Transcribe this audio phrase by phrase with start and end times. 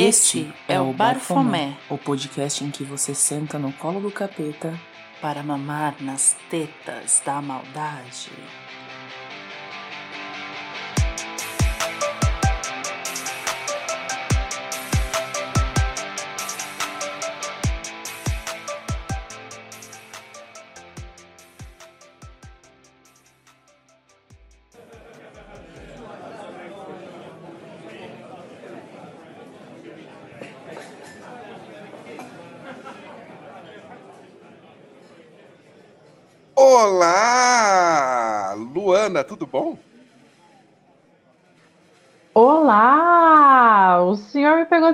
[0.00, 4.78] Este é o Barfomé, o podcast em que você senta no colo do capeta
[5.20, 8.30] para mamar nas tetas da maldade.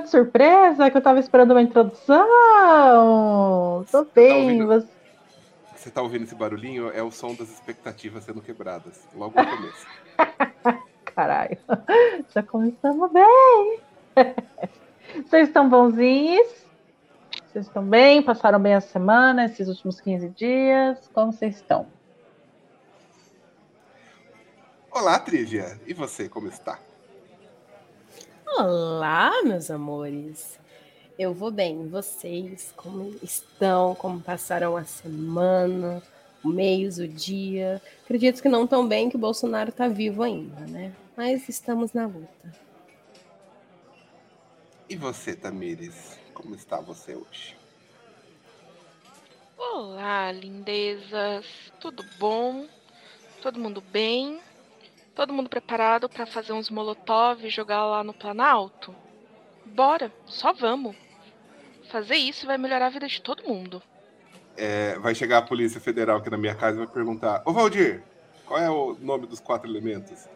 [0.05, 2.25] De surpresa que eu estava esperando uma introdução.
[3.91, 4.67] Tô Você tá bem, ouvindo?
[4.67, 4.87] você...
[5.75, 6.89] Você tá ouvindo esse barulhinho?
[6.91, 9.07] É o som das expectativas sendo quebradas.
[9.13, 9.85] Logo no começo.
[11.15, 11.57] Caralho,
[12.33, 13.79] já começamos bem.
[15.27, 16.47] Vocês estão bonzinhos?
[17.47, 18.21] Vocês estão bem?
[18.21, 21.09] Passaram bem a semana, esses últimos 15 dias?
[21.13, 21.87] Como vocês estão?
[24.91, 25.79] Olá, Trivia.
[25.85, 26.79] E você, como está?
[28.57, 30.57] Olá, meus amores.
[31.19, 31.89] Eu vou bem.
[31.89, 33.93] Vocês, como estão?
[33.95, 36.01] Como passaram a semana,
[36.41, 37.81] o mês, o dia?
[38.05, 40.95] Acredito que não tão bem que o Bolsonaro tá vivo ainda, né?
[41.17, 42.55] Mas estamos na luta.
[44.87, 46.17] E você, Tamires?
[46.33, 47.57] Como está você hoje?
[49.57, 51.45] Olá, lindezas.
[51.81, 52.67] Tudo bom?
[53.41, 54.39] Todo mundo bem?
[55.15, 58.93] Todo mundo preparado para fazer uns molotov e jogar lá no Planalto?
[59.65, 60.93] Bora, só vamos.
[61.89, 63.81] Fazer isso vai melhorar a vida de todo mundo.
[64.57, 68.03] É, vai chegar a Polícia Federal aqui na minha casa e vai perguntar: Ô Valdir,
[68.45, 70.27] qual é o nome dos quatro elementos?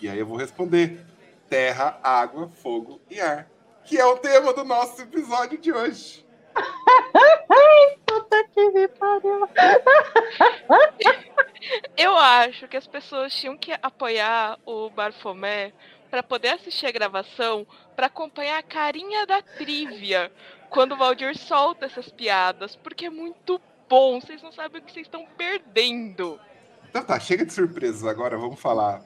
[0.00, 1.04] E aí eu vou responder:
[1.48, 3.48] terra, água, fogo e ar.
[3.84, 6.24] Que é o tema do nosso episódio de hoje.
[8.06, 9.48] Puta que me pariu.
[11.96, 15.72] Eu acho que as pessoas tinham que apoiar o Barfomé
[16.10, 20.32] para poder assistir a gravação, para acompanhar a carinha da trivia
[20.68, 24.20] quando o Valdir solta essas piadas, porque é muito bom.
[24.20, 26.40] Vocês não sabem o que vocês estão perdendo.
[26.88, 28.04] Então tá, chega de surpresas.
[28.04, 29.02] Agora vamos falar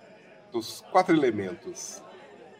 [0.52, 2.02] dos quatro elementos.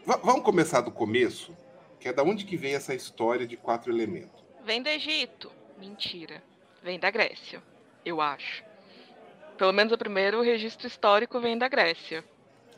[0.06, 1.56] Va- vamos começar do começo,
[2.00, 4.43] que é da onde que vem essa história de quatro elementos.
[4.65, 5.50] Vem do Egito.
[5.78, 6.43] Mentira.
[6.83, 7.62] Vem da Grécia,
[8.04, 8.62] eu acho.
[9.56, 12.25] Pelo menos o primeiro registro histórico vem da Grécia.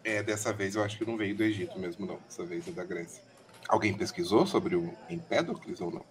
[0.05, 2.19] É, dessa vez eu acho que não veio do Egito mesmo, não.
[2.27, 3.23] Dessa vez é da Grécia.
[3.69, 6.03] Alguém pesquisou sobre o Empédocles ou não?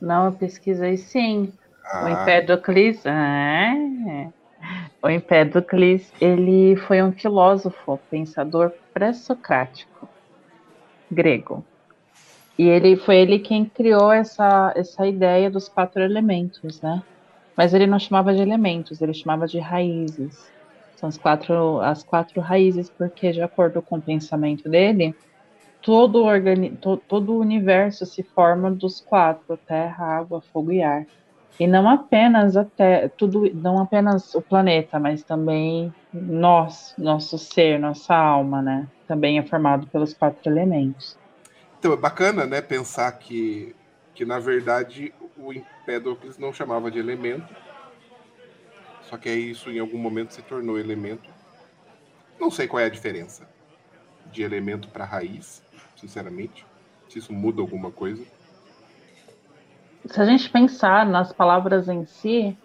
[0.00, 1.52] Não, eu pesquisei sim.
[1.84, 4.28] O Ah, Empédocles, é.
[5.02, 10.08] O Empédocles, ele foi um filósofo, pensador pré-socrático,
[11.10, 11.64] grego.
[12.56, 17.02] E ele foi ele quem criou essa, essa ideia dos quatro elementos, né?
[17.56, 20.50] Mas ele não chamava de elementos, ele chamava de raízes.
[20.96, 25.14] São as quatro, as quatro raízes, porque de acordo com o pensamento dele,
[25.82, 31.04] todo, organi to- todo o universo se forma dos quatro: terra, água, fogo e ar.
[31.60, 38.14] E não apenas até tudo, não apenas o planeta, mas também nós, nosso ser, nossa
[38.14, 38.86] alma, né?
[39.06, 41.16] Também é formado pelos quatro elementos.
[41.78, 43.74] Então é bacana, né, pensar que,
[44.14, 47.54] que na verdade o Empédocles não chamava de elemento,
[49.02, 51.30] só que isso em algum momento se tornou elemento.
[52.40, 53.48] Não sei qual é a diferença
[54.30, 55.62] de elemento para raiz,
[55.96, 56.66] sinceramente,
[57.08, 58.24] se isso muda alguma coisa.
[60.06, 62.56] Se a gente pensar nas palavras em si,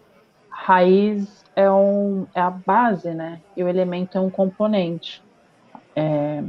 [0.50, 3.42] raiz é, um, é a base, né?
[3.56, 5.24] E o elemento é um componente.
[5.96, 6.44] É,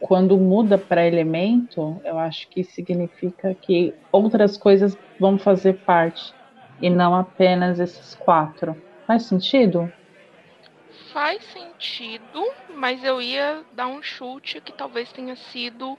[0.00, 6.34] quando muda para elemento, eu acho que significa que outras coisas vão fazer parte
[6.80, 8.76] e não apenas esses quatro.
[9.06, 9.90] Faz sentido?
[11.12, 12.44] Faz sentido,
[12.74, 15.98] mas eu ia dar um chute que talvez tenha sido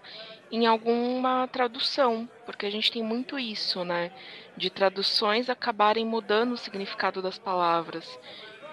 [0.51, 4.11] em alguma tradução, porque a gente tem muito isso, né?
[4.55, 8.19] De traduções acabarem mudando o significado das palavras.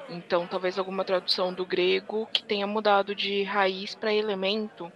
[0.08, 4.92] Então, talvez alguma tradução do grego que tenha mudado de raiz para elemento.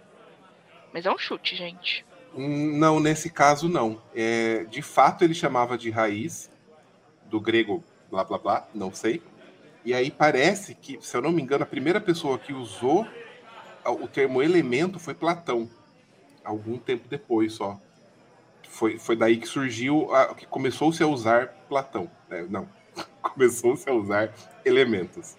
[0.93, 2.05] Mas é um chute, gente.
[2.33, 4.01] Não, nesse caso não.
[4.15, 6.49] É, de fato ele chamava de raiz,
[7.25, 9.21] do grego blá blá blá, não sei.
[9.85, 13.07] E aí parece que, se eu não me engano, a primeira pessoa que usou
[13.85, 15.69] o termo elemento foi Platão,
[16.43, 17.79] algum tempo depois só.
[18.67, 22.09] Foi, foi daí que surgiu, a- que começou-se a usar Platão.
[22.29, 22.45] né?
[22.49, 22.69] Não,
[23.21, 24.31] começou-se a usar
[24.63, 25.35] elementos.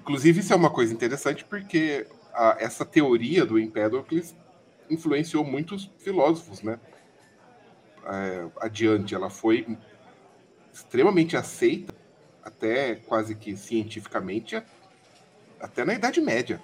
[0.00, 4.36] Inclusive, isso é uma coisa interessante porque a- essa teoria do Empédocles
[4.90, 6.78] influenciou muitos filósofos, né?
[8.06, 9.76] é, adiante, ela foi
[10.72, 11.94] extremamente aceita,
[12.42, 14.62] até quase que cientificamente,
[15.60, 16.60] até na Idade Média.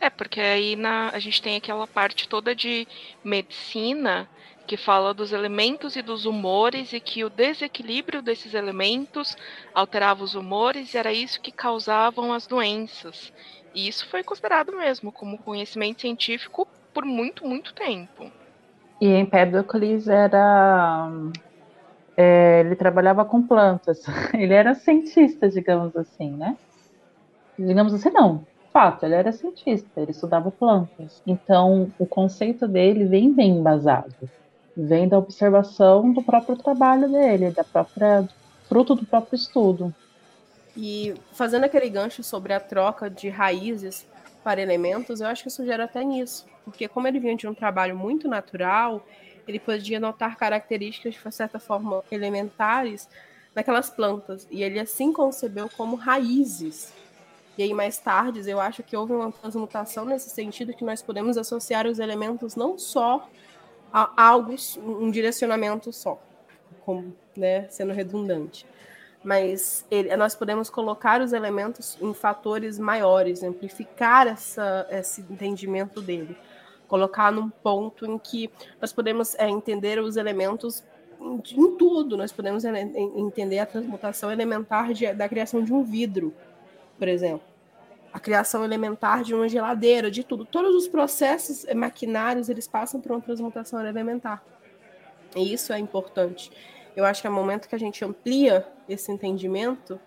[0.00, 2.86] É, porque aí na, a gente tem aquela parte toda de
[3.22, 4.28] medicina
[4.66, 9.36] que fala dos elementos e dos humores e que o desequilíbrio desses elementos
[9.72, 13.32] alterava os humores e era isso que causavam as doenças.
[13.74, 18.32] E isso foi considerado mesmo como conhecimento científico por muito, muito tempo.
[18.98, 21.10] E Empédocles era.
[22.16, 24.02] É, ele trabalhava com plantas.
[24.32, 26.56] Ele era cientista, digamos assim, né?
[27.58, 28.46] Digamos assim, não.
[28.72, 31.22] Fato, ele era cientista, ele estudava plantas.
[31.26, 34.14] Então, o conceito dele vem bem embasado.
[34.74, 38.26] Vem da observação do próprio trabalho dele, da própria
[38.68, 39.94] fruto do próprio estudo.
[40.74, 44.06] E fazendo aquele gancho sobre a troca de raízes
[44.42, 46.46] para elementos, eu acho que isso gera até nisso.
[46.66, 49.06] Porque como ele vinha de um trabalho muito natural,
[49.46, 53.08] ele podia notar características, de certa forma, elementares
[53.54, 54.48] naquelas plantas.
[54.50, 56.92] E ele assim concebeu como raízes.
[57.56, 61.38] E aí, mais tarde, eu acho que houve uma transmutação nesse sentido que nós podemos
[61.38, 63.30] associar os elementos não só
[63.92, 66.20] a algo, um direcionamento só,
[66.84, 68.66] como, né, sendo redundante
[69.26, 76.38] mas ele, nós podemos colocar os elementos em fatores maiores, amplificar essa, esse entendimento dele,
[76.86, 78.50] colocar num ponto em que
[78.80, 80.84] nós podemos é, entender os elementos
[81.20, 82.82] em, em, tudo, nós podemos é,
[83.16, 86.34] entender a transmutação elementar de, da criação de um vidro,
[86.98, 87.46] por exemplo,
[88.12, 90.44] a criação elementar de uma geladeira, de tudo.
[90.44, 94.42] Todos os processos é, maquinários eles passam por uma transmutação elementar.
[95.34, 96.50] E isso é importante
[96.96, 100.00] eu acho que é o momento que a gente amplia esse entendimento,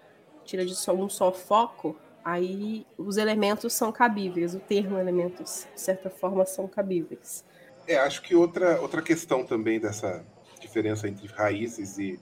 [0.43, 5.81] tira de só um só foco, aí os elementos são cabíveis, o termo elementos, de
[5.81, 7.43] certa forma, são cabíveis.
[7.87, 10.23] É, acho que outra, outra questão também dessa
[10.59, 12.19] diferença entre raízes e,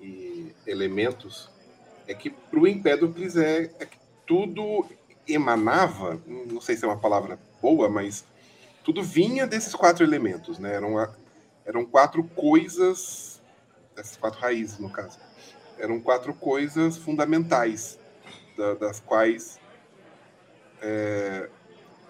[0.00, 1.50] e elementos
[2.06, 4.86] é que para o Empédocles é, é que tudo
[5.28, 8.24] emanava, não sei se é uma palavra boa, mas
[8.84, 10.74] tudo vinha desses quatro elementos, né?
[10.74, 10.94] Eram,
[11.64, 13.36] eram quatro coisas
[13.96, 15.18] essas quatro raízes, no caso.
[15.78, 17.98] Eram quatro coisas fundamentais,
[18.56, 19.60] da, das quais
[20.80, 21.48] é,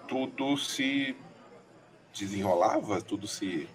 [0.07, 1.15] tudo se
[2.17, 3.67] desenrolava, tudo se.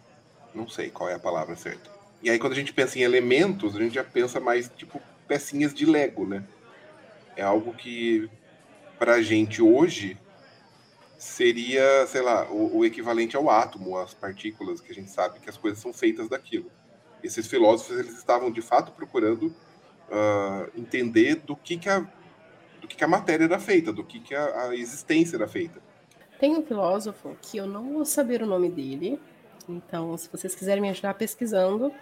[0.54, 1.90] Não sei qual é a palavra certa.
[2.22, 5.72] E aí, quando a gente pensa em elementos, a gente já pensa mais tipo pecinhas
[5.72, 6.44] de Lego, né?
[7.36, 8.28] É algo que,
[8.98, 10.18] pra gente hoje,
[11.16, 15.48] seria, sei lá, o, o equivalente ao átomo, as partículas, que a gente sabe que
[15.48, 16.70] as coisas são feitas daquilo
[17.22, 22.06] esses filósofos eles estavam de fato procurando uh, entender do que, que, a,
[22.92, 25.80] que, que a matéria era feita, do que, que a, a existência era feita.
[26.38, 29.20] Tem um filósofo que eu não vou saber o nome dele,
[29.68, 31.92] então se vocês quiserem me ajudar pesquisando,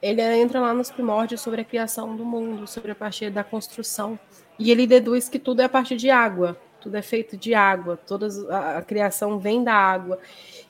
[0.00, 4.18] ele entra lá nos primórdios sobre a criação do mundo, sobre a partir da construção,
[4.58, 7.96] e ele deduz que tudo é a partir de água, tudo é feito de água,
[7.96, 10.18] toda a, criação vem da água.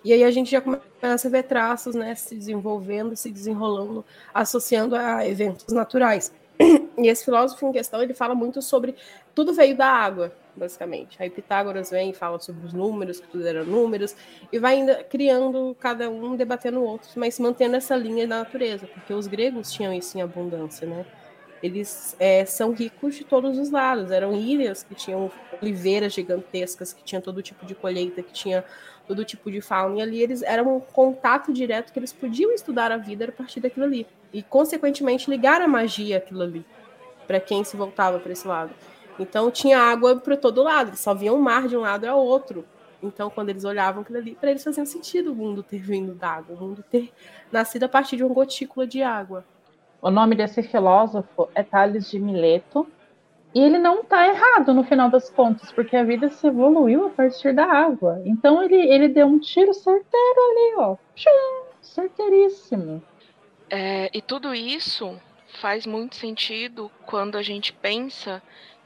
[0.05, 4.05] E aí a gente já começa a ver traços, né, se desenvolvendo, se desenrolando,
[4.35, 6.31] associando a eventos naturais.
[6.99, 8.95] E esse filósofo em questão, ele fala muito sobre
[9.35, 11.17] tudo veio da água, basicamente.
[11.21, 14.15] Aí Pitágoras vem e fala sobre os números, que tudo eram números,
[14.53, 18.87] e vai ainda criando cada um debatendo o outro, mas mantendo essa linha da natureza,
[18.87, 21.07] porque os gregos tinham isso em abundância, né?
[21.63, 24.11] eles é, são ricos de todos os lados.
[24.11, 28.65] Eram ilhas que tinham oliveiras gigantescas, que tinha todo tipo de colheita, que tinha
[29.07, 29.99] todo tipo de fauna.
[29.99, 33.61] E ali eles eram um contato direto que eles podiam estudar a vida a partir
[33.61, 34.07] daquilo ali.
[34.33, 36.65] E, consequentemente, ligar a magia àquilo ali,
[37.27, 38.73] para quem se voltava para esse lado.
[39.19, 42.65] Então, tinha água para todo lado, só viam o mar de um lado ao outro.
[43.03, 46.57] Então, quando eles olhavam aquilo ali, para eles fazia sentido o mundo ter vindo d'água,
[46.57, 47.13] o mundo ter
[47.51, 49.45] nascido a partir de uma gotícula de água.
[50.01, 52.87] O nome desse filósofo é Tales de Mileto.
[53.55, 57.11] E ele não está errado no final das contas, porque a vida se evoluiu a
[57.11, 58.23] partir da água.
[58.25, 60.97] Então ele, ele deu um tiro certeiro ali, ó.
[61.15, 63.03] Tchum, certeiríssimo.
[63.75, 65.19] É, e tudo isso
[65.63, 68.43] faz muito sentido quando a gente pensa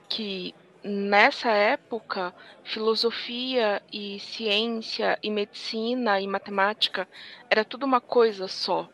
[0.08, 7.08] que nessa época filosofia e ciência e medicina e matemática
[7.50, 8.88] era tudo uma coisa só.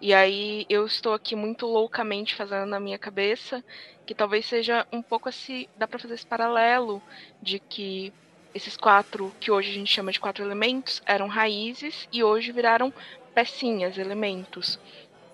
[0.00, 3.64] E aí eu estou aqui muito loucamente fazendo na minha cabeça
[4.06, 7.02] que talvez seja um pouco assim, dá para fazer esse paralelo
[7.42, 8.12] de que
[8.54, 12.92] esses quatro que hoje a gente chama de quatro elementos eram raízes e hoje viraram
[13.34, 14.78] pecinhas, elementos.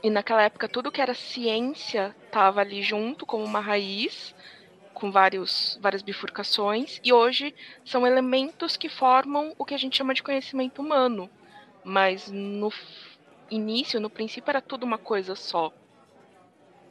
[0.02, 4.34] E naquela época tudo que era ciência estava ali junto como uma raiz
[4.94, 7.54] com vários, várias bifurcações e hoje
[7.84, 11.28] são elementos que formam o que a gente chama de conhecimento humano.
[11.84, 12.72] Mas no
[13.50, 15.72] início, no princípio, era tudo uma coisa só.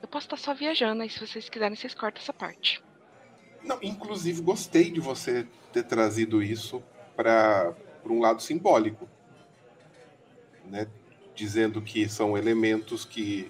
[0.01, 2.81] Eu posso estar só viajando, aí se vocês quiserem, vocês cortam essa parte.
[3.63, 6.81] Não, inclusive, gostei de você ter trazido isso
[7.15, 7.75] para
[8.05, 9.07] um lado simbólico.
[10.65, 10.87] Né?
[11.39, 13.49] Dizendo que são elementos que,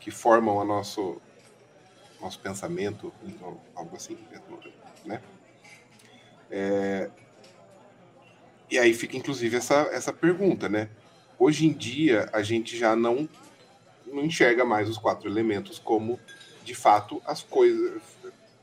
[0.00, 1.22] que formam o nosso,
[2.20, 3.12] nosso pensamento,
[3.76, 4.18] algo assim,
[5.04, 5.22] né?
[6.50, 7.08] É,
[8.68, 10.88] e aí fica inclusive essa, essa pergunta, né?
[11.38, 13.28] Hoje em dia a gente já não,
[14.04, 16.18] não enxerga mais os quatro elementos como
[16.64, 18.02] de fato as coisas,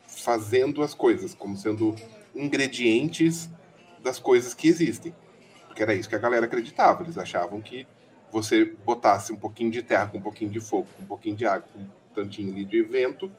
[0.05, 1.95] fazendo as coisas, como sendo
[2.35, 3.49] ingredientes
[4.03, 5.15] das coisas que existem.
[5.69, 7.03] Porque era isso que a galera acreditava.
[7.03, 7.87] Eles achavam que
[8.29, 11.45] você botasse um pouquinho de terra com um pouquinho de fogo, com um pouquinho de
[11.45, 13.31] água, com um tantinho de vento,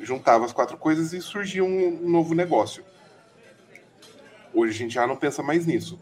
[0.00, 2.84] juntava as quatro coisas e surgia um novo negócio.
[4.52, 6.00] Hoje a gente já não pensa mais nisso.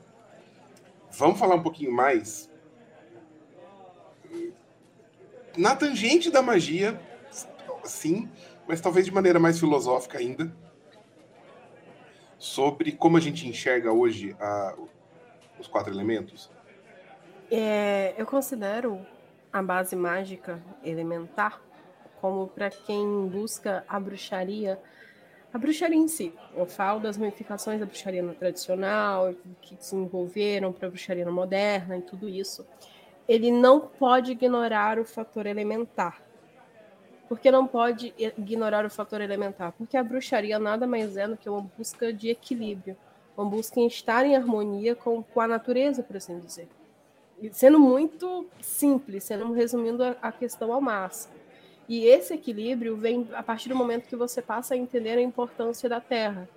[1.11, 2.49] Vamos falar um pouquinho mais
[5.57, 7.01] na tangente da magia,
[7.85, 8.29] sim,
[8.69, 10.55] mas talvez de maneira mais filosófica ainda,
[12.39, 14.77] sobre como a gente enxerga hoje a,
[15.59, 16.51] os quatro elementos.
[17.51, 19.05] É, eu considero
[19.53, 21.61] a base mágica elementar
[22.21, 24.79] como para quem busca a bruxaria
[25.57, 26.35] a bruxaria em si.
[26.55, 29.33] Eu falo das ramificações da bruxaria tradicional,
[29.63, 32.67] que desenvolveram para a bruxaria moderna e tudo isso.
[33.27, 36.21] Ele não pode ignorar o fator elementar.
[37.27, 39.73] Por que não pode ignorar o fator elementar?
[39.73, 42.97] Porque a bruxaria nada mais é do que uma busca de equilíbrio,
[43.37, 46.69] uma busca em estar em harmonia com, com a natureza, por assim dizer.
[47.41, 51.35] E sendo muito simples, sendo resumindo a, a questão ao máximo.
[51.89, 55.89] E esse equilíbrio vem a partir do momento que você passa a entender a importância
[55.89, 56.49] da terra,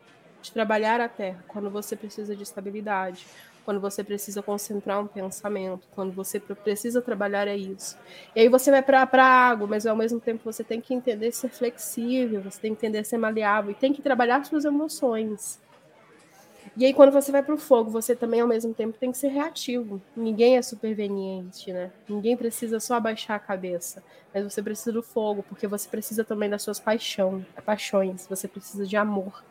[0.42, 3.28] de trabalhar a terra, quando você precisa de estabilidade,
[3.66, 7.98] quando você precisa concentrar um pensamento, quando você precisa trabalhar é isso.
[8.36, 11.32] E aí você vai para a água, mas ao mesmo tempo você tem que entender
[11.32, 15.60] ser flexível, você tem que entender ser maleável e tem que trabalhar suas emoções.
[16.80, 19.18] E aí, quando você vai para o fogo, você também, ao mesmo tempo, tem que
[19.18, 20.02] ser reativo.
[20.16, 21.92] Ninguém é superveniente, né?
[22.08, 24.02] Ninguém precisa só abaixar a cabeça.
[24.34, 28.26] Mas você precisa do fogo, porque você precisa também das suas paixão, paixões.
[28.28, 29.44] Você precisa de amor.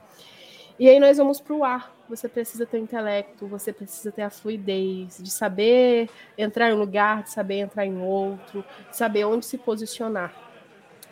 [0.79, 1.95] E aí nós vamos para o ar.
[2.09, 6.09] Você precisa ter o intelecto, você precisa ter a fluidez, de saber
[6.39, 10.35] entrar em um lugar, de saber entrar em outro, de saber onde se posicionar.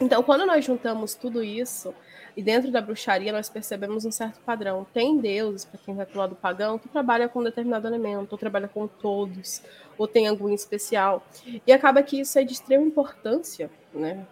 [0.01, 1.95] Então, quando nós juntamos tudo isso,
[2.37, 4.87] e dentro da bruxaria nós percebemos um certo padrão.
[4.93, 8.33] Tem deuses, para quem vai para o lado pagão, que trabalha com um determinado elemento,
[8.33, 9.63] ou trabalha com todos,
[9.97, 11.27] ou tem algum especial.
[11.67, 14.27] E acaba que isso é de extrema importância, né?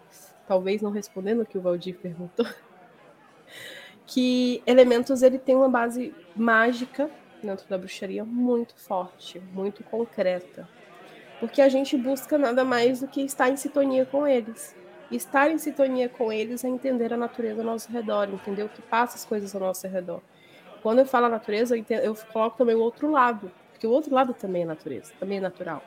[0.47, 2.45] Talvez não respondendo o que o Valdir perguntou,
[4.05, 7.09] que elementos ele tem uma base mágica
[7.41, 10.69] dentro da bruxaria muito forte, muito concreta.
[11.39, 14.75] Porque a gente busca nada mais do que estar em sintonia com eles
[15.11, 18.81] estar em sintonia com eles é entender a natureza ao nosso redor, entender o que
[18.81, 20.21] passa as coisas ao nosso redor.
[20.81, 24.13] Quando eu falo natureza, eu, entendo, eu coloco também o outro lado, porque o outro
[24.13, 25.83] lado também é natureza, também é natural.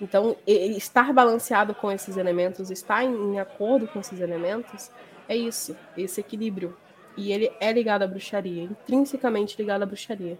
[0.00, 4.90] Então, estar balanceado com esses elementos, estar em acordo com esses elementos,
[5.28, 6.76] é isso, esse equilíbrio.
[7.16, 10.38] E ele é ligado à bruxaria, intrinsecamente ligado à bruxaria.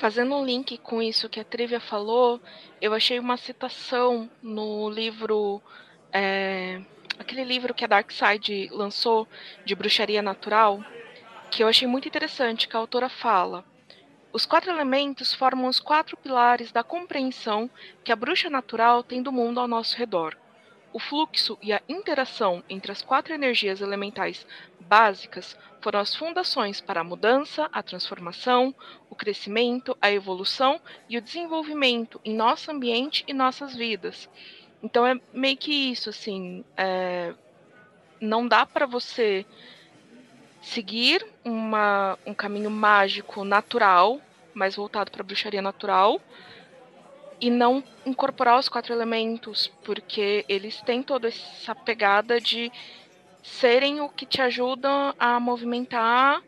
[0.00, 2.40] Fazendo um link com isso que a Trivia falou,
[2.80, 5.60] eu achei uma citação no livro
[6.12, 6.80] é,
[7.18, 9.26] aquele livro que a Dark Side lançou
[9.64, 10.82] de bruxaria natural,
[11.50, 13.64] que eu achei muito interessante, que a autora fala.
[14.32, 17.70] Os quatro elementos formam os quatro pilares da compreensão
[18.04, 20.36] que a bruxa natural tem do mundo ao nosso redor.
[20.92, 24.46] O fluxo e a interação entre as quatro energias elementais
[24.80, 28.74] básicas foram as fundações para a mudança, a transformação,
[29.10, 34.28] o crescimento, a evolução e o desenvolvimento em nosso ambiente e nossas vidas.
[34.82, 36.64] Então é meio que isso, assim.
[36.76, 37.34] É,
[38.20, 39.44] não dá para você
[40.62, 44.20] seguir uma, um caminho mágico natural,
[44.54, 46.20] mais voltado para bruxaria natural,
[47.40, 52.72] e não incorporar os quatro elementos, porque eles têm toda essa pegada de
[53.42, 56.42] serem o que te ajuda a movimentar,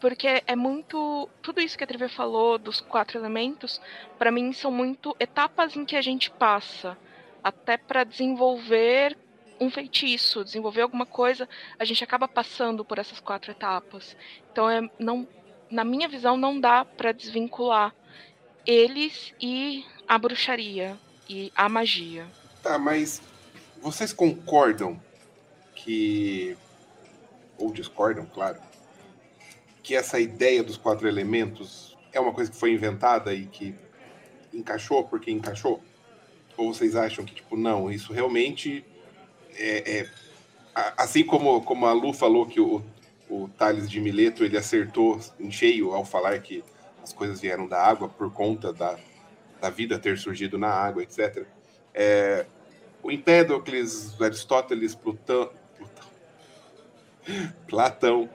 [0.00, 3.80] porque é muito tudo isso que a Trivia falou dos quatro elementos,
[4.18, 6.96] para mim são muito etapas em que a gente passa
[7.42, 9.16] até para desenvolver
[9.60, 14.16] um feitiço, desenvolver alguma coisa, a gente acaba passando por essas quatro etapas.
[14.50, 15.28] Então, é, não,
[15.70, 17.94] na minha visão, não dá para desvincular
[18.66, 22.26] eles e a bruxaria e a magia.
[22.62, 23.20] Tá, mas
[23.80, 25.00] vocês concordam
[25.74, 26.56] que
[27.58, 28.58] ou discordam, claro,
[29.82, 33.74] que essa ideia dos quatro elementos é uma coisa que foi inventada e que
[34.52, 35.82] encaixou porque encaixou?
[36.60, 38.84] Ou vocês acham que, tipo, não, isso realmente
[39.56, 40.08] é, é
[40.94, 42.82] assim como, como a Lu falou que o,
[43.30, 46.62] o Thales de Mileto ele acertou em cheio ao falar que
[47.02, 48.98] as coisas vieram da água por conta da,
[49.58, 51.46] da vida ter surgido na água, etc.
[51.94, 52.44] É,
[53.02, 56.10] o Empédocles, Aristóteles, Plutão, Plutão
[57.66, 58.28] Platão,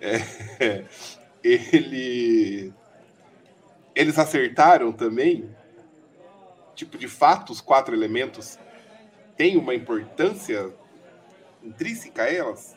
[0.00, 0.16] é,
[1.44, 2.72] ele,
[3.94, 5.59] eles acertaram também,
[6.80, 8.58] tipo, de fato, os quatro elementos
[9.36, 10.72] têm uma importância
[11.62, 12.76] intrínseca a elas?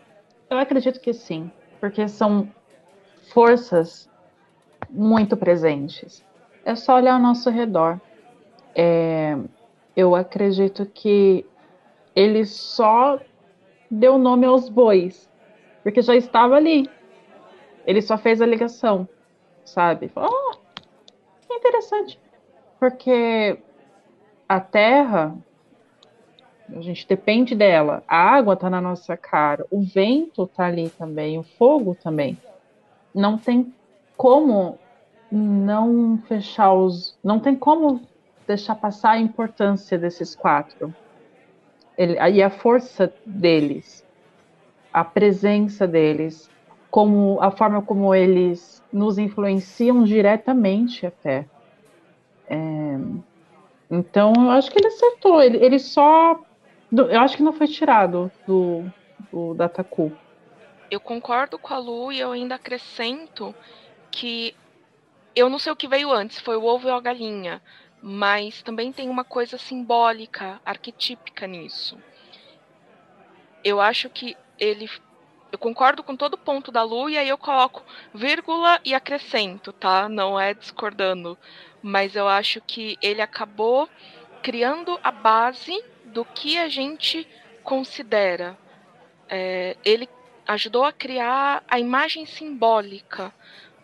[0.50, 2.52] Eu acredito que sim, porque são
[3.34, 4.10] forças
[4.90, 6.24] muito presentes.
[6.66, 8.00] É só olhar ao nosso redor.
[8.76, 9.38] É,
[9.96, 11.46] eu acredito que
[12.14, 13.20] ele só
[13.90, 15.30] deu nome aos bois,
[15.82, 16.90] porque já estava ali.
[17.86, 19.08] Ele só fez a ligação,
[19.64, 20.12] sabe?
[20.16, 20.58] Oh,
[21.48, 22.20] que interessante.
[22.80, 23.58] Porque
[24.48, 25.36] a Terra
[26.76, 28.04] a gente depende dela.
[28.08, 32.38] A água está na nossa cara, o vento está ali também, o fogo também.
[33.14, 33.74] Não tem
[34.18, 34.80] como
[35.32, 37.18] não fechar os.
[37.24, 38.02] Não tem como
[38.48, 40.94] deixar passar a importância desses quatro.
[41.98, 44.04] Ele, e a força deles,
[44.92, 46.50] a presença deles,
[46.90, 51.46] como a forma como eles nos influenciam diretamente até.
[52.48, 52.98] É,
[53.90, 55.42] então, eu acho que ele acertou.
[55.42, 56.40] Ele, ele só
[56.96, 58.86] eu acho que não foi tirado do,
[59.32, 60.12] do Dataku.
[60.92, 63.56] Eu concordo com a Lu e eu ainda acrescento
[64.12, 64.56] que
[65.36, 67.60] eu não sei o que veio antes, foi o ovo ou a galinha,
[68.00, 71.98] mas também tem uma coisa simbólica, arquetípica nisso.
[73.64, 74.88] Eu acho que ele
[75.52, 80.10] eu concordo com todo ponto da Lu e aí eu coloco vírgula e acrescento, tá?
[80.10, 81.38] Não é discordando,
[81.84, 83.90] mas eu acho que ele acabou
[84.42, 87.28] criando a base do que a gente
[87.62, 88.58] considera.
[89.30, 90.08] É, ele
[90.48, 93.34] ajudou a criar a imagem simbólica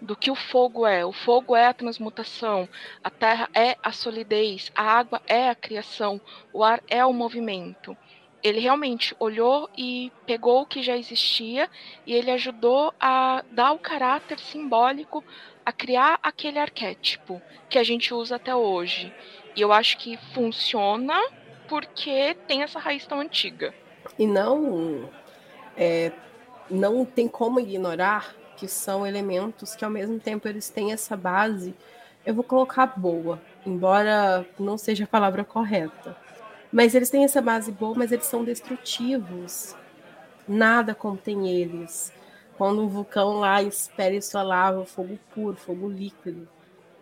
[0.01, 1.05] do que o fogo é.
[1.05, 2.67] O fogo é a transmutação,
[3.03, 6.21] a terra é a solidez, a água é a criação,
[6.53, 7.97] o ar é o movimento.
[8.41, 11.69] Ele realmente olhou e pegou o que já existia
[12.05, 15.23] e ele ajudou a dar o caráter simbólico,
[15.69, 19.13] a criar aquele arquétipo que a gente usa até hoje.
[19.55, 21.15] E eu acho que funciona
[21.67, 23.71] porque tem essa raiz tão antiga.
[24.17, 25.07] E não,
[25.77, 26.11] é,
[26.69, 31.75] não tem como ignorar que são elementos que ao mesmo tempo eles têm essa base,
[32.25, 36.17] eu vou colocar boa, embora não seja a palavra correta.
[36.71, 39.75] Mas eles têm essa base boa, mas eles são destrutivos.
[40.47, 42.11] Nada contém eles.
[42.59, 46.47] Quando um vulcão lá espere sua lava, fogo puro, fogo líquido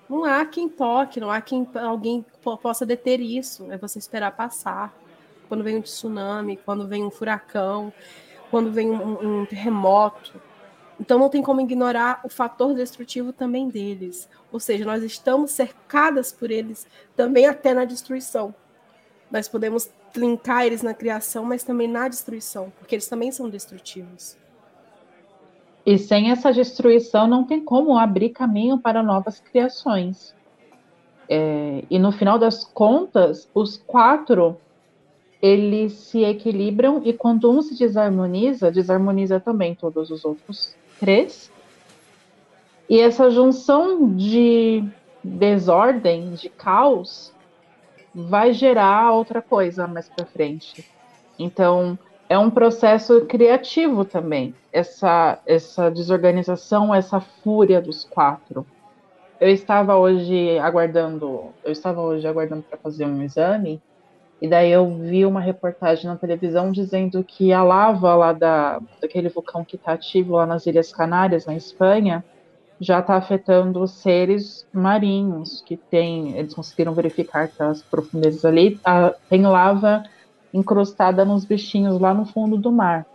[0.10, 2.26] não há quem toque, não há quem alguém
[2.62, 3.70] possa deter isso.
[3.72, 4.93] É você esperar passar.
[5.48, 7.91] Quando vem um tsunami, quando vem um furacão,
[8.50, 10.41] quando vem um, um terremoto.
[11.00, 14.30] Então não tem como ignorar o fator destrutivo também deles.
[14.52, 18.56] Ou seja, nós estamos cercadas por eles também até na destruição.
[19.30, 24.38] Nós podemos linkar eles na criação, mas também na destruição, porque eles também são destrutivos.
[25.88, 30.36] E sem essa destruição não tem como abrir caminho para novas criações.
[31.30, 34.58] É, e no final das contas, os quatro
[35.41, 41.50] eles se equilibram e quando um se desarmoniza, desarmoniza também todos os outros três.
[42.89, 44.84] E essa junção de
[45.23, 47.32] desordem, de caos,
[48.13, 50.86] vai gerar outra coisa mais para frente.
[51.39, 51.97] Então,
[52.30, 58.66] é um processo criativo também, essa, essa desorganização, essa fúria dos quatro.
[59.40, 63.82] Eu estava hoje aguardando, eu estava hoje aguardando para fazer um exame,
[64.42, 69.30] e daí eu vi uma reportagem na televisão dizendo que a lava lá da, daquele
[69.30, 72.24] vulcão que está ativo lá nas Ilhas Canárias, na Espanha,
[72.80, 78.80] já está afetando os seres marinhos, que tem, eles conseguiram verificar que as profundezas ali
[78.84, 80.04] a, tem lava
[80.54, 83.06] encrustada nos bichinhos lá no fundo do mar.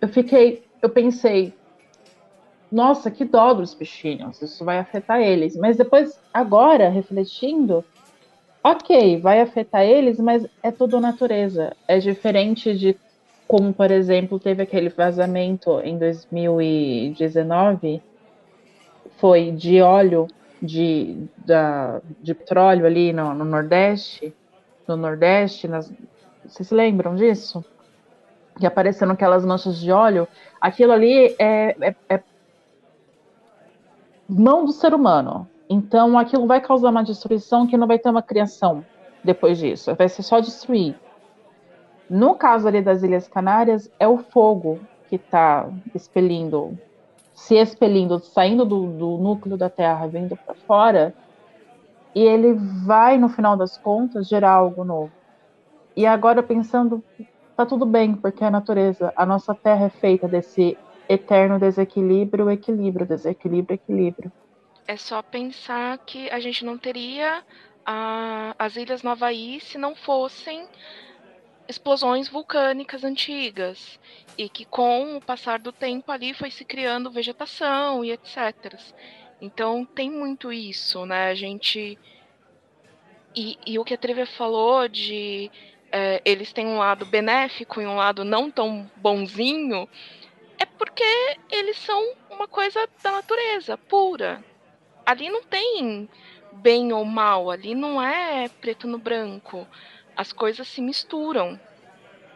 [0.00, 1.54] Eu fiquei, eu pensei,
[2.70, 5.56] nossa, que dó dos bichinhos, isso vai afetar eles.
[5.56, 7.84] Mas depois, agora, refletindo,
[8.64, 11.76] ok, vai afetar eles, mas é tudo natureza.
[11.86, 12.96] É diferente de
[13.46, 18.02] como, por exemplo, teve aquele vazamento em 2019,
[19.18, 20.26] foi de óleo
[20.62, 24.32] de, da, de petróleo ali no, no Nordeste,
[24.86, 25.92] no Nordeste, nas...
[26.44, 27.64] vocês se lembram disso?
[28.58, 30.28] Que apareceram aquelas manchas de óleo.
[30.60, 32.22] Aquilo ali é, é, é
[34.28, 35.48] mão do ser humano.
[35.68, 38.84] Então aquilo vai causar uma destruição que não vai ter uma criação
[39.24, 39.94] depois disso.
[39.94, 40.94] Vai ser só destruir.
[42.08, 46.78] No caso ali das Ilhas Canárias, é o fogo que está expelindo,
[47.34, 51.14] se expelindo, saindo do, do núcleo da Terra, vindo para fora,
[52.14, 55.12] e ele vai, no final das contas, gerar algo novo.
[55.96, 57.02] E agora pensando,
[57.56, 60.76] tá tudo bem, porque a natureza, a nossa Terra é feita desse
[61.08, 64.32] eterno desequilíbrio, equilíbrio, desequilíbrio, equilíbrio.
[64.86, 67.42] É só pensar que a gente não teria
[67.84, 70.66] a, as Ilhas no Havaí se não fossem
[71.68, 73.98] explosões vulcânicas antigas
[74.36, 78.78] e que com o passar do tempo ali foi se criando vegetação e etc.
[79.42, 81.28] Então tem muito isso, né?
[81.28, 81.98] A gente
[83.34, 85.50] e, e o que a Trivia falou de
[85.90, 89.88] é, eles têm um lado benéfico e um lado não tão bonzinho
[90.60, 91.02] é porque
[91.50, 94.44] eles são uma coisa da natureza pura.
[95.04, 96.08] Ali não tem
[96.52, 99.66] bem ou mal, ali não é preto no branco.
[100.16, 101.58] As coisas se misturam.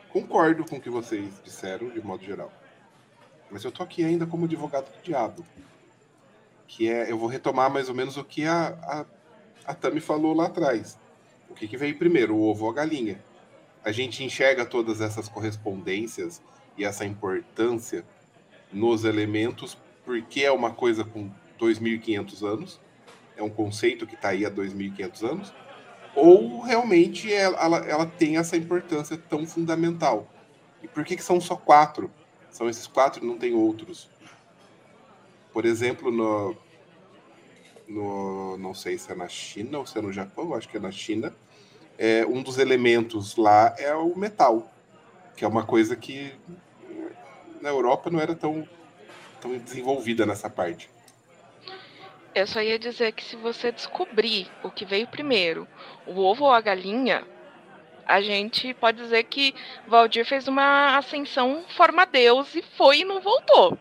[0.09, 2.53] Concordo com o que vocês disseram, de modo geral.
[3.49, 5.47] Mas eu tô aqui ainda como advogado do diabo.
[6.66, 9.05] Que é, eu vou retomar mais ou menos o que a, a,
[9.64, 10.98] a Tami falou lá atrás.
[11.48, 13.22] O que, que veio primeiro, o ovo ou a galinha?
[13.85, 16.42] A gente enxerga todas essas correspondências
[16.76, 18.05] e essa importância
[18.72, 22.81] nos elementos porque é uma coisa com 2.500 anos,
[23.37, 25.55] é um conceito que está aí há 2.500 anos,
[26.14, 30.33] ou realmente ela, ela, ela, tem essa importância tão fundamental.
[30.83, 32.11] E por que, que são só quatro?
[32.50, 34.09] São esses quatro e não tem outros.
[35.57, 36.55] Por exemplo, no,
[37.88, 40.81] no, não sei se é na China ou se é no Japão, acho que é
[40.81, 41.35] na China,
[41.97, 44.71] é, um dos elementos lá é o metal,
[45.35, 46.35] que é uma coisa que
[47.62, 48.69] na Europa não era tão,
[49.40, 50.90] tão desenvolvida nessa parte.
[52.35, 55.66] Eu só ia dizer que se você descobrir o que veio primeiro,
[56.07, 57.27] o ovo ou a galinha,
[58.05, 59.55] a gente pode dizer que
[59.88, 63.79] Valdir fez uma ascensão forma Deus e foi e não voltou.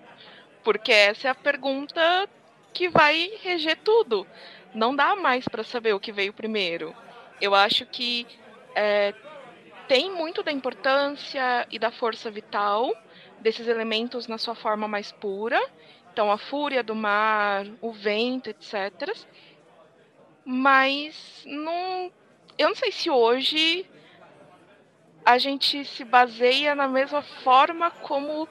[0.65, 2.27] Porque essa é a pergunta
[2.73, 4.27] que vai reger tudo.
[4.73, 6.93] Não dá mais para saber o que veio primeiro.
[7.39, 8.27] Eu acho que
[8.75, 9.13] é,
[9.87, 12.93] tem muito da importância e da força vital
[13.39, 15.61] desses elementos na sua forma mais pura
[16.15, 19.13] então, a fúria do mar, o vento, etc.
[20.45, 22.09] Mas não,
[22.57, 23.85] eu não sei se hoje
[25.25, 28.47] a gente se baseia na mesma forma como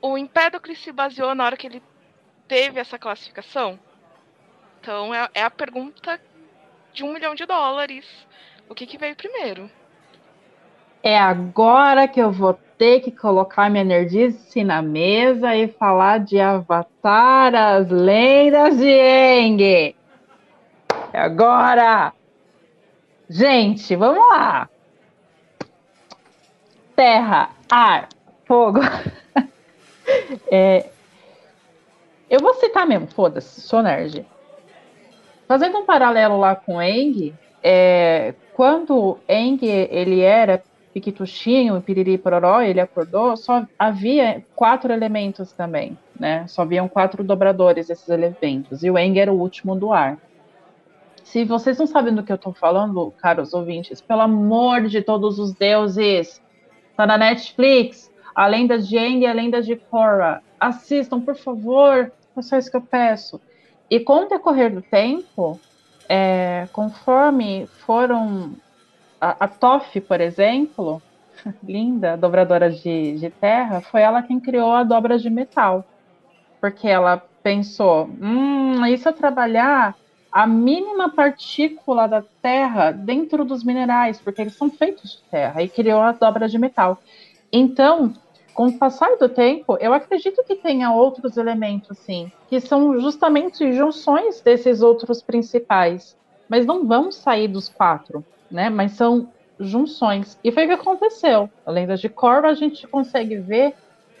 [0.00, 1.82] o Empédocles se baseou na hora que ele
[2.48, 3.78] teve essa classificação.
[4.80, 6.20] Então, é, é a pergunta
[6.92, 8.06] de um milhão de dólares.
[8.68, 9.70] O que, que veio primeiro?
[11.02, 16.40] É agora que eu vou ter que colocar minha nerdice na mesa e falar de
[16.40, 19.94] Avatar, as lendas de Eng.
[21.12, 22.12] É agora!
[23.28, 24.68] Gente, vamos lá!
[26.96, 28.08] Terra, ar,
[28.46, 28.80] fogo.
[30.50, 30.86] é,
[32.28, 34.24] eu vou citar mesmo, foda-se, sou nerd.
[35.48, 42.80] Fazendo um paralelo lá com Eng, é, quando Eng ele era Piquituchinho Piriri Pororó, ele
[42.80, 46.46] acordou, só havia quatro elementos também, né?
[46.48, 50.18] Só haviam quatro dobradores desses elementos, e o Eng era o último do ar.
[51.22, 55.38] Se vocês não sabem do que eu estou falando, caros ouvintes, pelo amor de todos
[55.38, 56.42] os deuses,
[56.96, 58.09] tá na Netflix,
[58.40, 59.78] a lenda de e a lenda de.
[60.58, 63.38] Assistam, por favor, é só isso que eu peço.
[63.90, 65.60] E com o decorrer do tempo,
[66.08, 68.52] é, conforme foram
[69.20, 71.02] a, a Toff, por exemplo,
[71.62, 75.84] linda, dobradora de, de terra, foi ela quem criou a dobra de metal.
[76.62, 79.94] Porque ela pensou, hum, eu trabalhar
[80.32, 85.68] a mínima partícula da terra dentro dos minerais, porque eles são feitos de terra, e
[85.68, 87.02] criou a dobra de metal.
[87.52, 88.14] Então,
[88.54, 93.72] com o passar do tempo, eu acredito que tenha outros elementos, sim, que são justamente
[93.72, 96.16] junções desses outros principais.
[96.48, 98.68] Mas não vamos sair dos quatro né?
[98.68, 100.38] Mas são junções.
[100.42, 101.48] E foi o que aconteceu.
[101.64, 103.74] Além das de Korra, a gente consegue ver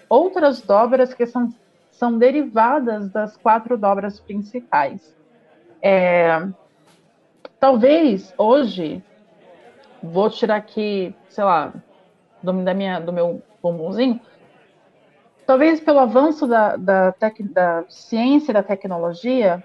[0.08, 1.52] outras dobras que são,
[1.90, 5.14] são derivadas das quatro dobras principais.
[5.82, 6.46] É,
[7.58, 9.02] talvez hoje,
[10.02, 11.72] vou tirar aqui, sei lá,
[12.42, 14.20] do, da minha, do meu bumbumzinho,
[15.46, 19.62] talvez pelo avanço da, da, tec, da ciência e da tecnologia,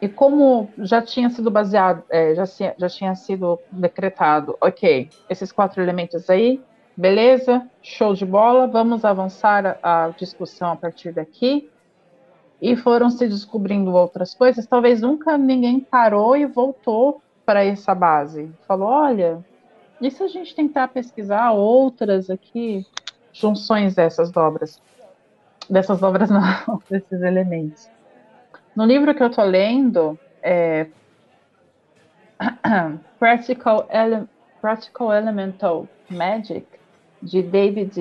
[0.00, 2.44] e como já tinha sido baseado, é, já,
[2.76, 6.62] já tinha sido decretado, ok, esses quatro elementos aí,
[6.96, 11.70] beleza, show de bola, vamos avançar a, a discussão a partir daqui.
[12.60, 18.50] e foram se descobrindo outras coisas, talvez nunca ninguém parou e voltou para essa base.
[18.66, 19.44] Falou, olha,
[20.00, 22.86] e se a gente tentar pesquisar outras aqui,
[23.38, 24.80] junções dessas dobras?
[25.68, 27.88] Dessas dobras não, desses elementos.
[28.74, 30.86] No livro que eu estou lendo, é,
[33.18, 34.26] Practical, Ele
[34.60, 36.66] Practical Elemental Magic,
[37.22, 37.92] de David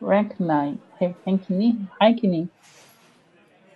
[0.00, 0.78] Rankine,
[2.00, 2.50] Rankine,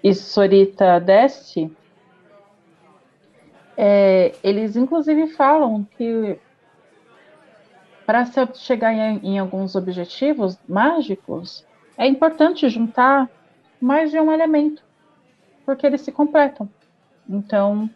[0.03, 1.71] e Sorita Desti,
[3.77, 6.39] é, eles inclusive falam que
[8.07, 11.65] para se chegar em, em, alguns objetivos mágicos,
[11.97, 13.29] é importante juntar
[13.81, 14.83] mais de um elemento,
[15.65, 16.69] porque eles se completam.
[17.29, 17.89] Então,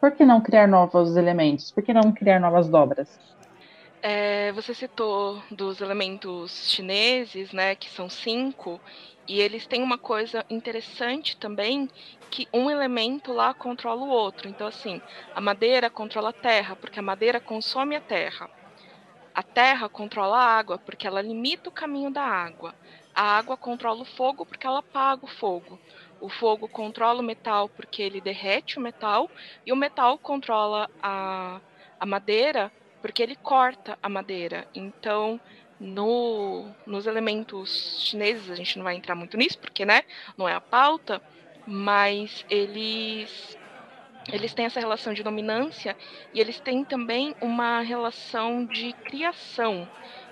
[0.00, 1.70] por que não criar novos elementos?
[1.70, 3.18] Por que não criar novas dobras?
[4.02, 8.80] É, você citou dos elementos chineses, né, que são cinco,
[9.28, 11.88] e eles têm uma coisa interessante também,
[12.28, 14.48] que um elemento lá controla o outro.
[14.48, 15.00] Então, assim,
[15.34, 18.50] a madeira controla a terra, porque a madeira consome a terra.
[19.34, 22.74] A terra controla a água, porque ela limita o caminho da água.
[23.14, 25.78] A água controla o fogo, porque ela apaga o fogo.
[26.20, 29.30] O fogo controla o metal, porque ele derrete o metal.
[29.66, 31.60] E o metal controla a,
[31.98, 34.68] a madeira, porque ele corta a madeira.
[34.74, 35.40] Então,
[35.80, 40.02] no, nos elementos chineses, a gente não vai entrar muito nisso, porque né,
[40.36, 41.20] não é a pauta,
[41.66, 43.58] mas eles
[44.30, 45.96] eles têm essa relação de dominância
[46.32, 49.88] e eles têm também uma relação de criação.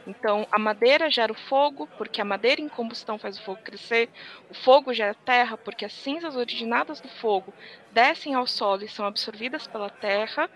[0.07, 4.09] Então, a madeira gera o fogo, porque a madeira em combustão faz o fogo crescer.
[4.49, 7.53] O fogo gera terra, porque as cinzas originadas do fogo
[7.93, 10.49] descem ao solo e são absorvidas pela terra.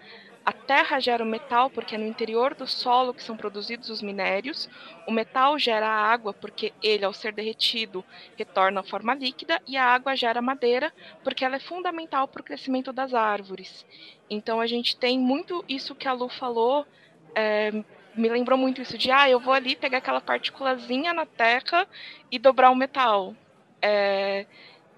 [0.45, 4.03] A terra gera o metal porque é no interior do solo que são produzidos os
[4.03, 4.69] minérios.
[5.07, 8.05] O metal gera a água porque ele, ao ser derretido,
[8.37, 9.59] retorna à forma líquida.
[9.67, 13.87] E a água gera madeira porque ela é fundamental para o crescimento das árvores.
[14.29, 16.87] Então a gente tem muito isso que a Lu falou.
[17.35, 17.73] É,
[18.15, 21.89] me lembrou muito isso de, ah, eu vou ali pegar aquela partículazinha na terra
[22.31, 23.35] e dobrar o metal.
[23.81, 24.45] É,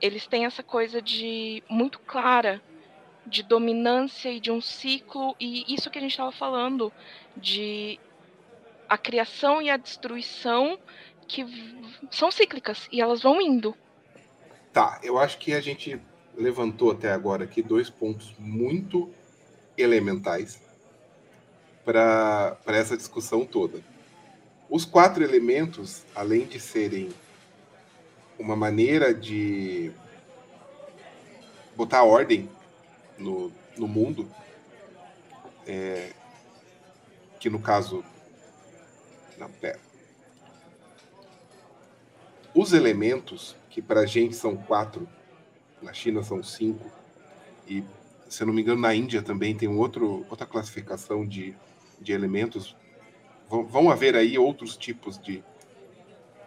[0.01, 2.61] eles têm essa coisa de muito clara
[3.27, 6.93] de dominância e de um ciclo, e isso que a gente estava falando,
[7.37, 7.99] de
[8.89, 10.79] a criação e a destruição
[11.27, 11.45] que
[12.11, 13.75] são cíclicas e elas vão indo.
[14.73, 16.01] Tá, eu acho que a gente
[16.37, 19.11] levantou até agora aqui dois pontos muito
[19.77, 20.61] elementais
[21.85, 23.81] para essa discussão toda.
[24.69, 27.09] Os quatro elementos, além de serem
[28.39, 29.93] uma maneira de
[31.77, 32.49] botar ordem
[33.19, 34.29] no, no mundo,
[35.67, 36.13] é,
[37.41, 38.05] que no caso.
[39.39, 39.79] Não, pera.
[42.55, 45.07] Os elementos, que para a gente são quatro,
[45.83, 46.91] na China são cinco,
[47.67, 47.85] e
[48.29, 51.55] se eu não me engano, na Índia também tem um outro, outra classificação de,
[52.01, 52.77] de elementos.
[53.49, 55.45] Vão, vão haver aí outros tipos de,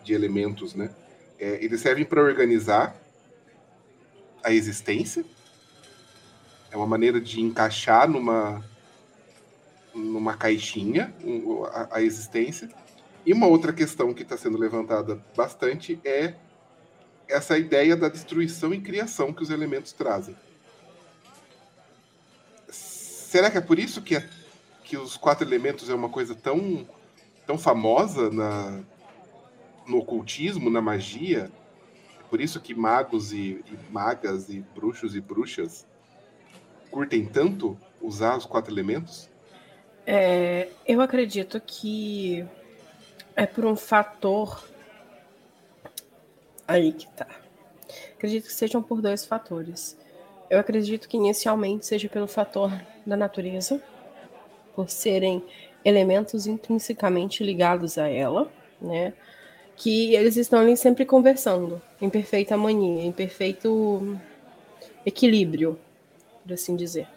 [0.03, 0.93] de elementos, né?
[1.37, 2.95] É, eles servem para organizar
[4.43, 5.23] a existência,
[6.71, 8.63] é uma maneira de encaixar numa,
[9.93, 11.13] numa caixinha
[11.73, 12.69] a, a existência.
[13.25, 16.35] E uma outra questão que está sendo levantada bastante é
[17.27, 20.35] essa ideia da destruição e criação que os elementos trazem.
[22.69, 24.27] Será que é por isso que, é,
[24.83, 26.87] que os quatro elementos é uma coisa tão,
[27.45, 28.79] tão famosa na,
[29.87, 31.51] no ocultismo, na magia?
[32.19, 35.85] É por isso que magos e, e magas e bruxos e bruxas
[36.91, 39.29] curtem tanto usar os quatro elementos?
[40.05, 42.45] É, eu acredito que
[43.35, 44.67] é por um fator
[46.67, 47.27] aí que tá.
[48.15, 49.97] Acredito que sejam por dois fatores.
[50.49, 52.71] Eu acredito que inicialmente seja pelo fator
[53.05, 53.81] da natureza,
[54.75, 55.43] por serem
[55.85, 59.13] elementos intrinsecamente ligados a ela, né?
[59.75, 64.19] Que eles estão ali sempre conversando, em perfeita harmonia, em perfeito
[65.05, 65.79] equilíbrio,
[66.43, 67.07] por assim dizer.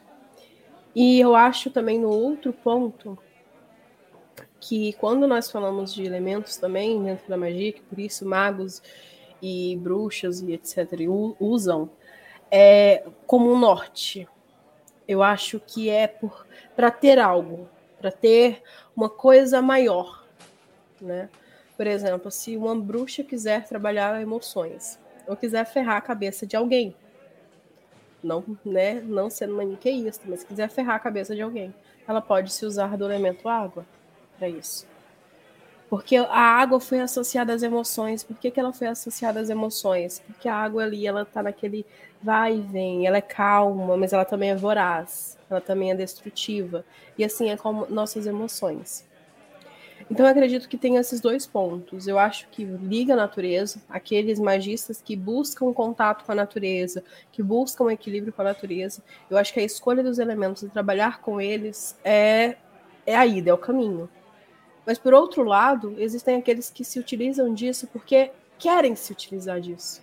[0.94, 3.18] E eu acho também no outro ponto
[4.60, 8.82] que quando nós falamos de elementos também dentro da magia, que por isso magos
[9.40, 10.92] e bruxas e etc.
[11.40, 11.90] usam,
[12.50, 14.28] é como um norte.
[15.08, 16.14] Eu acho que é
[16.76, 18.62] para ter algo, para ter
[18.94, 20.24] uma coisa maior,
[21.00, 21.28] né?
[21.76, 26.94] Por exemplo, se uma bruxa quiser trabalhar emoções, ou quiser ferrar a cabeça de alguém,
[28.22, 31.74] não, né, não sendo maniqueísta, mas se quiser ferrar a cabeça de alguém,
[32.06, 33.84] ela pode se usar do elemento água
[34.38, 34.86] para isso.
[35.88, 38.24] Porque a água foi associada às emoções.
[38.24, 40.22] Por que, que ela foi associada às emoções?
[40.26, 41.84] Porque a água ali, ela tá naquele
[42.22, 46.84] vai e vem, ela é calma, mas ela também é voraz, ela também é destrutiva.
[47.18, 49.04] E assim é como nossas emoções.
[50.12, 52.06] Então eu acredito que tem esses dois pontos.
[52.06, 57.42] Eu acho que liga a natureza, aqueles magistas que buscam contato com a natureza, que
[57.42, 59.02] buscam equilíbrio com a natureza.
[59.30, 62.56] Eu acho que a escolha dos elementos e trabalhar com eles é,
[63.06, 64.06] é a ida, é o caminho.
[64.84, 70.02] Mas por outro lado, existem aqueles que se utilizam disso porque querem se utilizar disso.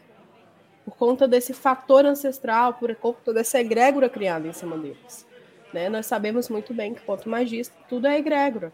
[0.85, 5.23] Por conta desse fator ancestral, por conta dessa egrégora criada em cima deles.
[5.71, 5.87] Né?
[5.87, 8.73] Nós sabemos muito bem que, quanto magista, tudo é egrégora.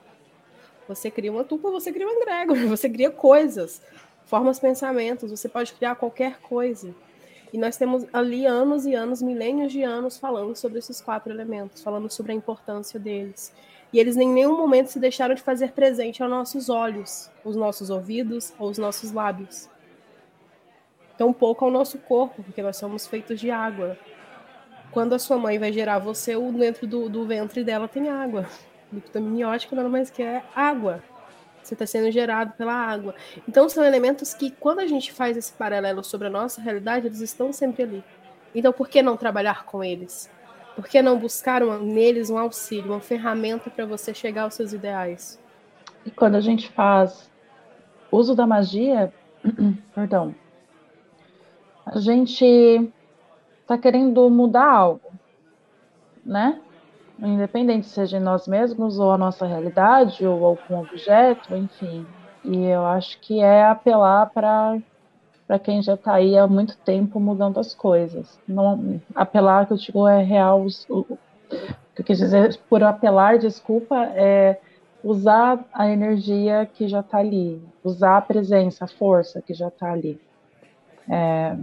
[0.88, 3.82] Você cria uma tupa, você cria uma egrégora, você cria coisas,
[4.26, 6.94] formas pensamentos, você pode criar qualquer coisa.
[7.52, 11.82] E nós temos ali anos e anos, milênios de anos, falando sobre esses quatro elementos,
[11.82, 13.54] falando sobre a importância deles.
[13.94, 17.90] E eles em nenhum momento se deixaram de fazer presente aos nossos olhos, os nossos
[17.90, 19.70] ouvidos ou os nossos lábios.
[21.18, 23.98] Tão pouco ao nosso corpo, porque nós somos feitos de água.
[24.92, 28.46] Quando a sua mãe vai gerar você, o dentro do, do ventre dela tem água.
[28.96, 31.04] Líquido amniótico nada mais que é água.
[31.62, 33.14] Você está sendo gerado pela água.
[33.48, 37.20] Então são elementos que, quando a gente faz esse paralelo sobre a nossa realidade, eles
[37.20, 38.04] estão sempre ali.
[38.54, 40.30] Então por que não trabalhar com eles?
[40.76, 44.74] Por que não buscar uma, neles um auxílio, uma ferramenta para você chegar aos seus
[44.74, 45.40] ideais?
[46.06, 47.30] E quando a gente faz
[48.12, 49.12] uso da magia,
[49.94, 50.36] perdão,
[51.86, 52.46] a gente
[53.62, 55.12] está querendo mudar algo,
[56.24, 56.62] né?
[57.20, 62.06] Independente seja em nós mesmos ou a nossa realidade ou algum objeto, enfim.
[62.44, 64.78] E eu acho que é apelar para
[65.48, 68.40] para quem já está aí há muito tempo mudando as coisas.
[68.48, 70.66] Não apelar que eu digo é real.
[70.90, 71.18] O, o
[71.94, 74.60] que eu quis dizer por apelar, desculpa, é
[75.04, 79.92] usar a energia que já está ali, usar a presença, a força que já está
[79.92, 80.20] ali.
[81.08, 81.56] É,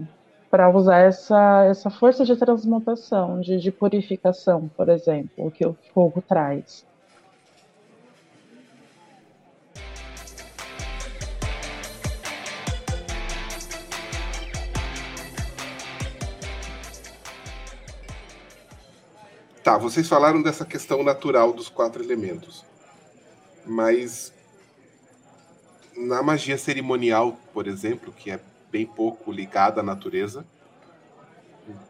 [0.53, 6.21] para usar essa, essa força de transmutação, de, de purificação, por exemplo, que o fogo
[6.21, 6.85] traz.
[19.65, 22.63] Tá, vocês falaram dessa questão natural dos quatro elementos.
[23.65, 24.35] Mas
[25.97, 28.39] na magia cerimonial, por exemplo, que é
[28.73, 30.45] bem pouco ligada à natureza,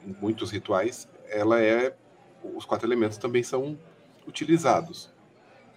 [0.05, 1.95] em muitos rituais, ela é
[2.43, 3.79] os quatro elementos também são
[4.27, 5.09] utilizados.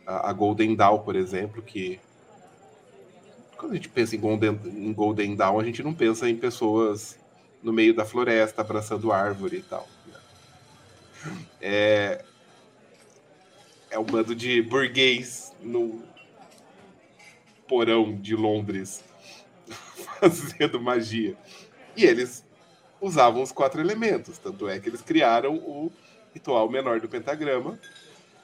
[0.05, 1.99] A, a Golden Dawn, por exemplo, que
[3.55, 7.17] quando a gente pensa em Golden, em Golden Dawn, a gente não pensa em pessoas
[7.61, 9.87] no meio da floresta abraçando árvore e tal.
[10.07, 10.19] Né?
[11.61, 12.25] É,
[13.91, 16.03] é um bando de burguês no
[17.67, 19.03] porão de Londres
[20.29, 21.35] fazendo magia.
[21.95, 22.43] E eles
[22.99, 25.91] usavam os quatro elementos, tanto é que eles criaram o
[26.33, 27.79] ritual menor do pentagrama,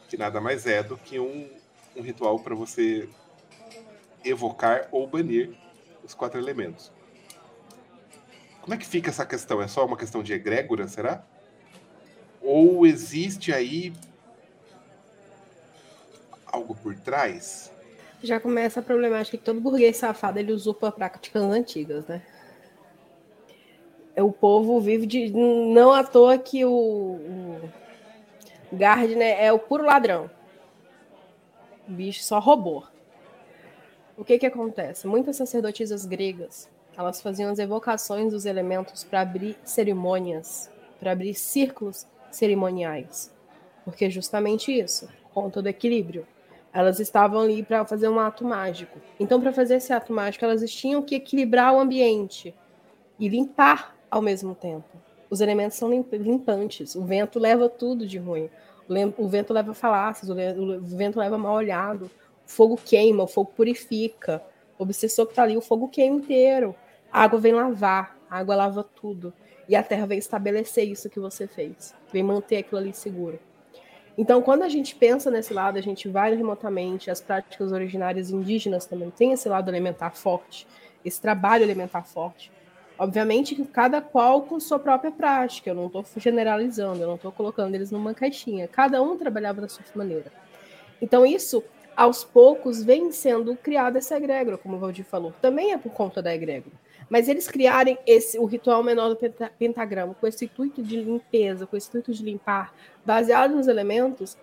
[0.08, 1.50] que nada mais é do que um,
[1.96, 3.10] um ritual para você
[4.24, 5.56] evocar ou banir
[6.04, 6.92] os quatro elementos.
[8.62, 9.62] Como é que fica essa questão?
[9.62, 11.24] É só uma questão de egrégora, será?
[12.42, 13.92] Ou existe aí
[16.46, 17.72] algo por trás?
[18.24, 22.22] Já começa a problemática que todo burguês safado ele usurpa práticas antigas, né?
[24.18, 25.32] O povo vive de.
[25.32, 27.72] Não à toa que o, o
[28.72, 30.30] Gardner é o puro ladrão.
[31.88, 32.86] O bicho só roubou.
[34.18, 35.08] O que que acontece?
[35.08, 42.06] Muitas sacerdotisas gregas, elas faziam as evocações dos elementos para abrir cerimônias, para abrir círculos
[42.30, 43.34] cerimoniais.
[43.84, 46.28] Porque justamente isso, conta do equilíbrio.
[46.74, 49.00] Elas estavam ali para fazer um ato mágico.
[49.20, 52.56] Então, para fazer esse ato mágico, elas tinham que equilibrar o ambiente
[53.20, 54.88] e limpar ao mesmo tempo.
[55.30, 56.96] Os elementos são limpantes.
[56.96, 58.50] O vento leva tudo de ruim.
[59.18, 62.06] O vento leva falácias, o vento leva mal olhado.
[62.46, 64.42] O fogo queima, o fogo purifica.
[64.78, 66.76] O obsessor que está ali, o fogo queima inteiro.
[67.12, 69.34] A água vem lavar, a água lava tudo.
[69.70, 71.94] E a terra vem estabelecer isso que você fez.
[72.12, 73.40] Vem manter aquilo ali seguro.
[74.22, 78.86] Então, quando a gente pensa nesse lado, a gente vai remotamente, as práticas originárias indígenas
[78.86, 80.68] também têm esse lado elementar forte,
[81.04, 82.52] esse trabalho elementar forte.
[83.00, 87.32] Obviamente que cada qual com sua própria prática, eu não estou generalizando, eu não estou
[87.32, 88.68] colocando eles numa caixinha.
[88.68, 90.32] Cada um trabalhava da sua maneira.
[91.02, 91.64] Então, isso,
[91.98, 95.34] aos poucos, vem sendo criada essa egrégora, como o Valdir falou.
[95.42, 96.76] Também é por conta da egrégora.
[97.12, 99.18] Mas eles criarem esse, o ritual menor do
[99.60, 102.74] pentagrama com esse intuito de limpeza, com esse intuito de limpar,
[103.06, 104.38] baseado nos elementos,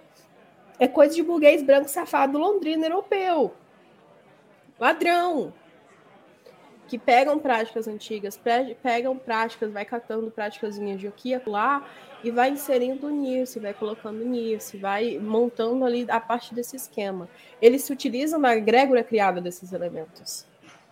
[0.78, 3.54] é coisa de burguês branco safado londrino europeu.
[4.78, 5.50] ladrão,
[6.86, 8.38] que pegam práticas antigas,
[8.82, 11.88] pegam práticas, vai catando práticas de aqui e lá
[12.22, 17.30] e vai inserindo nisso, vai colocando nisso, vai montando ali a parte desse esquema.
[17.62, 20.46] Eles se utilizam da egrégora criada desses elementos.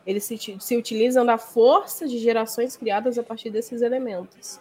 [0.06, 4.60] Eles se, se utilizam da força de gerações criadas a partir desses elementos.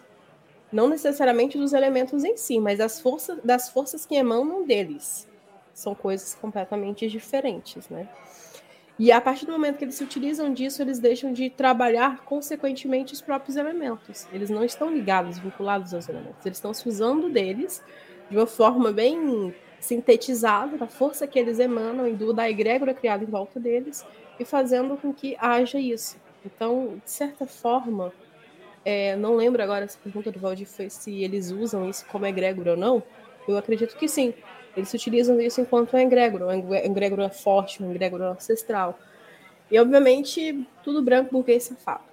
[0.72, 5.28] Não necessariamente dos elementos em si, mas das, forças das forças que emanam deles.
[5.72, 8.08] São coisas completamente diferentes, né?
[8.98, 13.12] E a partir do momento que eles se utilizam disso, eles deixam de trabalhar consequentemente
[13.12, 14.26] os próprios elementos.
[14.32, 16.44] Eles não estão ligados, vinculados aos elementos.
[16.46, 17.84] Eles estão se usando deles
[18.30, 23.22] de uma forma bem sintetizada, da força que eles emanam e do, da egrégora criada
[23.22, 24.04] em volta deles,
[24.38, 26.16] e fazendo com que haja isso.
[26.44, 28.12] Então, de certa forma,
[28.84, 32.72] é, não lembro agora essa pergunta do Valdir foi se eles usam isso como egrégora
[32.72, 33.02] ou não.
[33.48, 34.32] Eu acredito que sim,
[34.76, 38.98] eles utilizam isso enquanto um egrégora, um egrégora forte, um egrégora ancestral.
[39.70, 42.04] E, obviamente, tudo branco, burguês, safado.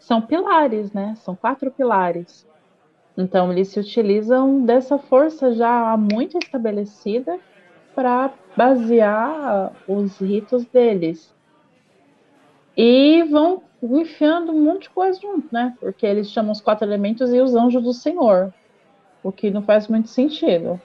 [0.00, 1.14] São pilares, né?
[1.22, 2.44] São quatro pilares.
[3.16, 7.38] Então, eles se utilizam dessa força já muito estabelecida
[7.94, 11.32] para basear os ritos deles.
[12.76, 15.74] E vão enfiando um monte de coisa junto, né?
[15.80, 18.52] Porque eles chamam os quatro elementos e os anjos do Senhor,
[19.22, 20.80] o que não faz muito sentido.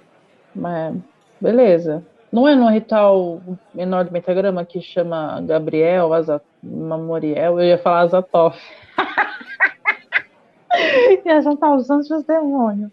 [0.54, 0.96] Mas,
[1.40, 2.04] beleza.
[2.32, 3.42] Não é no ritual
[3.74, 7.60] menor do metagrama que chama Gabriel, Azat Mamoriel?
[7.60, 8.60] Eu ia falar Azatoff.
[11.26, 12.92] ia juntar os anjos os demônios.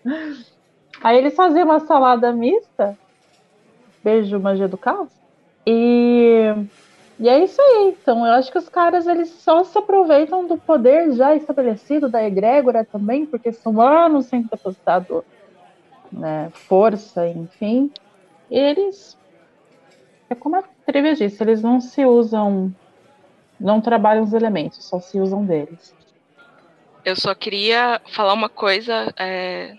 [1.02, 2.96] Aí eles faziam uma salada mista.
[4.04, 5.08] Beijo, magia do caos.
[5.66, 6.52] E,
[7.18, 7.96] e é isso aí.
[8.00, 12.22] Então, eu acho que os caras eles só se aproveitam do poder já estabelecido da
[12.22, 15.24] egrégora também, porque são anos sem depositado
[16.14, 17.90] né, força, enfim,
[18.50, 19.18] eles,
[20.30, 22.72] é como a Trivia disse, eles não se usam,
[23.58, 25.94] não trabalham os elementos, só se usam deles.
[27.04, 29.76] Eu só queria falar uma coisa, é...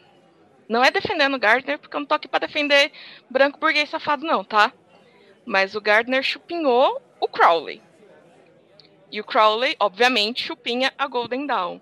[0.67, 2.91] não é defendendo o Gardner, porque eu não tô aqui para defender
[3.29, 4.73] branco burguês safado não, tá?
[5.45, 7.81] Mas o Gardner chupinhou o Crowley.
[9.11, 11.79] E o Crowley, obviamente, chupinha a Golden Dawn.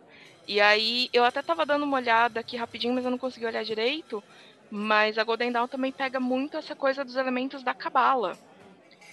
[0.47, 3.63] E aí, eu até tava dando uma olhada aqui rapidinho, mas eu não consegui olhar
[3.63, 4.21] direito.
[4.69, 8.37] Mas a Golden Dawn também pega muito essa coisa dos elementos da cabala.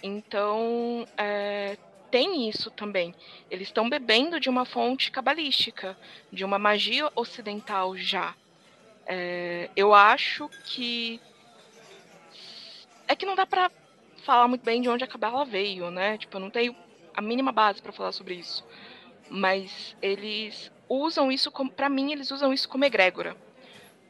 [0.02, 1.76] Então, é,
[2.10, 3.14] tem isso também.
[3.50, 5.96] Eles estão bebendo de uma fonte cabalística,
[6.32, 8.34] de uma magia ocidental já.
[9.12, 11.20] É, eu acho que.
[13.08, 13.70] É que não dá pra
[14.24, 16.16] falar muito bem de onde a cabala veio, né?
[16.16, 16.76] Tipo, eu não tenho
[17.14, 18.64] a mínima base para falar sobre isso.
[19.28, 21.70] Mas eles usam isso como.
[21.70, 23.36] Pra mim, eles usam isso como egrégora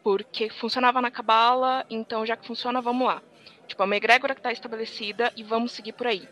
[0.03, 3.23] porque funcionava na cabala, então já que funciona, vamos lá.
[3.67, 6.29] Tipo, é uma egrégora que está estabelecida e vamos seguir por aí.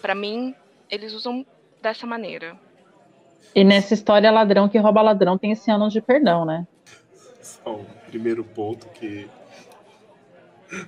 [0.00, 0.54] Para mim,
[0.90, 1.46] eles usam
[1.80, 2.56] dessa maneira.
[3.54, 6.66] E nessa história, ladrão que rouba ladrão tem esse ano de perdão, né?
[7.42, 9.28] Só o primeiro ponto que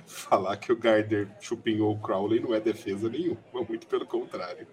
[0.07, 3.37] falar que o Gardner chupinhou o Crowley não é defesa nenhuma,
[3.67, 4.67] muito pelo contrário.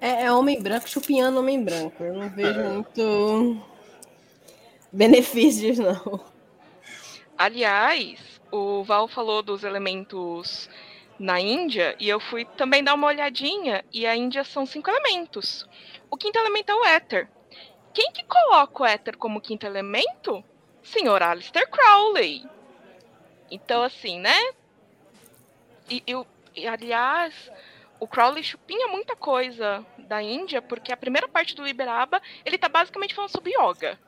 [0.00, 2.02] É, é homem branco chupinhando homem branco.
[2.02, 2.68] Eu não vejo é.
[2.68, 3.62] muito
[4.92, 6.20] benefícios, não.
[7.36, 8.18] Aliás,
[8.50, 10.70] o Val falou dos elementos
[11.18, 15.68] na Índia e eu fui também dar uma olhadinha e a Índia são cinco elementos.
[16.10, 17.28] O quinto elemento é o éter.
[17.98, 20.44] Quem que coloca o éter como quinto elemento?
[20.84, 22.46] Senhor Alistair Crowley.
[23.50, 24.36] Então, assim, né?
[25.90, 26.24] E, eu,
[26.54, 27.34] e, aliás,
[27.98, 32.68] o Crowley chupinha muita coisa da Índia, porque a primeira parte do Liberaba, ele tá
[32.68, 33.98] basicamente falando sobre yoga.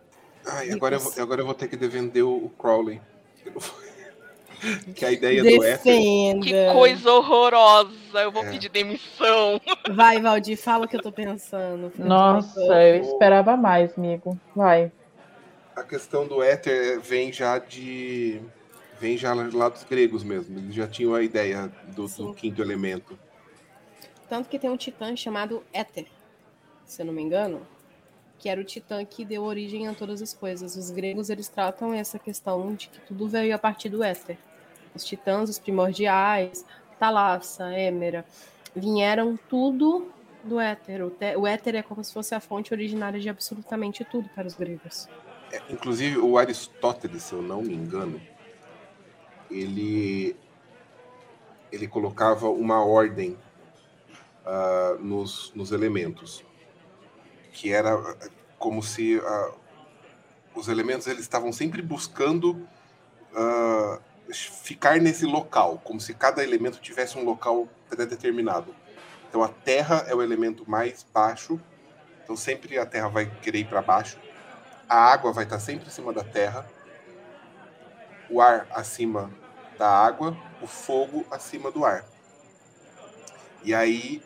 [0.47, 3.03] Ai, agora eu, vou, agora eu vou ter que defender o Crowley.
[4.95, 5.59] Que a ideia Defenda.
[5.59, 6.41] do Éter...
[6.41, 7.93] Que coisa horrorosa.
[8.15, 8.51] Eu vou é.
[8.51, 9.61] pedir demissão.
[9.95, 11.93] Vai, Valdir, fala o que eu tô pensando.
[11.97, 14.39] Nossa, eu esperava mais, amigo.
[14.55, 14.93] Vai.
[15.75, 18.41] A questão do éter vem já de.
[18.99, 20.59] Vem já lá dos gregos mesmo.
[20.59, 23.19] Eles já tinham a ideia do, do quinto elemento.
[24.29, 26.07] Tanto que tem um titã chamado Éter,
[26.85, 27.67] se eu não me engano,
[28.41, 30.75] que era o Titã que deu origem a todas as coisas.
[30.75, 34.39] Os gregos eles tratam essa questão de que tudo veio a partir do éter.
[34.95, 36.65] Os titãs, os primordiais,
[36.99, 38.25] Talassa, Êmera,
[38.75, 40.11] vieram tudo
[40.45, 41.05] do éter.
[41.05, 44.47] O, te, o éter é como se fosse a fonte originária de absolutamente tudo para
[44.47, 45.09] os gregos.
[45.53, 48.21] É, inclusive, o Aristóteles, se eu não me engano,
[49.51, 50.37] ele,
[51.73, 53.37] ele colocava uma ordem
[54.45, 56.45] uh, nos, nos elementos
[57.53, 57.97] que era
[58.59, 59.55] como se uh,
[60.55, 62.53] os elementos eles estavam sempre buscando
[63.33, 64.01] uh,
[64.33, 68.75] ficar nesse local, como se cada elemento tivesse um local pré-determinado.
[69.29, 71.61] Então a terra é o elemento mais baixo,
[72.23, 74.19] então sempre a terra vai querer ir para baixo.
[74.89, 76.67] A água vai estar sempre em cima da terra,
[78.29, 79.31] o ar acima
[79.79, 82.05] da água, o fogo acima do ar.
[83.63, 84.23] E aí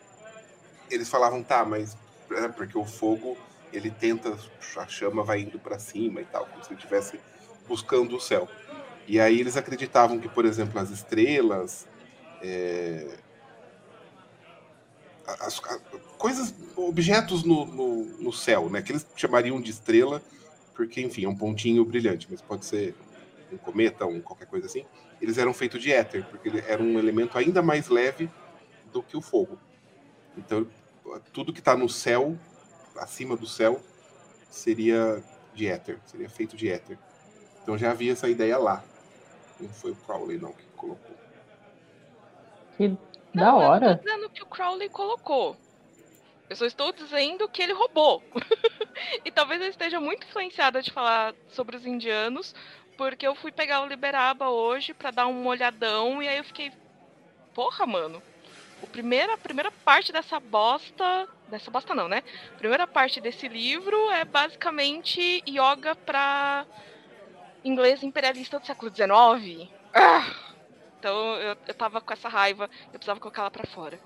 [0.89, 1.97] eles falavam, tá, mas
[2.31, 3.37] é porque o fogo
[3.71, 4.37] ele tenta,
[4.77, 7.19] a chama vai indo para cima e tal, como se estivesse
[7.67, 8.47] buscando o céu.
[9.07, 11.87] E aí eles acreditavam que, por exemplo, as estrelas,
[12.41, 13.17] é,
[15.27, 15.59] as, as,
[16.17, 18.81] coisas, objetos no, no, no, céu, né?
[18.81, 20.21] Que eles chamariam de estrela,
[20.73, 22.95] porque, enfim, é um pontinho brilhante, mas pode ser
[23.51, 24.85] um cometa, um qualquer coisa assim.
[25.21, 28.29] Eles eram feitos de éter, porque ele era um elemento ainda mais leve
[28.91, 29.57] do que o fogo.
[30.37, 30.67] Então,
[31.31, 32.37] tudo que está no céu,
[32.97, 33.79] acima do céu,
[34.49, 36.97] seria de éter, seria feito de éter.
[37.63, 38.83] Então já havia essa ideia lá.
[39.59, 41.15] Não foi o Crowley, não, que colocou.
[42.77, 42.97] Que
[43.33, 43.85] da hora.
[43.85, 45.57] Eu não tô dizendo que o Crowley colocou.
[46.49, 48.23] Eu só estou dizendo que ele roubou.
[49.25, 52.53] e talvez eu esteja muito influenciada de falar sobre os indianos,
[52.97, 56.71] porque eu fui pegar o Liberaba hoje para dar um olhadão e aí eu fiquei,
[57.53, 58.21] porra, mano.
[58.81, 62.21] O primeira, a primeira parte dessa bosta, dessa bosta não, né?
[62.53, 66.65] A primeira parte desse livro é basicamente yoga para
[67.65, 69.69] inglês imperialista do século XIX.
[69.93, 70.33] Ah!
[70.99, 73.99] Então eu, eu tava com essa raiva, eu precisava colocar ela pra fora.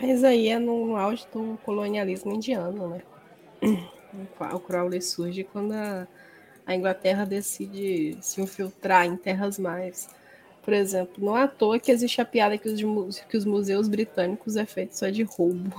[0.00, 3.02] Mas aí é no auge do colonialismo indiano, né?
[4.52, 6.06] O Crowley surge quando a,
[6.66, 10.08] a Inglaterra decide se infiltrar em terras mais.
[10.62, 13.86] Por exemplo, não é à toa que existe a piada que os, que os museus
[13.86, 15.70] britânicos é feito só de roubo,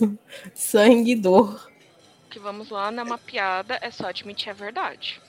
[0.54, 1.70] sangue e dor.
[2.30, 5.20] Que vamos lá, não é uma piada, é só admitir a verdade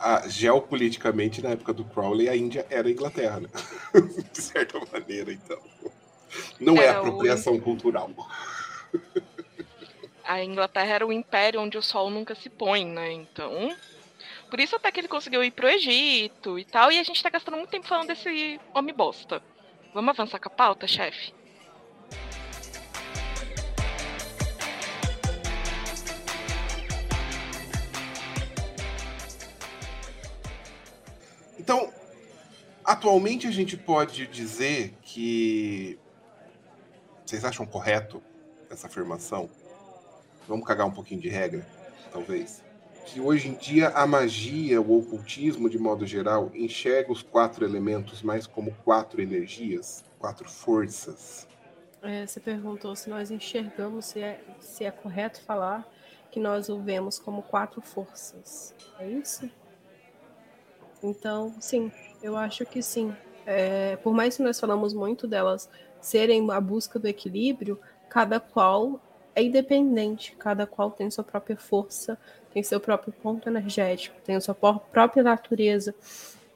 [0.00, 3.48] a, geopoliticamente, na época do Crowley, a Índia era a Inglaterra, né?
[4.32, 5.58] De certa maneira, então.
[6.58, 7.60] Não é, é apropriação o...
[7.60, 8.10] cultural.
[10.24, 13.12] A Inglaterra era o império onde o sol nunca se põe, né?
[13.12, 13.76] Então.
[14.48, 16.90] Por isso até que ele conseguiu ir pro Egito e tal.
[16.90, 19.42] E a gente tá gastando muito tempo falando desse homem bosta.
[19.92, 21.32] Vamos avançar com a pauta, chefe?
[32.90, 35.98] Atualmente a gente pode dizer que.
[37.24, 38.20] Vocês acham correto
[38.68, 39.48] essa afirmação?
[40.48, 41.64] Vamos cagar um pouquinho de regra,
[42.10, 42.62] talvez.
[43.06, 48.22] Que hoje em dia a magia, o ocultismo, de modo geral, enxerga os quatro elementos
[48.22, 51.46] mais como quatro energias, quatro forças.
[52.02, 55.88] É, você perguntou se nós enxergamos, se é, se é correto falar
[56.32, 58.74] que nós o vemos como quatro forças.
[58.98, 59.48] É isso?
[61.02, 63.14] Então, sim, eu acho que sim.
[63.46, 65.68] É, por mais que nós falamos muito delas
[66.00, 69.00] serem a busca do equilíbrio, cada qual
[69.34, 72.18] é independente, cada qual tem sua própria força,
[72.52, 75.94] tem seu próprio ponto energético, tem sua própria natureza.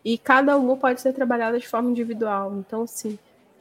[0.04, 2.54] E cada uma pode ser trabalhada de forma individual.
[2.56, 3.18] Então, sim,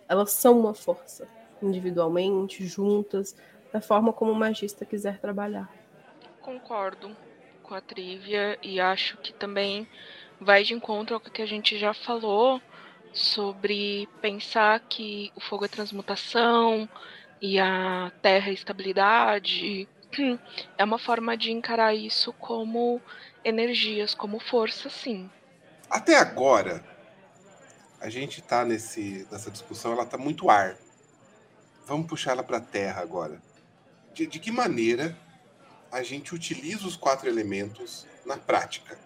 [0.09, 1.27] elas são uma força,
[1.61, 3.35] individualmente, juntas,
[3.71, 5.71] da forma como o magista quiser trabalhar.
[6.41, 7.15] Concordo
[7.61, 9.87] com a trivia e acho que também
[10.43, 12.61] vai de encontro ao que a gente já falou
[13.13, 16.89] sobre pensar que o fogo é transmutação
[17.41, 19.87] e a terra é estabilidade.
[20.77, 23.01] É uma forma de encarar isso como
[23.43, 25.27] energias, como força, sim.
[25.89, 26.83] Até agora,
[27.99, 30.77] a gente está nessa discussão, ela está muito ar.
[31.87, 33.41] Vamos puxar ela para a terra agora.
[34.13, 35.17] De, de que maneira
[35.91, 38.99] a gente utiliza os quatro elementos na prática?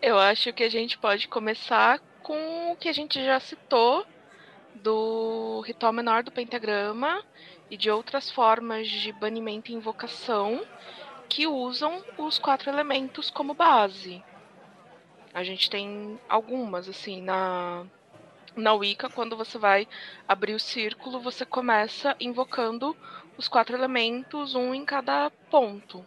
[0.00, 4.06] Eu acho que a gente pode começar com o que a gente já citou
[4.74, 7.24] do ritual menor do pentagrama
[7.70, 10.64] e de outras formas de banimento e invocação
[11.28, 14.22] que usam os quatro elementos como base.
[15.34, 17.84] A gente tem algumas, assim, na,
[18.56, 19.86] na Wicca, quando você vai
[20.26, 22.96] abrir o círculo, você começa invocando
[23.36, 26.04] os quatro elementos, um em cada ponto.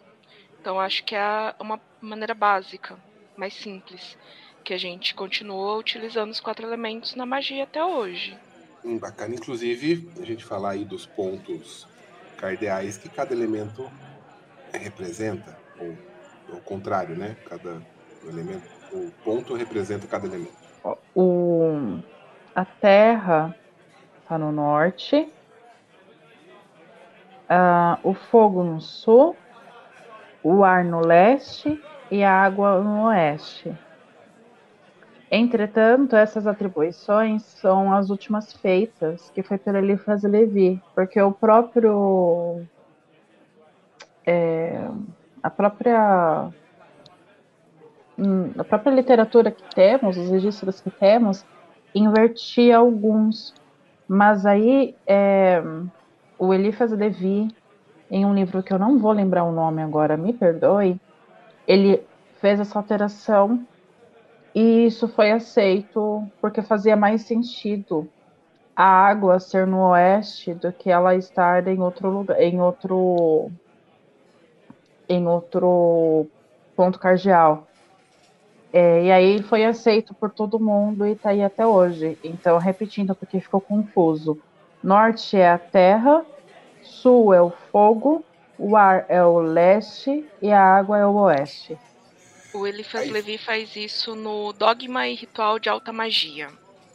[0.60, 2.98] Então, acho que é uma maneira básica
[3.36, 4.16] mais simples,
[4.64, 8.38] que a gente continua utilizando os quatro elementos na magia até hoje.
[8.84, 11.86] Hum, bacana, inclusive, a gente falar aí dos pontos
[12.36, 13.90] cardeais que cada elemento
[14.72, 15.96] representa, ou
[16.52, 17.36] ao contrário, né?
[17.48, 17.80] Cada
[18.28, 20.56] elemento, o ponto representa cada elemento.
[21.14, 22.00] O,
[22.54, 23.56] a Terra
[24.20, 25.28] está no norte,
[27.48, 29.36] uh, o fogo no sul,
[30.42, 31.80] o ar no leste
[32.12, 33.74] e a água no oeste.
[35.30, 42.60] Entretanto, essas atribuições são as últimas feitas, que foi pelo Eliphas Levi, porque o próprio.
[44.26, 44.86] É,
[45.42, 46.50] a própria.
[48.18, 51.46] Hum, a própria literatura que temos, os registros que temos,
[51.94, 53.54] invertia alguns.
[54.06, 55.62] Mas aí é,
[56.38, 57.48] o Eliphas Levi,
[58.10, 61.00] em um livro que eu não vou lembrar o nome agora, me perdoe,
[61.66, 62.02] ele
[62.40, 63.66] fez essa alteração
[64.54, 68.08] e isso foi aceito porque fazia mais sentido
[68.74, 73.50] a água ser no oeste do que ela estar em outro lugar, em outro
[75.08, 76.26] em outro
[76.74, 77.66] ponto cardeal.
[78.72, 82.18] É, e aí foi aceito por todo mundo e está aí até hoje.
[82.24, 84.38] Então, repetindo, porque ficou confuso.
[84.82, 86.24] Norte é a terra,
[86.80, 88.24] sul é o fogo,
[88.58, 91.78] o ar é o leste e a água é o oeste.
[92.54, 93.10] O Eliphas aí...
[93.10, 96.48] Levi faz isso no Dogma e Ritual de Alta Magia.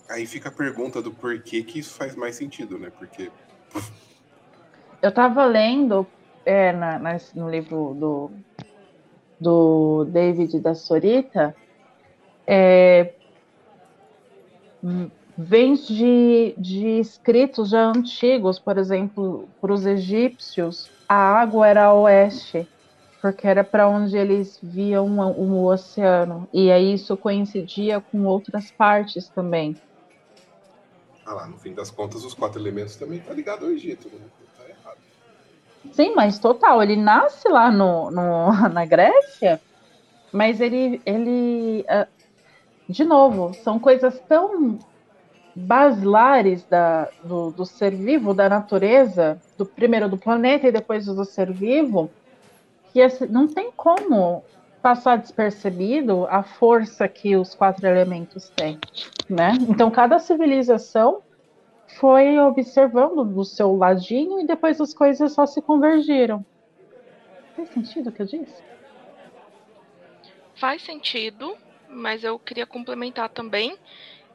[0.10, 2.92] Aí fica a pergunta do porquê que isso faz mais sentido, né?
[2.98, 3.30] Porque.
[5.02, 6.08] Eu tava lendo
[6.46, 8.32] é, na, na, no livro do,
[9.40, 11.54] do David da Sorita,
[12.46, 13.14] é,
[15.38, 21.94] vem de, de escritos já antigos, por exemplo, para os egípcios, a água era a
[21.94, 22.68] oeste
[23.22, 26.48] porque era para onde eles viam o, oceano.
[26.54, 29.76] E aí isso coincidia com outras partes também.
[31.26, 34.26] Ah lá, no fim das contas, os quatro elementos também tá ligado ao Egito, né?
[34.58, 34.98] Tá errado.
[35.92, 39.60] Sim, mas total, ele nasce lá no, no na Grécia,
[40.32, 42.08] mas ele, ele uh,
[42.88, 44.80] de novo, são coisas tão
[45.58, 51.26] basilares da, do, do ser vivo, da natureza, do primeiro do planeta e depois do
[51.26, 52.12] ser vivo,
[52.94, 54.44] que assim, não tem como
[54.84, 58.80] passar despercebido a força que os quatro elementos têm,
[59.28, 59.54] né?
[59.68, 61.24] Então cada civilização
[62.00, 66.46] foi observando do seu ladinho e depois as coisas só se convergiram.
[67.56, 68.64] Faz sentido o que eu disse?
[70.54, 71.56] Faz sentido,
[71.90, 73.76] mas eu queria complementar também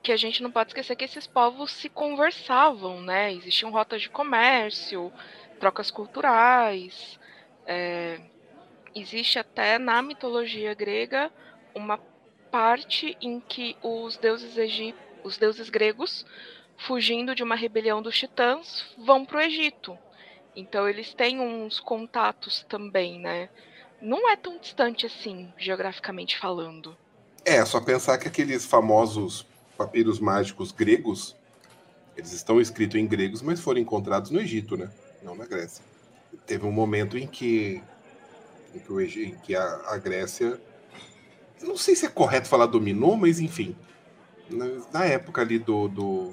[0.03, 3.33] que a gente não pode esquecer que esses povos se conversavam, né?
[3.33, 5.13] Existiam rotas de comércio,
[5.61, 7.19] trocas culturais,
[7.67, 8.21] é,
[8.95, 11.31] existe até na mitologia grega
[11.75, 11.99] uma
[12.51, 14.55] parte em que os deuses
[15.25, 16.27] os deuses gregos,
[16.77, 19.97] fugindo de uma rebelião dos titãs, vão para o Egito.
[20.55, 23.49] Então eles têm uns contatos também, né?
[24.01, 26.97] Não é tão distante assim, geograficamente falando.
[27.45, 29.47] É, só pensar que aqueles famosos
[29.83, 31.37] papiros mágicos gregos,
[32.17, 34.89] eles estão escritos em gregos, mas foram encontrados no Egito, né?
[35.23, 35.85] Não na Grécia.
[36.47, 37.83] Teve um momento em que
[38.75, 40.61] em que, o, em que a, a Grécia,
[41.61, 43.77] não sei se é correto falar dominou, mas enfim,
[44.49, 46.33] na, na época ali do, do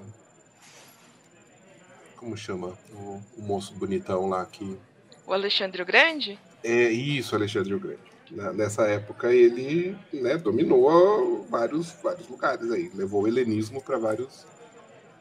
[2.16, 4.78] como chama o, o, moço bonitão lá que
[5.26, 6.40] o Alexandre o Grande?
[6.64, 8.00] É isso, Alexandre o Grande.
[8.32, 14.46] Na, nessa época ele né, dominou vários vários lugares aí, levou o helenismo para vários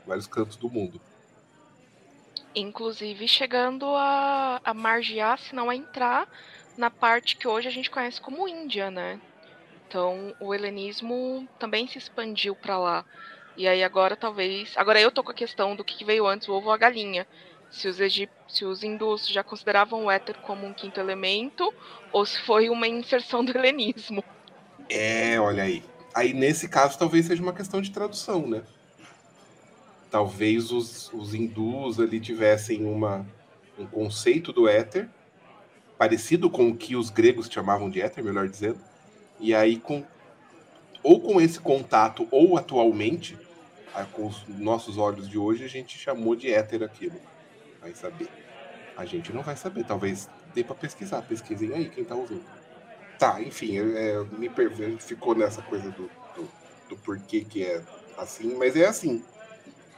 [0.07, 1.01] vários cantos do mundo.
[2.55, 6.29] Inclusive chegando a, a margear, se não a entrar
[6.77, 9.21] na parte que hoje a gente conhece como Índia, né?
[9.87, 13.05] Então, o helenismo também se expandiu para lá.
[13.57, 16.53] E aí agora talvez, agora eu tô com a questão do que veio antes, o
[16.53, 17.27] ovo ou a galinha.
[17.71, 21.73] Se os egípcios, os hindus já consideravam o éter como um quinto elemento
[22.13, 24.25] ou se foi uma inserção do helenismo.
[24.89, 25.85] É, olha aí.
[26.15, 28.63] Aí nesse caso talvez seja uma questão de tradução, né?
[30.11, 33.27] Talvez os, os hindus ali tivessem uma,
[33.79, 35.09] um conceito do éter
[35.99, 38.79] parecido com o que os gregos chamavam de éter, melhor dizendo.
[39.41, 40.05] E aí, com,
[41.03, 43.37] ou com esse contato, ou atualmente,
[44.13, 47.21] com os nossos olhos de hoje, a gente chamou de éter aquilo.
[47.81, 48.29] Vai saber.
[48.97, 49.85] A gente não vai saber.
[49.85, 51.23] Talvez dê para pesquisar.
[51.23, 52.45] Pesquisem aí, quem tá ouvindo.
[53.19, 54.49] Tá, enfim, é, me
[55.01, 56.49] ficou nessa coisa do, do,
[56.89, 57.83] do, porquê que é
[58.17, 59.25] assim, mas é assim.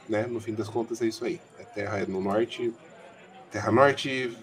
[0.09, 0.25] Né?
[0.25, 1.39] No fim das contas, é isso aí.
[1.59, 2.73] A terra é no norte,
[3.51, 4.35] terra norte,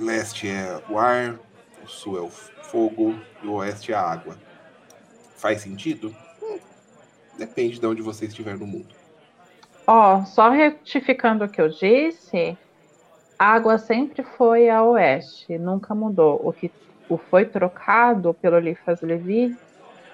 [0.00, 1.38] leste é o ar,
[1.84, 4.38] o sul é o fogo e o oeste é a água.
[5.36, 6.16] Faz sentido?
[6.42, 6.58] Hum,
[7.36, 9.01] depende de onde você estiver no mundo.
[9.86, 12.56] Ó, só retificando o que eu disse,
[13.38, 16.40] a água sempre foi a oeste, nunca mudou.
[16.44, 16.70] O que
[17.08, 19.56] o foi trocado pelo Eliphas Levi,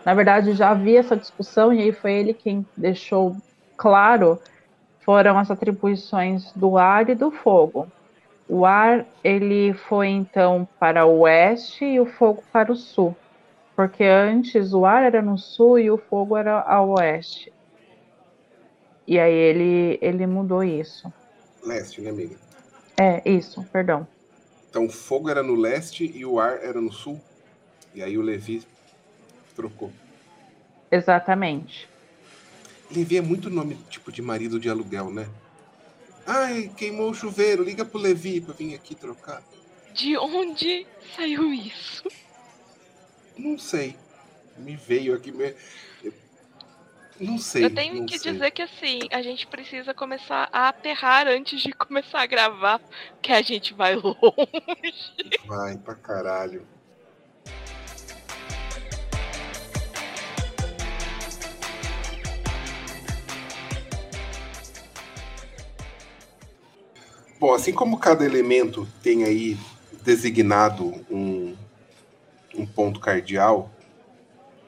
[0.04, 3.36] na verdade já havia essa discussão e aí foi ele quem deixou
[3.76, 4.40] claro
[5.04, 7.86] foram as atribuições do ar e do fogo.
[8.48, 13.16] O ar ele foi então para o oeste e o fogo para o sul.
[13.76, 17.52] Porque antes o ar era no sul e o fogo era ao oeste.
[19.08, 21.10] E aí ele, ele mudou isso.
[21.64, 22.36] Leste, né, amiga?
[22.94, 24.06] É, isso, perdão.
[24.68, 27.18] Então o fogo era no leste e o ar era no sul.
[27.94, 28.62] E aí o Levi
[29.56, 29.90] trocou.
[30.90, 31.88] Exatamente.
[32.94, 35.26] Levi é muito nome tipo de marido de aluguel, né?
[36.26, 39.42] Ai, queimou o chuveiro, liga pro Levi pra vir aqui trocar.
[39.94, 40.86] De onde
[41.16, 42.04] saiu isso?
[43.38, 43.96] Não sei.
[44.58, 45.32] Me veio aqui.
[45.32, 45.54] Me...
[47.20, 47.64] Não sei.
[47.64, 48.32] Eu tenho que sei.
[48.32, 52.80] dizer que assim, a gente precisa começar a aterrar antes de começar a gravar,
[53.20, 54.22] que a gente vai longe.
[55.46, 56.66] Vai pra caralho.
[67.40, 69.56] Bom, assim como cada elemento tem aí
[70.02, 71.56] designado um,
[72.56, 73.70] um ponto cardial,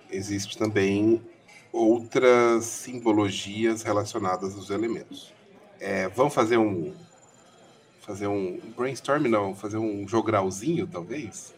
[0.08, 1.20] existe também
[1.72, 5.32] outras simbologias relacionadas aos elementos.
[5.80, 6.94] É, vamos fazer um
[8.00, 11.54] fazer um brainstorm não, fazer um jogralzinho talvez.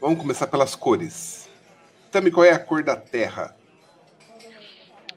[0.00, 1.48] Vamos começar pelas cores.
[2.12, 3.56] Tami, qual é a cor da Terra?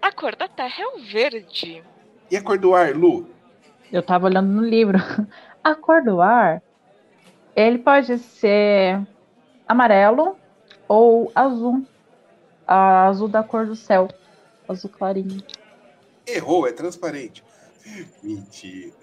[0.02, 1.84] A cor da Terra é o verde.
[2.32, 3.28] E a cor do ar, Lu?
[3.92, 4.98] Eu tava olhando no livro.
[5.62, 6.64] A cor do ar,
[7.54, 9.06] ele pode ser
[9.68, 10.38] amarelo
[10.88, 11.86] ou azul.
[12.66, 14.08] A azul da cor do céu.
[14.70, 15.44] Azul clarinho.
[16.28, 17.44] Errou, é transparente.
[18.22, 18.94] Mentira.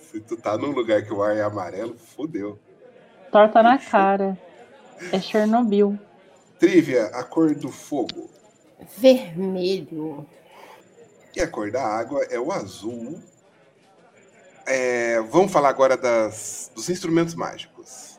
[0.00, 2.58] Se tu tá num lugar que o ar é amarelo, fodeu.
[3.30, 4.38] Torta na cara.
[5.12, 5.98] É Chernobyl.
[6.58, 8.30] Trivia, a cor do fogo.
[8.96, 10.26] Vermelho.
[11.36, 13.20] E a cor da água é o azul.
[14.66, 18.18] É, vamos falar agora das, dos instrumentos mágicos.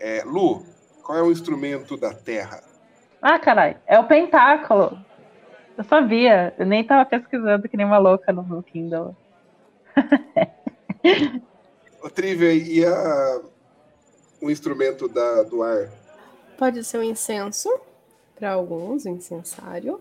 [0.00, 0.64] É, Lu,
[1.02, 2.62] qual é o instrumento da Terra?
[3.20, 4.98] Ah, caralho, é o pentáculo.
[5.76, 9.16] Eu sabia, eu nem tava pesquisando que nem uma louca no Kindle.
[12.02, 13.40] o Trivia, e a,
[14.40, 15.90] o instrumento da, do ar?
[16.58, 17.68] Pode ser o incenso,
[18.34, 20.00] para alguns, o incensário,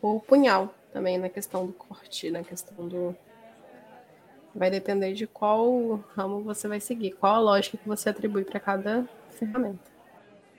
[0.00, 3.16] ou o punhal, também na questão do corte, na questão do.
[4.54, 8.58] Vai depender de qual ramo você vai seguir, qual a lógica que você atribui para
[8.58, 9.88] cada ferramenta.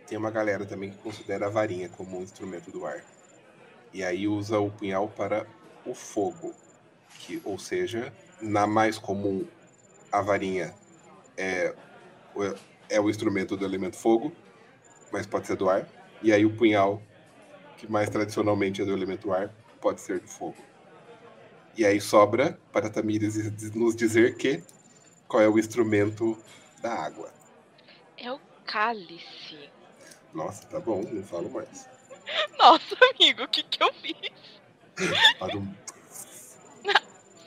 [0.08, 3.04] Tem uma galera também que considera a varinha como um instrumento do ar.
[3.94, 5.46] E aí usa o punhal para
[5.86, 6.54] o fogo,
[7.20, 9.46] que, ou seja, na mais comum
[10.12, 10.74] a varinha
[11.38, 11.74] é,
[12.90, 14.32] é o instrumento do elemento fogo,
[15.12, 15.88] mas pode ser do ar.
[16.22, 17.02] E aí o punhal,
[17.78, 20.58] que mais tradicionalmente é do elemento ar, pode ser do fogo.
[21.78, 23.36] E aí sobra para Tamires
[23.74, 24.62] nos dizer que
[25.28, 26.38] qual é o instrumento
[26.82, 27.32] da água.
[28.18, 29.70] É o cálice.
[30.34, 31.88] Nossa, tá bom, não falo mais.
[32.58, 34.32] Nossa, amigo, o que que eu fiz?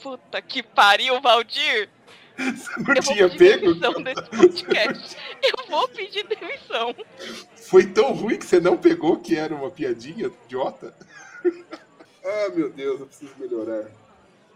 [0.02, 1.88] Puta que pariu, Valdir!
[2.36, 4.98] Você não eu tinha vou pedir pego?
[5.42, 6.94] Eu vou pedir demissão.
[7.56, 10.94] Foi tão ruim que você não pegou que era uma piadinha idiota?
[12.24, 13.84] ah, meu Deus, eu preciso melhorar.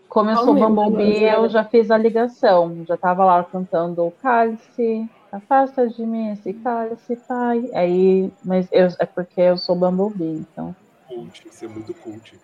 [0.08, 2.84] Como eu sou Bumblebee, eu já fiz a ligação.
[2.88, 7.70] Já tava lá cantando o cálice, afasta de mim esse cálice, pai.
[7.74, 10.74] Aí, mas eu, é porque eu sou Bumblebee, então.
[11.08, 12.38] Cult, você é muito cult.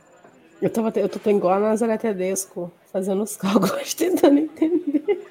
[0.60, 5.28] Eu, tava, eu tô igual a Nazaré Tedesco, fazendo os cálculos, tentando entender.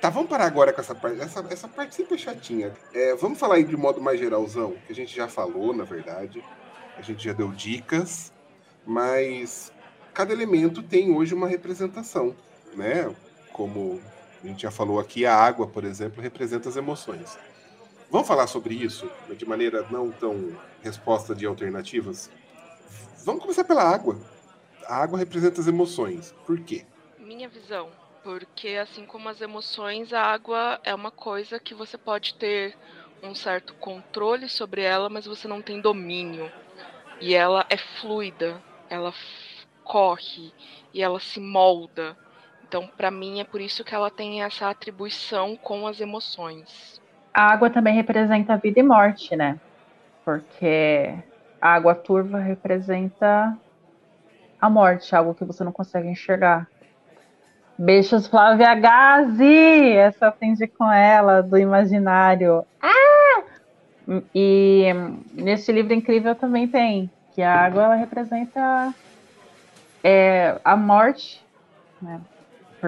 [0.00, 1.20] Tá, vamos parar agora com essa parte.
[1.20, 2.72] Essa, essa parte sempre é chatinha.
[2.94, 6.42] É, vamos falar aí de modo mais geralzão, que a gente já falou, na verdade.
[6.96, 8.32] A gente já deu dicas,
[8.86, 9.72] mas
[10.14, 12.34] cada elemento tem hoje uma representação,
[12.74, 13.14] né?
[13.52, 14.00] Como
[14.46, 17.36] a gente já falou aqui, a água, por exemplo, representa as emoções.
[18.08, 22.30] Vamos falar sobre isso de maneira não tão resposta de alternativas?
[23.24, 24.16] Vamos começar pela água.
[24.86, 26.32] A água representa as emoções.
[26.46, 26.86] Por quê?
[27.18, 27.90] Minha visão.
[28.22, 32.76] Porque assim como as emoções, a água é uma coisa que você pode ter
[33.22, 36.50] um certo controle sobre ela, mas você não tem domínio.
[37.20, 39.12] E ela é fluida, ela
[39.82, 40.52] corre
[40.94, 42.16] e ela se molda.
[42.68, 47.00] Então, para mim, é por isso que ela tem essa atribuição com as emoções.
[47.32, 49.60] A água também representa vida e morte, né?
[50.24, 51.14] Porque
[51.60, 53.56] a água turva representa
[54.60, 56.66] a morte, algo que você não consegue enxergar.
[57.78, 59.88] Beijos, Flávia Gazi!
[59.90, 62.64] Essa aprendi com ela, do imaginário.
[62.82, 63.44] Ah!
[64.34, 64.86] E
[65.32, 68.94] nesse livro incrível também tem que a água ela representa
[70.02, 71.44] é, a morte,
[72.00, 72.18] né?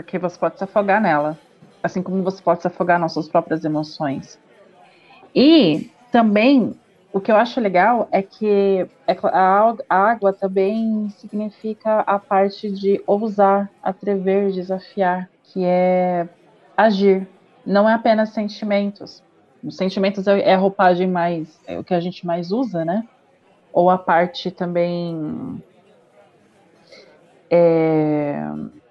[0.02, 1.36] Porque você pode se afogar nela,
[1.82, 4.38] assim como você pode se afogar nas suas próprias emoções.
[5.34, 6.72] E também
[7.12, 13.02] o que eu acho legal é que é a água também significa a parte de
[13.08, 16.28] ousar, atrever, desafiar, que é
[16.76, 17.26] agir.
[17.66, 19.20] Não é apenas sentimentos.
[19.64, 23.04] Os sentimentos é, é a roupagem mais, é o que a gente mais usa, né?
[23.72, 25.60] Ou a parte também
[27.50, 28.48] é,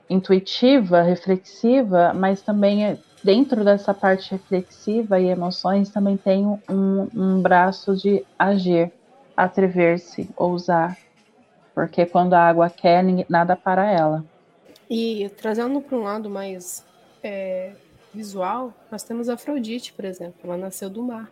[0.10, 7.42] intuitiva, reflexiva, mas também é dentro dessa parte reflexiva e emoções também tem um, um
[7.42, 8.92] braço de agir,
[9.36, 10.98] atrever-se, ousar.
[11.74, 14.26] Porque quando a água quer, nada para ela.
[14.90, 16.84] E trazendo para um lado mais
[17.22, 17.74] é,
[18.14, 20.36] visual, nós temos Afrodite, por exemplo.
[20.44, 21.30] Ela nasceu do mar.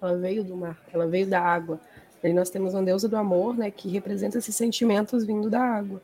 [0.00, 1.80] Ela veio do mar, ela veio da água.
[2.22, 6.00] Aí nós temos uma deusa do amor, né, que representa esses sentimentos vindo da água.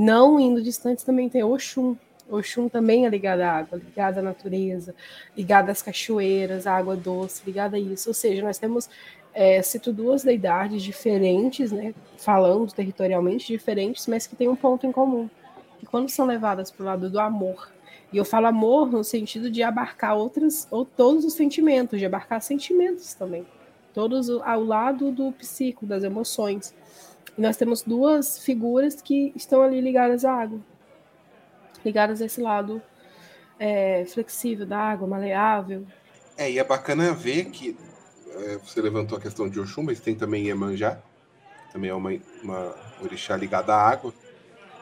[0.00, 1.96] Não indo distantes também tem Oxum,
[2.30, 4.94] Oxum também é ligado à água, ligado à natureza,
[5.36, 8.08] ligado às cachoeiras, à água doce, ligado a isso.
[8.08, 8.88] Ou seja, nós temos,
[9.34, 14.92] é, cito duas deidades diferentes, né, falando territorialmente diferentes, mas que têm um ponto em
[14.92, 15.28] comum.
[15.82, 17.68] E quando são levadas para o lado do amor,
[18.12, 22.40] e eu falo amor no sentido de abarcar outras, ou todos os sentimentos, de abarcar
[22.40, 23.44] sentimentos também,
[23.92, 26.72] todos ao lado do psico, das emoções.
[27.38, 30.58] E nós temos duas figuras que estão ali ligadas à água,
[31.84, 32.82] ligadas a esse lado
[33.60, 35.86] é, flexível da água, maleável.
[36.36, 37.78] É, e é bacana ver que
[38.30, 41.00] é, você levantou a questão de Oxum, mas tem também Iemanjá,
[41.72, 42.10] também é uma,
[42.42, 44.12] uma orixá ligada à água,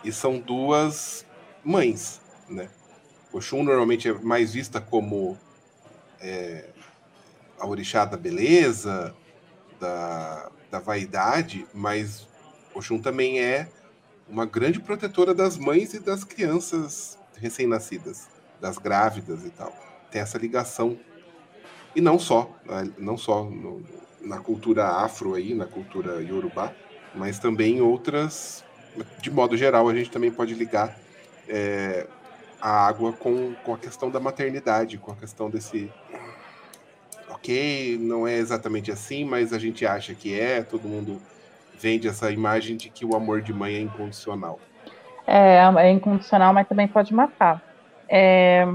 [0.02, 1.26] e são duas
[1.62, 2.70] mães, né?
[3.34, 5.36] Oxum normalmente é mais vista como
[6.18, 6.70] é,
[7.58, 9.14] a orixá da beleza,
[9.78, 12.26] da, da vaidade, mas
[12.76, 13.68] Oxum também é
[14.28, 18.28] uma grande protetora das mães e das crianças recém-nascidas,
[18.60, 19.72] das grávidas e tal.
[20.10, 20.98] Tem essa ligação.
[21.94, 23.82] E não só, né, não só no,
[24.20, 26.72] na cultura afro aí, na cultura iorubá,
[27.14, 28.62] mas também outras,
[29.22, 30.98] de modo geral, a gente também pode ligar
[31.48, 32.06] é,
[32.60, 35.90] a água com, com a questão da maternidade, com a questão desse.
[37.28, 41.20] Ok, não é exatamente assim, mas a gente acha que é, todo mundo
[41.78, 44.58] vende essa imagem de que o amor de mãe é incondicional.
[45.26, 47.62] É, é incondicional, mas também pode matar.
[48.08, 48.66] É,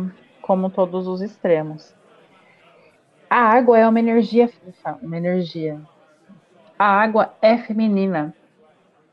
[0.42, 1.96] como todos os extremos.
[3.30, 4.50] A água é uma energia,
[5.02, 5.80] uma energia.
[6.78, 8.34] A água é feminina.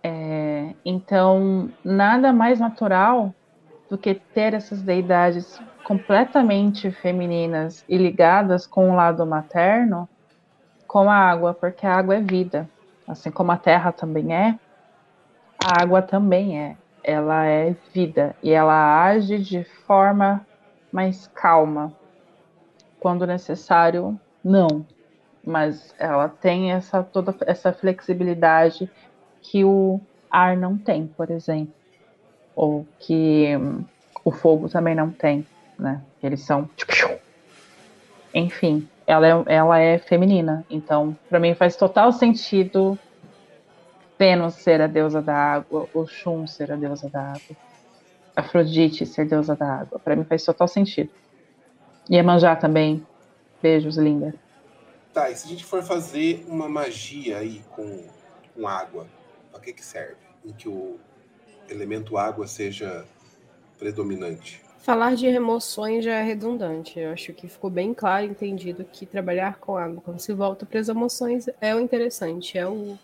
[0.03, 3.33] É, então, nada mais natural
[3.89, 10.09] do que ter essas deidades completamente femininas e ligadas com o lado materno
[10.89, 12.69] com a água, porque a água é vida.
[13.09, 14.59] Assim como a terra também é,
[15.65, 16.77] a água também é.
[17.03, 20.47] Ela é vida e ela age de forma
[20.93, 21.93] mais calma.
[23.01, 24.85] Quando necessário, não.
[25.45, 28.91] Mas ela tem essa toda essa flexibilidade
[29.41, 30.01] que o
[30.31, 31.73] ar não tem, por exemplo.
[32.55, 33.85] Ou que hum,
[34.25, 35.47] o fogo também não tem,
[35.79, 36.03] né?
[36.23, 36.93] Eles são tipo,
[38.35, 40.67] enfim, ela é, ela é feminina.
[40.69, 42.99] Então, para mim faz total sentido
[44.19, 47.57] Vênus ser a deusa da água, Oxum ser a deusa da água,
[48.37, 49.99] Afrodite ser deusa da água.
[49.99, 51.11] Para mim faz total sentido.
[52.11, 53.07] Iemanjá também.
[53.63, 54.35] Beijos, linda.
[55.15, 58.05] Tá, e se a gente for fazer uma magia aí com,
[58.55, 59.07] com água,
[59.51, 60.17] para que que serve?
[60.45, 60.99] Em que o
[61.69, 63.07] elemento água seja
[63.79, 64.68] predominante?
[64.79, 66.99] Falar de remoções já é redundante.
[66.99, 70.81] Eu acho que ficou bem claro, entendido que trabalhar com água, quando se volta para
[70.81, 72.99] as emoções, é o interessante, é o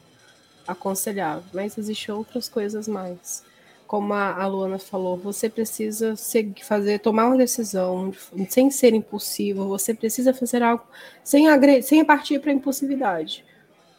[0.66, 1.44] aconselhável.
[1.52, 3.44] Mas existem outras coisas mais.
[3.86, 6.14] Como a, Luana falou, você precisa
[6.62, 8.12] fazer, tomar uma decisão
[8.48, 10.84] sem ser impulsivo, você precisa fazer algo
[11.22, 11.44] sem,
[11.82, 13.44] sem partir para a impulsividade.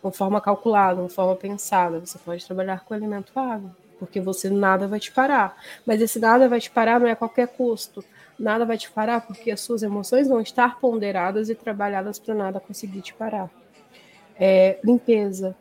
[0.01, 1.99] Uma forma calculada, uma forma pensada.
[1.99, 5.57] Você pode trabalhar com alimento água porque você nada vai te parar.
[5.85, 8.03] Mas esse nada vai te parar não é a qualquer custo.
[8.37, 12.59] Nada vai te parar porque as suas emoções vão estar ponderadas e trabalhadas para nada
[12.59, 13.49] conseguir te parar.
[14.39, 15.55] É, limpeza.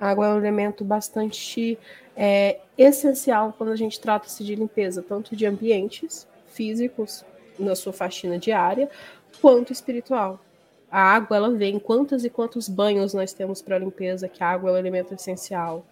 [0.00, 1.78] A água é um elemento bastante
[2.16, 7.24] é, essencial quando a gente trata-se de limpeza, tanto de ambientes físicos,
[7.58, 8.88] na sua faxina diária,
[9.40, 10.38] quanto espiritual.
[10.90, 14.70] A água, ela vem, quantos e quantos banhos nós temos para limpeza, que a água
[14.70, 15.84] é um elemento essencial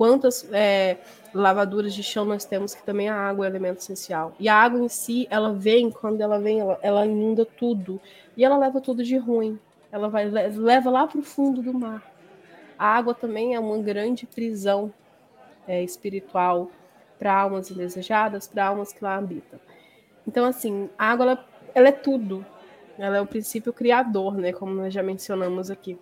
[0.00, 0.96] quantas é,
[1.34, 4.32] lavaduras de chão nós temos, que também a água é elemento essencial.
[4.40, 8.00] E a água em si, ela vem, quando ela vem, ela, ela inunda tudo.
[8.34, 9.58] E ela leva tudo de ruim.
[9.92, 12.02] Ela vai, leva lá para o fundo do mar.
[12.78, 14.90] A água também é uma grande prisão
[15.68, 16.70] é, espiritual
[17.18, 19.60] para almas indesejadas, para almas que lá habitam.
[20.26, 22.42] Então, assim, a água, ela, ela é tudo.
[22.98, 24.50] Ela é o princípio criador, né?
[24.50, 25.98] Como nós já mencionamos aqui.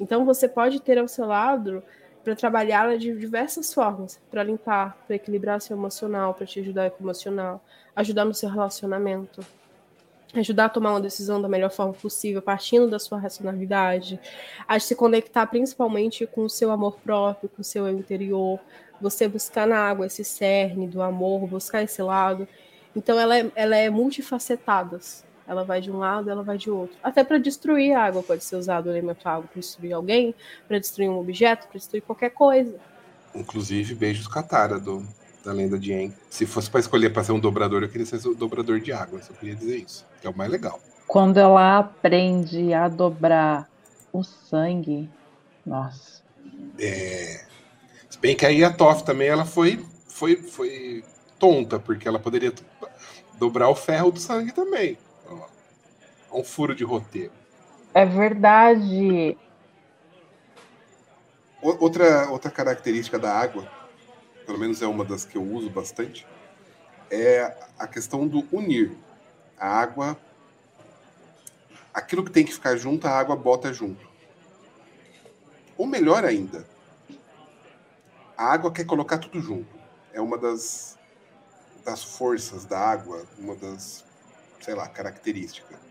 [0.00, 1.80] Então você pode ter ao seu lado
[2.26, 7.04] para trabalhá-la de diversas formas, para limpar, para equilibrar seu emocional, para te ajudar com
[7.04, 7.64] o emocional,
[7.94, 9.46] ajudar no seu relacionamento,
[10.34, 14.18] ajudar a tomar uma decisão da melhor forma possível, partindo da sua racionalidade,
[14.66, 18.58] a se conectar principalmente com o seu amor próprio, com o seu interior,
[19.00, 22.48] você buscar na água esse cerne do amor, buscar esse lado.
[22.96, 24.98] Então ela é, ela é multifacetada.
[25.46, 26.96] Ela vai de um lado, ela vai de outro.
[27.02, 30.34] Até para destruir a água pode ser usado o elemento água para destruir alguém,
[30.66, 32.74] para destruir um objeto, para destruir qualquer coisa.
[33.34, 35.06] Inclusive, beijos Katara do,
[35.44, 36.12] da lenda de Aang.
[36.28, 39.22] Se fosse para escolher para ser um dobrador, eu queria ser um dobrador de água.
[39.22, 40.80] Só queria dizer isso, que é o mais legal.
[41.06, 43.68] Quando ela aprende a dobrar
[44.12, 45.08] o sangue,
[45.64, 46.22] nossa.
[46.78, 47.44] É.
[48.10, 51.04] Se bem que aí a Toff também ela foi, foi, foi
[51.38, 52.52] tonta, porque ela poderia
[53.38, 54.98] dobrar o ferro do sangue também
[56.32, 57.32] um furo de roteiro.
[57.94, 59.38] É verdade.
[61.62, 63.70] Outra, outra característica da água,
[64.44, 66.26] pelo menos é uma das que eu uso bastante,
[67.10, 68.96] é a questão do unir.
[69.58, 70.18] A água.
[71.94, 74.06] Aquilo que tem que ficar junto, a água bota junto.
[75.78, 76.66] Ou melhor ainda,
[78.36, 79.74] a água quer colocar tudo junto.
[80.12, 80.98] É uma das,
[81.82, 84.04] das forças da água, uma das,
[84.60, 85.85] sei lá, características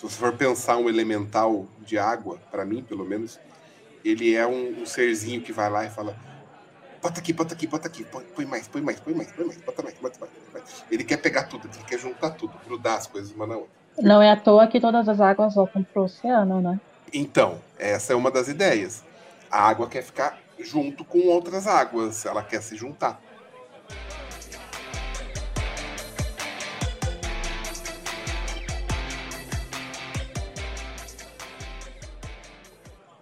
[0.00, 3.38] se você for pensar um elemental de água, para mim, pelo menos,
[4.02, 6.16] ele é um, um, serzinho que vai lá e fala:
[7.02, 9.82] bota aqui, bota aqui, bota aqui, põe, mais, põe mais, põe mais, põe mais, bota
[9.82, 10.84] mais, bota mais, bota mais.
[10.90, 13.70] Ele quer pegar tudo, ele quer juntar tudo, grudar as coisas uma na outra.
[13.98, 16.80] Não é à toa que todas as águas voltam pro oceano, né?
[17.12, 19.04] Então, essa é uma das ideias.
[19.50, 23.20] A água quer ficar junto com outras águas, ela quer se juntar.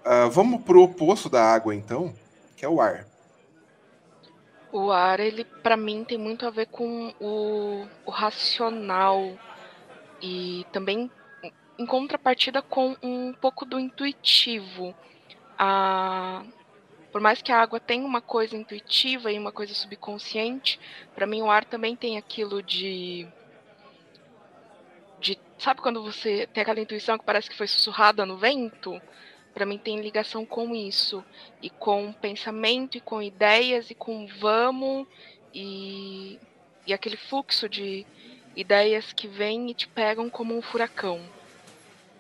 [0.09, 2.15] Uh, vamos pro oposto da água, então,
[2.57, 3.05] que é o ar.
[4.73, 9.37] O ar, ele, para mim, tem muito a ver com o, o racional
[10.23, 11.11] e também
[11.79, 14.95] em contrapartida com um pouco do intuitivo.
[15.59, 16.43] A,
[17.13, 20.81] por mais que a água tenha uma coisa intuitiva e uma coisa subconsciente,
[21.15, 23.29] para mim o ar também tem aquilo de
[25.21, 28.99] de sabe quando você tem aquela intuição que parece que foi sussurrada no vento?
[29.55, 31.25] Para mim tem ligação com isso
[31.63, 35.07] e com pensamento e com ideias e com vamos
[35.55, 36.39] e,
[36.87, 38.07] e aquele fluxo de
[38.55, 41.21] ideias que vêm e te pegam como um furacão.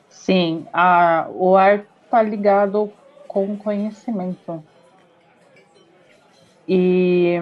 [0.08, 2.92] Sim, a, o ar está ligado
[3.26, 4.62] com conhecimento.
[6.66, 7.36] E,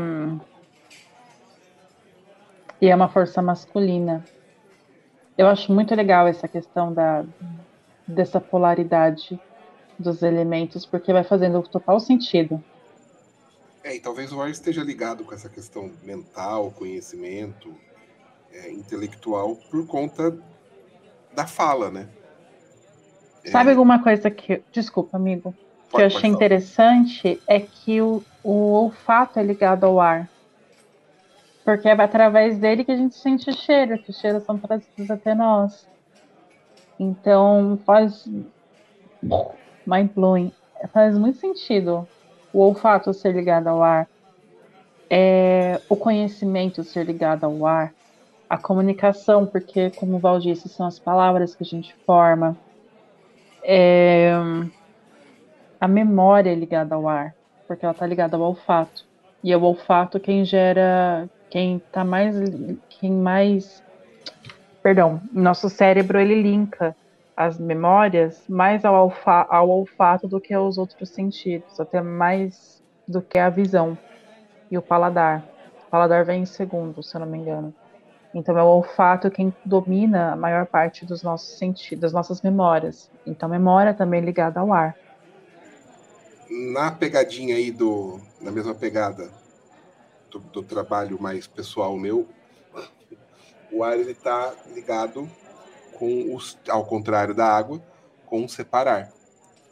[2.81, 4.25] e é uma força masculina.
[5.37, 7.25] Eu acho muito legal essa questão da,
[8.07, 9.39] dessa polaridade
[9.99, 12.63] dos elementos, porque vai fazendo total sentido.
[13.83, 17.73] É, e talvez o ar esteja ligado com essa questão mental, conhecimento,
[18.53, 20.37] é, intelectual, por conta
[21.33, 22.09] da fala, né?
[23.45, 23.51] É...
[23.51, 24.63] Sabe alguma coisa que.
[24.73, 25.55] Desculpa, amigo.
[25.89, 30.29] Pode, que eu achei interessante é que o, o olfato é ligado ao ar.
[31.65, 35.11] Porque é através dele que a gente sente o cheiro, que os cheiros são trazidos
[35.11, 35.87] até nós.
[36.99, 38.29] Então faz
[39.87, 40.53] mind blowing.
[40.93, 42.07] Faz muito sentido
[42.53, 44.09] o olfato ser ligado ao ar,
[45.11, 47.93] é, o conhecimento ser ligado ao ar,
[48.49, 52.57] a comunicação, porque, como o Val disse, são as palavras que a gente forma,
[53.63, 54.33] é,
[55.81, 57.35] a memória é ligada ao ar,
[57.67, 59.05] porque ela está ligada ao olfato.
[59.43, 62.35] E é o olfato quem gera, quem tá mais,
[62.89, 63.83] quem mais,
[64.83, 66.97] perdão, nosso cérebro ele linka
[67.37, 73.21] as memórias mais ao, alfa, ao olfato do que aos outros sentidos, até mais do
[73.21, 73.97] que a visão
[74.71, 75.47] e o paladar.
[75.87, 77.75] O paladar vem em segundo, se eu não me engano.
[78.35, 83.11] Então é o olfato quem domina a maior parte dos nossos sentidos, das nossas memórias.
[83.27, 84.97] Então memória também ligada ao ar.
[86.73, 89.31] Na pegadinha aí do, na mesma pegada
[90.31, 92.27] do, do trabalho mais pessoal meu,
[93.71, 95.29] o ar ele está ligado
[95.99, 97.83] com os, ao contrário da água,
[98.27, 99.13] com separar.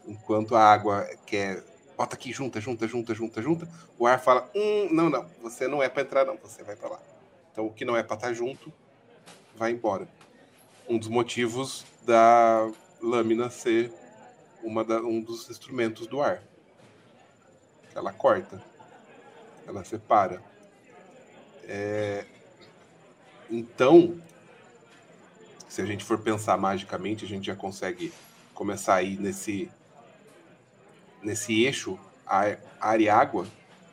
[0.07, 1.63] Enquanto a água quer
[1.97, 3.69] bota aqui junta, junta, junta, junta, junta,
[3.99, 6.91] o ar fala, hum, não, não, você não é para entrar não, você vai para
[6.91, 7.01] lá.
[7.53, 8.73] Então o que não é para estar tá junto
[9.55, 10.09] vai embora.
[10.89, 12.69] Um dos motivos da
[13.01, 13.93] lâmina ser
[14.63, 16.43] uma da, um dos instrumentos do ar.
[17.95, 18.63] Ela corta,
[19.67, 20.43] ela separa.
[21.63, 22.27] É...
[23.49, 24.21] Então,
[25.75, 28.13] se a gente for pensar magicamente, a gente já consegue
[28.55, 29.69] começar aí nesse
[31.21, 33.45] nesse eixo ar e água,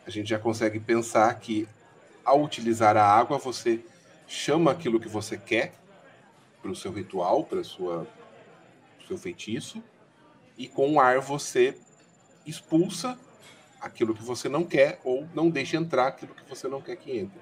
[0.06, 1.68] a gente já consegue pensar que
[2.24, 3.84] ao utilizar a água, você
[4.28, 5.74] chama aquilo que você quer
[6.62, 8.08] para o seu ritual, para sua
[9.08, 9.84] seu feitiço,
[10.56, 11.76] e com o ar você
[12.46, 13.18] expulsa
[13.82, 17.18] aquilo que você não quer ou não deixa entrar aquilo que você não quer que
[17.18, 17.42] entre.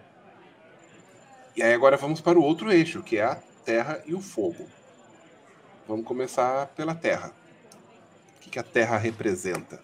[1.57, 4.65] E aí agora vamos para o outro eixo, que é a terra e o fogo.
[5.87, 7.31] Vamos começar pela terra.
[8.35, 9.79] O que, que a terra representa?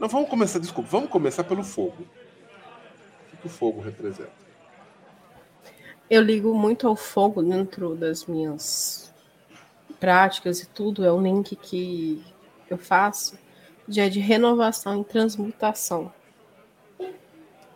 [0.00, 2.02] Não, vamos começar, desculpa, vamos começar pelo fogo.
[2.02, 4.32] O que, que o fogo representa?
[6.10, 9.14] Eu ligo muito ao fogo dentro das minhas
[10.00, 11.04] práticas e tudo.
[11.04, 12.24] É um link que
[12.68, 13.38] eu faço
[13.86, 16.12] de, de renovação e transmutação.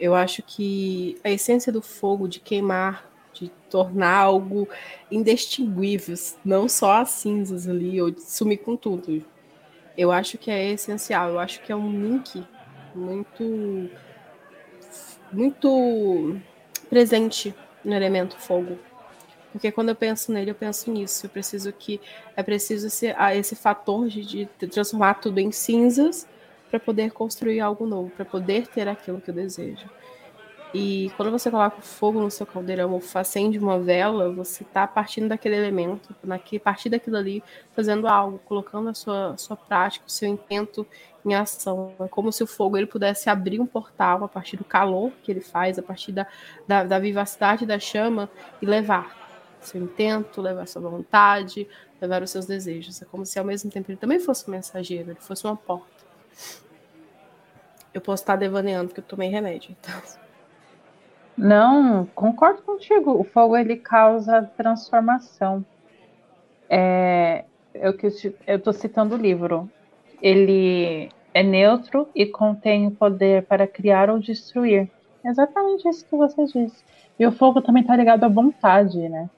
[0.00, 4.68] Eu acho que a essência do fogo, de queimar, de tornar algo
[5.10, 9.24] indistinguível, não só as cinzas ali, ou de sumir com tudo.
[9.96, 11.30] Eu acho que é essencial.
[11.30, 12.44] Eu acho que é um link
[12.94, 13.90] muito,
[15.32, 16.36] muito
[16.88, 17.54] presente
[17.84, 18.78] no elemento fogo.
[19.50, 21.26] Porque quando eu penso nele, eu penso nisso.
[21.26, 22.00] Eu preciso que
[22.34, 26.26] é preciso esse, esse fator de, de transformar tudo em cinzas
[26.70, 29.86] para poder construir algo novo, para poder ter aquilo que eu desejo.
[30.74, 35.28] E quando você coloca fogo no seu caldeirão ou acende uma vela, você está partindo
[35.28, 40.28] daquele elemento, a partir daquilo ali, fazendo algo, colocando a sua, sua prática, o seu
[40.28, 40.86] intento
[41.26, 41.92] em ação.
[42.00, 45.30] É como se o fogo ele pudesse abrir um portal a partir do calor que
[45.30, 46.26] ele faz, a partir da,
[46.66, 49.20] da, da vivacidade da chama e levar
[49.60, 51.68] seu intento, levar sua vontade,
[52.00, 53.00] levar os seus desejos.
[53.02, 56.02] É como se ao mesmo tempo ele também fosse um mensageiro, ele fosse uma porta.
[57.92, 59.76] Eu posso estar devaneando porque eu tomei remédio.
[59.78, 60.21] Então.
[61.36, 63.18] Não, concordo contigo.
[63.18, 65.64] O fogo ele causa transformação.
[66.68, 67.96] É, eu
[68.46, 69.70] estou citando o livro.
[70.20, 74.90] Ele é neutro e contém o poder para criar ou destruir.
[75.24, 76.84] exatamente isso que você disse.
[77.18, 79.28] E o fogo também está ligado à vontade, né?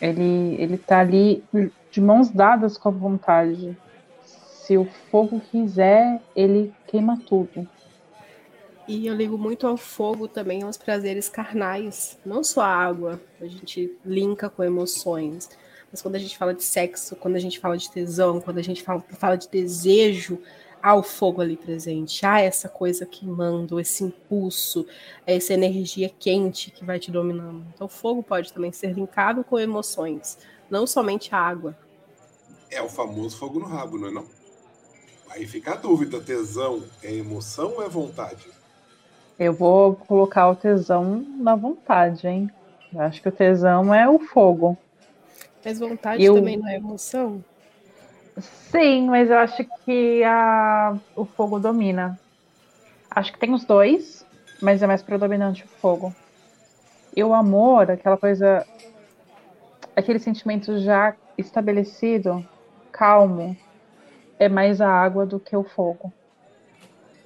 [0.00, 1.42] Ele ele está ali
[1.90, 3.76] de mãos dadas com a vontade.
[4.22, 7.66] Se o fogo quiser, ele queima tudo.
[8.88, 13.44] E eu ligo muito ao fogo também, aos prazeres carnais, não só a água, a
[13.44, 15.50] gente linka com emoções.
[15.92, 18.62] Mas quando a gente fala de sexo, quando a gente fala de tesão, quando a
[18.62, 20.38] gente fala, fala de desejo,
[20.82, 24.86] há o fogo ali presente, há essa coisa queimando, esse impulso,
[25.26, 27.66] essa energia quente que vai te dominando.
[27.74, 30.38] Então, o fogo pode também ser linkado com emoções,
[30.70, 31.76] não somente a água.
[32.70, 34.26] É o famoso fogo no rabo, não é não?
[35.28, 38.56] Aí fica a dúvida, tesão é emoção ou é vontade?
[39.38, 42.50] Eu vou colocar o tesão na vontade, hein?
[42.92, 44.76] Eu acho que o tesão é o fogo.
[45.64, 46.34] Mas vontade eu...
[46.34, 47.44] também não é emoção?
[48.38, 50.96] Sim, mas eu acho que a...
[51.14, 52.18] o fogo domina.
[53.10, 54.26] Acho que tem os dois,
[54.60, 56.14] mas é mais predominante o fogo.
[57.16, 58.66] E o amor, aquela coisa.
[59.94, 62.44] aquele sentimento já estabelecido,
[62.90, 63.56] calmo,
[64.38, 66.12] é mais a água do que o fogo.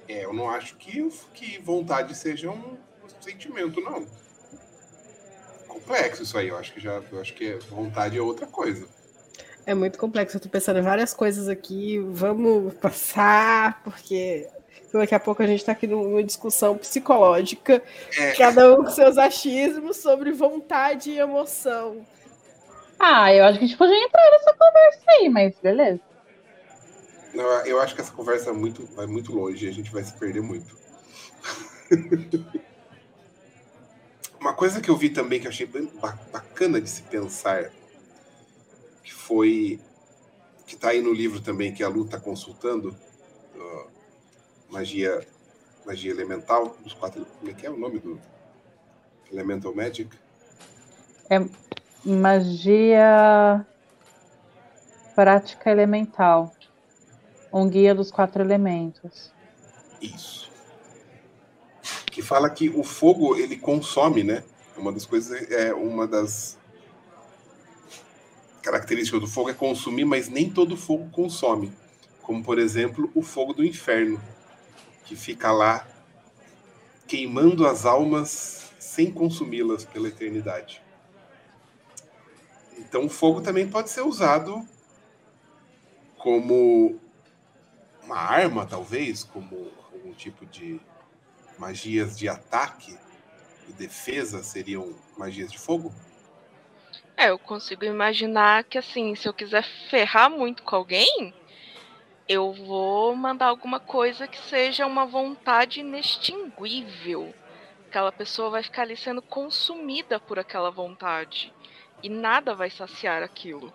[0.07, 2.77] É, eu não acho que, que vontade seja um,
[3.21, 4.05] sentimento, não.
[5.67, 7.01] Complexo isso aí, eu acho que já.
[7.11, 8.87] Eu acho que vontade é outra coisa.
[9.65, 11.99] É muito complexo, eu tô pensando em várias coisas aqui.
[11.99, 14.47] Vamos passar, porque
[14.91, 17.81] daqui a pouco a gente está aqui numa discussão psicológica,
[18.17, 18.31] é.
[18.33, 22.05] cada um com seus achismos sobre vontade e emoção.
[22.99, 26.12] Ah, eu acho que a gente podia entrar nessa conversa aí, mas beleza.
[27.33, 30.03] Não, eu acho que essa conversa é muito, vai muito longe e a gente vai
[30.03, 30.77] se perder muito.
[34.39, 35.65] Uma coisa que eu vi também que eu achei
[36.31, 37.71] bacana de se pensar,
[39.03, 39.79] que foi
[40.67, 42.95] que está aí no livro também que a Lu está consultando,
[43.55, 43.87] uh,
[44.69, 45.25] magia
[45.85, 48.19] magia elemental dos quatro, como é que é o nome do
[49.31, 50.09] Elemental Magic?
[51.29, 51.39] É
[52.05, 53.65] magia
[55.15, 56.52] prática elemental.
[57.53, 59.31] Um guia dos quatro elementos.
[60.01, 60.51] Isso.
[62.07, 64.43] Que fala que o fogo ele consome, né?
[64.75, 66.57] Uma das coisas é uma das
[68.63, 71.71] características do fogo é consumir, mas nem todo fogo consome.
[72.23, 74.19] Como por exemplo o fogo do inferno,
[75.05, 75.87] que fica lá
[77.07, 80.81] queimando as almas sem consumi-las pela eternidade.
[82.79, 84.67] Então o fogo também pode ser usado
[86.17, 86.99] como
[88.05, 90.79] uma arma, talvez, como algum tipo de
[91.57, 92.97] magias de ataque
[93.67, 95.93] e defesa seriam magias de fogo?
[97.15, 101.33] É, eu consigo imaginar que assim, se eu quiser ferrar muito com alguém,
[102.27, 107.33] eu vou mandar alguma coisa que seja uma vontade inextinguível.
[107.87, 111.53] Aquela pessoa vai ficar ali sendo consumida por aquela vontade.
[112.01, 113.71] E nada vai saciar aquilo.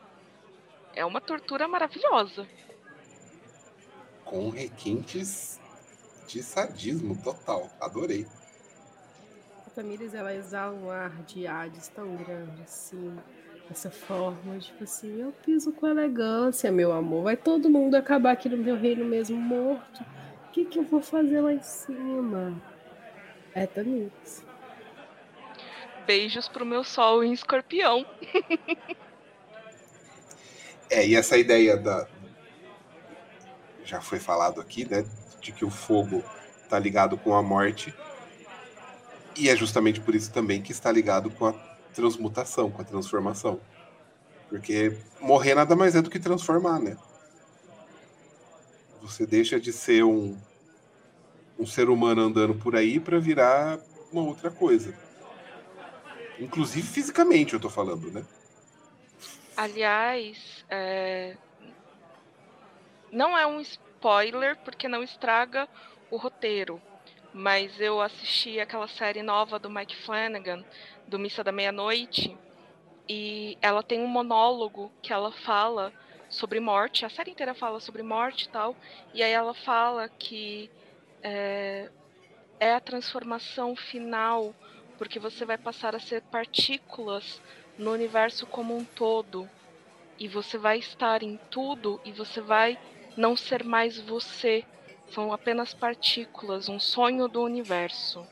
[0.94, 2.46] É uma tortura maravilhosa.
[4.28, 5.58] Com requintes
[6.26, 7.68] de sadismo total.
[7.80, 8.26] Adorei.
[9.66, 13.16] A Tamires, ela exala um ar de Hades tão grande assim
[13.70, 17.24] essa forma, tipo assim, eu piso com elegância, meu amor.
[17.24, 20.02] Vai todo mundo acabar aqui no meu reino mesmo morto.
[20.48, 22.60] O que, que eu vou fazer lá em cima?
[23.54, 24.42] É Tamires.
[26.06, 28.06] Beijos pro meu sol em escorpião.
[30.90, 32.08] é, e essa ideia da.
[33.88, 35.02] Já foi falado aqui, né?
[35.40, 36.22] De que o fogo
[36.68, 37.94] tá ligado com a morte.
[39.34, 41.54] E é justamente por isso também que está ligado com a
[41.94, 43.58] transmutação, com a transformação.
[44.50, 46.98] Porque morrer nada mais é do que transformar, né?
[49.00, 50.36] Você deixa de ser um,
[51.58, 53.78] um ser humano andando por aí para virar
[54.12, 54.94] uma outra coisa.
[56.38, 58.22] Inclusive fisicamente, eu tô falando, né?
[59.56, 61.38] Aliás, é...
[63.10, 65.68] não é um spoiler porque não estraga
[66.10, 66.80] o roteiro,
[67.32, 70.64] mas eu assisti aquela série nova do Mike Flanagan,
[71.06, 72.36] do Missa da Meia-Noite,
[73.08, 75.92] e ela tem um monólogo que ela fala
[76.28, 78.76] sobre morte, a série inteira fala sobre morte e tal,
[79.14, 80.70] e aí ela fala que
[81.22, 81.90] é,
[82.60, 84.54] é a transformação final,
[84.98, 87.40] porque você vai passar a ser partículas
[87.78, 89.48] no universo como um todo,
[90.18, 92.78] e você vai estar em tudo e você vai
[93.18, 94.64] não ser mais você,
[95.10, 98.24] são apenas partículas, um sonho do universo.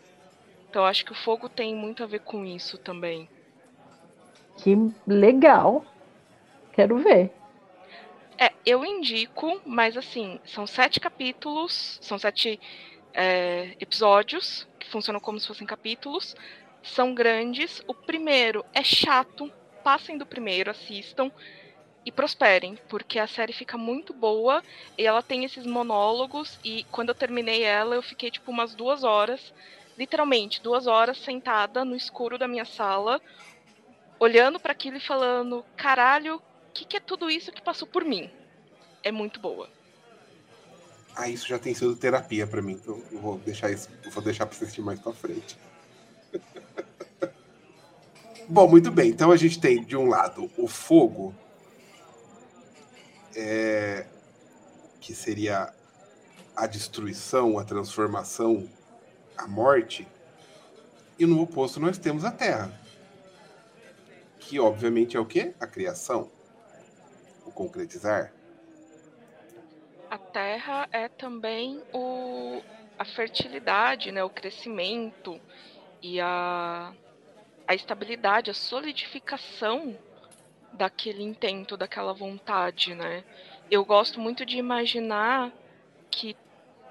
[0.71, 3.29] Então acho que o fogo tem muito a ver com isso também.
[4.57, 4.77] Que
[5.07, 5.85] legal.
[6.73, 7.33] Quero ver.
[8.39, 12.61] É, eu indico, mas assim, são sete capítulos, são sete
[13.13, 16.37] é, episódios que funcionam como se fossem capítulos.
[16.83, 17.83] São grandes.
[17.89, 19.53] O primeiro é chato.
[19.83, 21.31] Passem do primeiro, assistam
[22.07, 24.63] e prosperem, porque a série fica muito boa
[24.97, 26.59] e ela tem esses monólogos.
[26.65, 29.53] E quando eu terminei ela, eu fiquei tipo umas duas horas
[29.97, 33.21] literalmente duas horas sentada no escuro da minha sala,
[34.19, 36.43] olhando para aquilo e falando: caralho, o
[36.73, 38.31] que, que é tudo isso que passou por mim?
[39.03, 39.69] É muito boa.
[41.15, 44.45] Ah, isso já tem sido terapia para mim, então eu vou deixar isso, vou deixar
[44.45, 45.57] para assistir mais para frente.
[48.49, 49.11] Bom, muito bem.
[49.11, 51.35] Então a gente tem de um lado o fogo,
[53.37, 54.07] é,
[55.01, 55.73] que seria
[56.57, 58.67] a destruição, a transformação
[59.37, 60.09] a morte,
[61.19, 62.73] e no oposto nós temos a Terra,
[64.41, 65.55] que obviamente é o que?
[65.61, 66.31] A criação,
[67.45, 68.33] o concretizar.
[70.11, 72.63] A Terra é também o,
[72.99, 75.39] a fertilidade, né, o crescimento
[76.01, 76.93] e a,
[77.67, 79.97] a estabilidade, a solidificação
[80.73, 83.25] daquele intento, daquela vontade, né?
[83.71, 85.53] Eu gosto muito de imaginar
[86.11, 86.37] que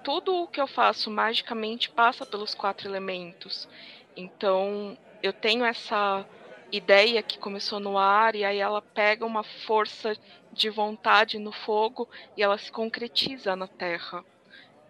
[0.04, 3.68] tudo o que eu faço magicamente passa pelos quatro elementos.
[4.16, 6.26] Então, eu tenho essa
[6.72, 10.16] ideia que começou no ar e aí ela pega uma força
[10.52, 14.24] de vontade no fogo e ela se concretiza na terra.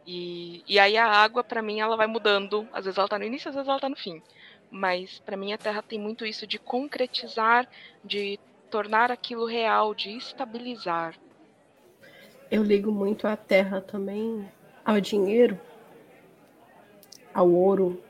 [0.05, 2.67] E, e aí a água, para mim, ela vai mudando.
[2.71, 4.21] Às vezes ela está no início, às vezes ela está no fim.
[4.69, 7.67] Mas para mim a terra tem muito isso de concretizar,
[8.03, 8.39] de
[8.75, 11.15] tornar aquilo real, de estabilizar.
[12.51, 14.45] Eu ligo muito à terra também
[14.83, 15.57] ao dinheiro,
[17.33, 18.03] ao ouro,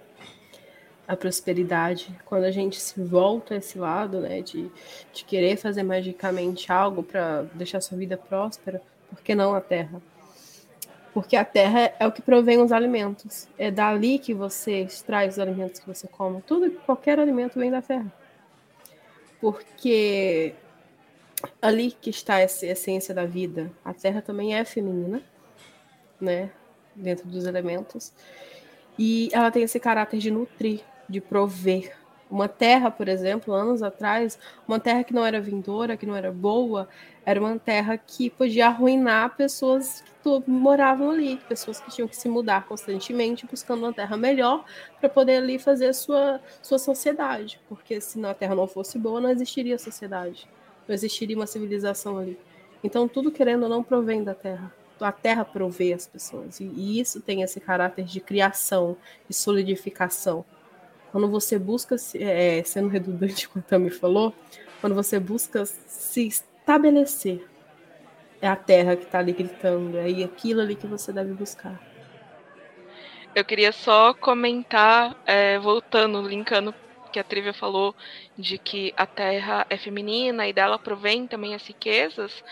[1.08, 2.20] à prosperidade.
[2.26, 4.72] Quando a gente se volta a esse lado, né, de,
[5.14, 10.02] de querer fazer magicamente algo para deixar sua vida próspera, por que não a terra?
[11.14, 13.48] Porque a terra é o que provém os alimentos.
[13.56, 16.42] É dali que você extrai os alimentos que você come.
[16.42, 18.12] Tudo, qualquer alimento vem da terra.
[19.46, 20.56] Porque
[21.62, 23.72] ali que está essa essência da vida.
[23.84, 25.22] A terra também é feminina,
[26.20, 26.50] né?
[26.96, 28.12] dentro dos elementos.
[28.98, 31.96] E ela tem esse caráter de nutrir, de prover.
[32.30, 34.38] Uma terra, por exemplo, anos atrás,
[34.68, 36.90] uma terra que não era vindoura, que não era boa,
[37.26, 42.28] era uma terra que podia arruinar pessoas que moravam ali, pessoas que tinham que se
[42.28, 44.66] mudar constantemente, buscando uma terra melhor
[45.00, 47.60] para poder ali fazer sua, sua sociedade.
[47.70, 50.48] Porque se a terra não fosse boa, não existiria sociedade,
[50.88, 52.40] não existiria uma civilização ali.
[52.84, 56.60] Então, tudo querendo ou não provém da terra a terra provê as pessoas.
[56.60, 58.96] E, e isso tem esse caráter de criação,
[59.28, 60.46] de solidificação.
[61.16, 64.36] Quando você busca, é, sendo redundante com a Tami falou,
[64.82, 67.48] quando você busca se estabelecer,
[68.42, 71.82] é a terra que está ali gritando, é aquilo ali que você deve buscar.
[73.34, 76.76] Eu queria só comentar, é, voltando, linkando
[77.14, 77.96] que a Trivia falou
[78.38, 82.44] de que a terra é feminina e dela provém também as riquezas.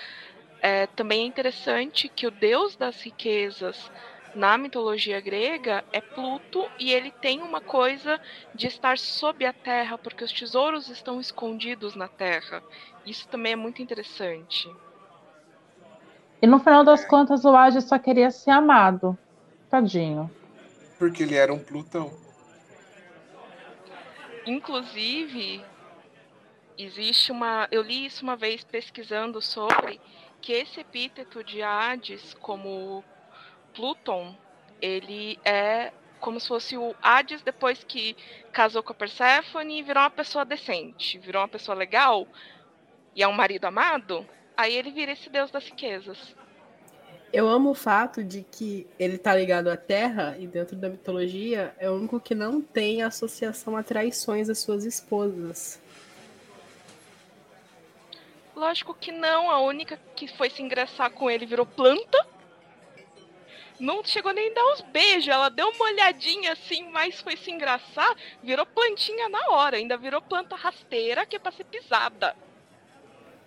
[0.62, 3.92] É, também é interessante que o deus das riquezas
[4.36, 8.20] na mitologia grega é Pluto e ele tem uma coisa
[8.54, 12.64] de estar sob a terra, porque os tesouros estão escondidos na terra.
[13.06, 14.70] Isso também é muito interessante.
[16.42, 19.18] E no final das contas, o Hades só queria ser amado.
[19.70, 20.30] Tadinho.
[21.00, 22.12] Porque ele era um Plutão.
[24.46, 25.64] Inclusive,
[26.78, 27.68] existe uma.
[27.72, 30.02] Eu li isso uma vez pesquisando sobre
[30.42, 33.04] que esse epíteto de Hades, como
[33.74, 34.36] Pluton,
[34.82, 38.16] ele é como se fosse o Hades depois que
[38.54, 42.26] casou com a Persephone e virou uma pessoa decente, virou uma pessoa legal
[43.14, 44.26] e é um marido amado,
[44.56, 46.34] aí ele vira esse deus das riquezas.
[47.34, 51.74] Eu amo o fato de que ele tá ligado à Terra e dentro da mitologia
[51.78, 55.82] é o único que não tem associação a traições às suas esposas.
[58.56, 62.33] Lógico que não, a única que foi se ingressar com ele virou planta
[63.80, 65.28] não chegou nem a dar uns beijos.
[65.28, 69.78] Ela deu uma olhadinha assim, mas foi se engraçar, virou plantinha na hora.
[69.78, 72.36] Ainda virou planta rasteira que é pra ser pisada.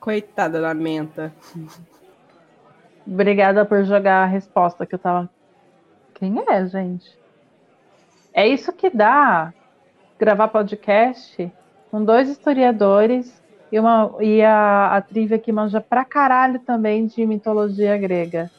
[0.01, 1.33] Coitada da menta.
[3.07, 5.31] Obrigada por jogar a resposta que eu tava.
[6.15, 7.17] Quem é, gente?
[8.33, 9.53] É isso que dá
[10.19, 11.51] gravar podcast
[11.91, 17.25] com dois historiadores e, uma, e a, a trivia que manja pra caralho também de
[17.27, 18.51] mitologia grega.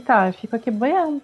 [0.00, 0.26] Tal?
[0.26, 1.22] Eu fico aqui boiando.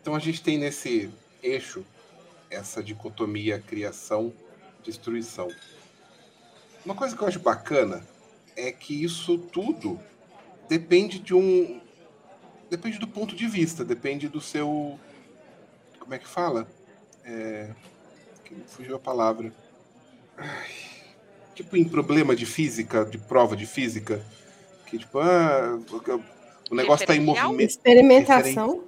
[0.00, 1.10] Então a gente tem nesse
[1.42, 1.84] eixo
[2.50, 5.48] essa dicotomia criação-destruição.
[6.82, 8.02] Uma coisa que eu acho bacana
[8.56, 10.00] é que isso tudo
[10.66, 11.78] depende de um.
[12.70, 14.98] Depende do ponto de vista, depende do seu.
[15.98, 16.66] Como é que fala?
[17.30, 17.68] É,
[18.68, 19.52] fugiu a palavra.
[20.34, 20.70] Ai,
[21.54, 24.24] tipo em problema de física, de prova de física,
[24.86, 25.78] que tipo, ah,
[26.70, 27.60] o negócio está em movimento.
[27.60, 28.82] Experimentação.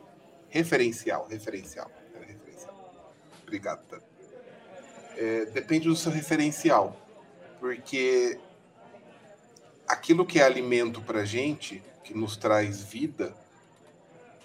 [0.48, 1.90] Referencial, referencial.
[2.14, 3.02] referencial.
[3.42, 4.00] Obrigado, tá?
[5.18, 6.96] É, depende do seu referencial,
[7.60, 8.40] porque
[9.86, 13.34] aquilo que é alimento para gente, que nos traz vida,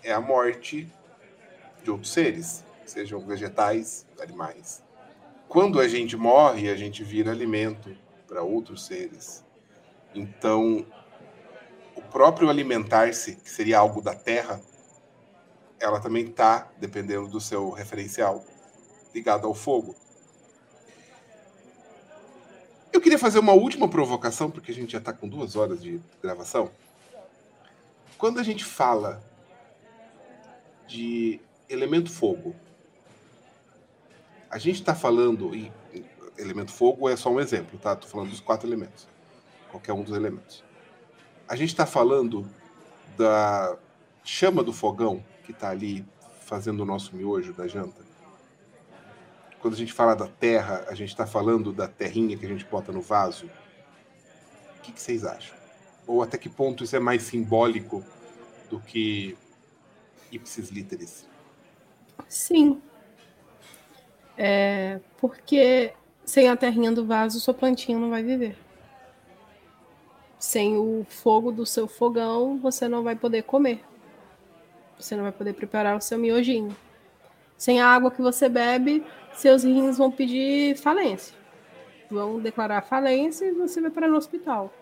[0.04, 0.92] é a morte
[1.82, 4.84] de outros seres sejam vegetais, animais.
[5.48, 7.96] Quando a gente morre, a gente vira alimento
[8.28, 9.44] para outros seres.
[10.14, 10.86] Então,
[11.96, 14.62] o próprio alimentar-se, que seria algo da terra,
[15.80, 18.44] ela também está, dependendo do seu referencial,
[19.14, 19.96] ligado ao fogo.
[22.92, 26.02] Eu queria fazer uma última provocação, porque a gente já está com duas horas de
[26.22, 26.72] gravação.
[28.18, 29.22] Quando a gente fala
[30.88, 32.56] de elemento fogo,
[34.56, 35.70] a gente está falando, e
[36.38, 37.92] elemento fogo é só um exemplo, tá?
[37.92, 39.06] Estou falando dos quatro elementos,
[39.70, 40.64] qualquer um dos elementos.
[41.46, 42.50] A gente está falando
[43.18, 43.78] da
[44.24, 46.06] chama do fogão que está ali
[46.40, 48.02] fazendo o nosso miojo da janta.
[49.60, 52.64] Quando a gente fala da terra, a gente está falando da terrinha que a gente
[52.64, 53.48] bota no vaso.
[54.78, 55.58] O que, que vocês acham?
[56.08, 58.06] Ou até que ponto isso é mais simbólico
[58.70, 59.38] do que
[60.32, 61.28] ipsis literis?
[62.30, 62.82] Sim,
[64.38, 65.94] é, porque
[66.26, 68.58] sem a terrinha do vaso, sua plantinha não vai viver.
[70.40, 73.84] Sem o fogo do seu fogão, você não vai poder comer.
[75.00, 76.76] Você não vai poder preparar o seu miojinho.
[77.58, 81.36] Sem a água que você bebe, seus rins vão pedir falência.
[82.10, 84.74] Vão declarar falência e você vai para o hospital.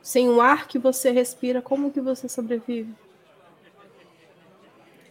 [0.00, 2.94] Sem o ar que você respira, como que você sobrevive?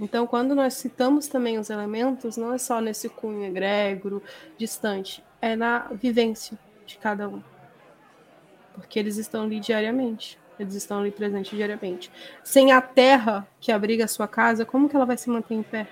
[0.02, 4.22] Então, quando nós citamos também os elementos, não é só nesse cunho egrégoro,
[4.58, 6.58] distante, é na vivência
[6.88, 7.40] de cada um.
[8.74, 12.12] Porque eles estão ali diariamente, eles estão ali presentes diariamente.
[12.44, 15.62] Sem a terra que abriga a sua casa, como que ela vai se manter em
[15.62, 15.88] pé?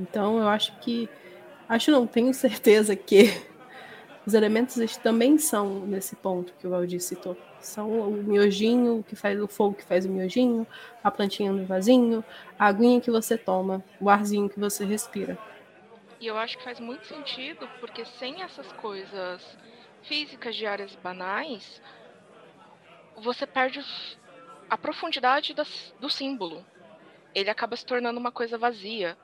[0.00, 1.06] Então, eu acho que.
[1.68, 3.24] Acho não, tenho certeza que
[4.24, 7.36] os elementos também são nesse ponto que o Valdir citou.
[7.60, 10.66] São o miojinho que faz o fogo que faz o miojinho,
[11.02, 12.24] a plantinha no vasinho,
[12.58, 15.36] a aguinha que você toma, o arzinho que você respira.
[16.20, 19.56] E eu acho que faz muito sentido, porque sem essas coisas
[20.02, 21.80] físicas diárias banais,
[23.16, 23.84] você perde
[24.70, 25.54] a profundidade
[26.00, 26.64] do símbolo.
[27.34, 29.16] ele acaba se tornando uma coisa vazia.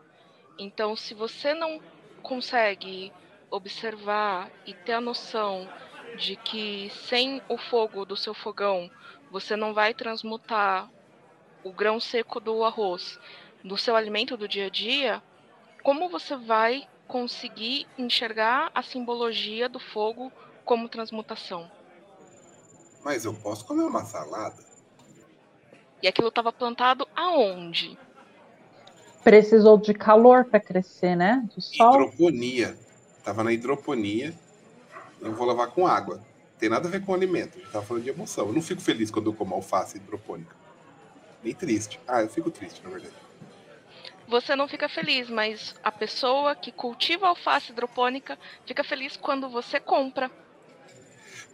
[0.58, 1.80] Então, se você não
[2.22, 3.12] consegue
[3.50, 5.68] observar e ter a noção
[6.16, 8.90] de que sem o fogo do seu fogão
[9.30, 10.88] você não vai transmutar
[11.62, 13.18] o grão seco do arroz
[13.64, 15.22] do seu alimento do dia a dia,
[15.82, 20.30] como você vai conseguir enxergar a simbologia do fogo
[20.64, 21.70] como transmutação?
[23.02, 24.62] Mas eu posso comer uma salada?
[26.02, 27.98] E aquilo estava plantado aonde?
[29.22, 31.46] Precisou de calor para crescer, né?
[31.54, 32.02] De sol.
[32.02, 32.76] Hidroponia.
[33.24, 34.34] Tava na hidroponia.
[35.24, 36.20] Eu vou lavar com água.
[36.58, 37.56] Tem nada a ver com alimento.
[37.56, 38.46] A gente tava falando de emoção.
[38.46, 40.54] Eu não fico feliz quando eu como alface hidropônica.
[41.42, 41.98] Nem triste.
[42.06, 43.14] Ah, eu fico triste, na verdade.
[44.28, 49.80] Você não fica feliz, mas a pessoa que cultiva alface hidropônica fica feliz quando você
[49.80, 50.30] compra.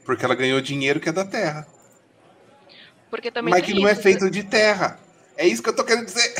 [0.05, 1.67] Porque ela ganhou dinheiro que é da terra.
[3.09, 4.99] Porque também Mas que não é feito de terra.
[5.37, 6.35] É isso que eu tô querendo dizer.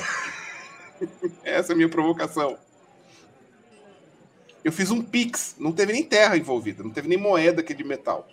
[1.43, 2.59] Essa é a minha provocação.
[4.65, 7.77] Eu fiz um pix, não teve nem terra envolvida, não teve nem moeda que é
[7.77, 8.29] de metal,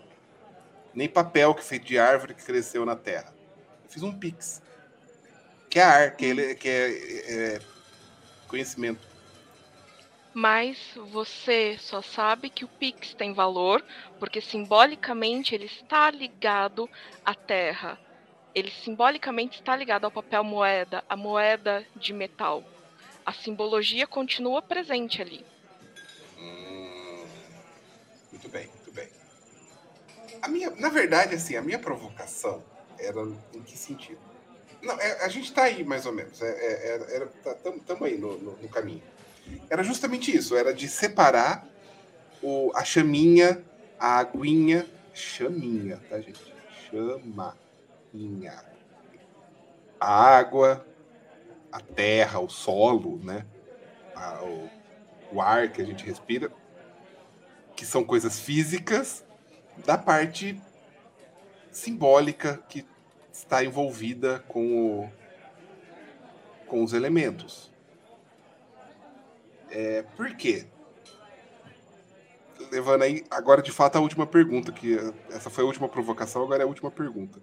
[0.93, 3.33] nem papel que é feito de árvore que cresceu na terra.
[3.85, 4.61] Eu fiz um pix,
[5.69, 6.89] que é ar, que é, que é,
[7.55, 7.59] é
[8.47, 9.07] conhecimento.
[10.33, 10.77] Mas
[11.11, 13.83] você só sabe que o Pix tem valor
[14.19, 16.87] porque simbolicamente ele está ligado
[17.25, 17.97] à terra
[18.57, 22.63] ele simbolicamente está ligado ao papel moeda, a moeda de metal.
[23.23, 25.45] A simbologia continua presente ali.
[28.37, 29.07] Muito bem, muito bem.
[30.43, 32.63] A minha, na verdade, assim, a minha provocação
[32.99, 34.19] era em que sentido?
[34.79, 36.39] Não, é, a gente está aí mais ou menos.
[36.39, 39.01] É, é, era, estamos tá, aí no, no, no, caminho.
[39.67, 40.55] Era justamente isso.
[40.55, 41.67] Era de separar
[42.39, 43.63] o, a chaminha,
[43.99, 44.85] a aguinha,
[45.15, 46.53] chaminha, tá gente?
[46.91, 47.57] Chama
[49.99, 50.85] a água,
[51.71, 53.47] a terra, o solo, né?
[54.15, 54.69] A, o,
[55.31, 56.51] o ar que a gente respira,
[57.77, 59.23] que são coisas físicas,
[59.85, 60.59] da parte
[61.71, 62.83] simbólica que
[63.31, 65.11] está envolvida com, o,
[66.65, 67.71] com os elementos.
[69.69, 70.65] É, por quê?
[72.71, 74.97] Levando aí, agora de fato a última pergunta, que
[75.29, 77.39] essa foi a última provocação, agora é a última pergunta.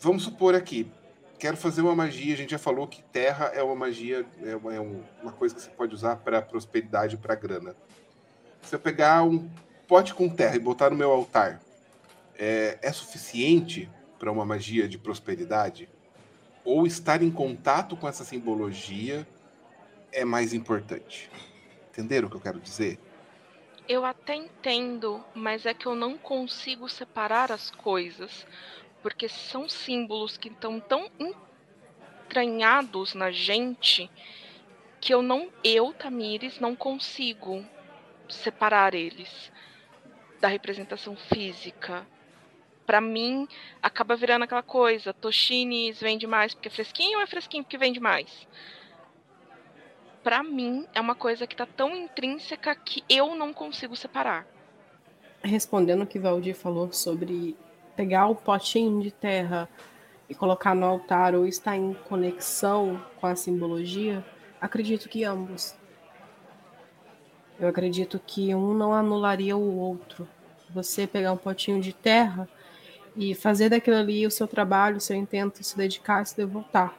[0.00, 0.90] Vamos supor aqui,
[1.38, 2.34] quero fazer uma magia.
[2.34, 5.60] A gente já falou que terra é uma magia, é uma, é uma coisa que
[5.60, 7.76] você pode usar para prosperidade, para grana.
[8.62, 9.48] Se eu pegar um
[9.86, 11.60] pote com terra e botar no meu altar,
[12.38, 13.88] é, é suficiente
[14.18, 15.88] para uma magia de prosperidade?
[16.64, 19.26] Ou estar em contato com essa simbologia
[20.12, 21.30] é mais importante?
[21.90, 22.98] Entenderam o que eu quero dizer?
[23.88, 28.44] Eu até entendo, mas é que eu não consigo separar as coisas
[29.06, 31.08] porque são símbolos que estão tão
[32.26, 34.10] entranhados na gente
[35.00, 37.64] que eu não, eu, Tamires, não consigo
[38.28, 39.52] separar eles
[40.40, 42.04] da representação física.
[42.84, 43.46] Para mim,
[43.80, 48.00] acaba virando aquela coisa, Toshines vende mais porque é fresquinho ou é fresquinho porque vende
[48.00, 48.48] mais?
[50.20, 54.44] Para mim, é uma coisa que está tão intrínseca que eu não consigo separar.
[55.44, 57.56] Respondendo o que Valdir falou sobre
[57.96, 59.68] pegar o potinho de terra
[60.28, 64.24] e colocar no altar ou estar em conexão com a simbologia,
[64.60, 65.74] acredito que ambos.
[67.58, 70.28] Eu acredito que um não anularia o outro.
[70.70, 72.46] Você pegar um potinho de terra
[73.16, 76.94] e fazer daquilo ali o seu trabalho, o seu intento, se dedicar, se devotar.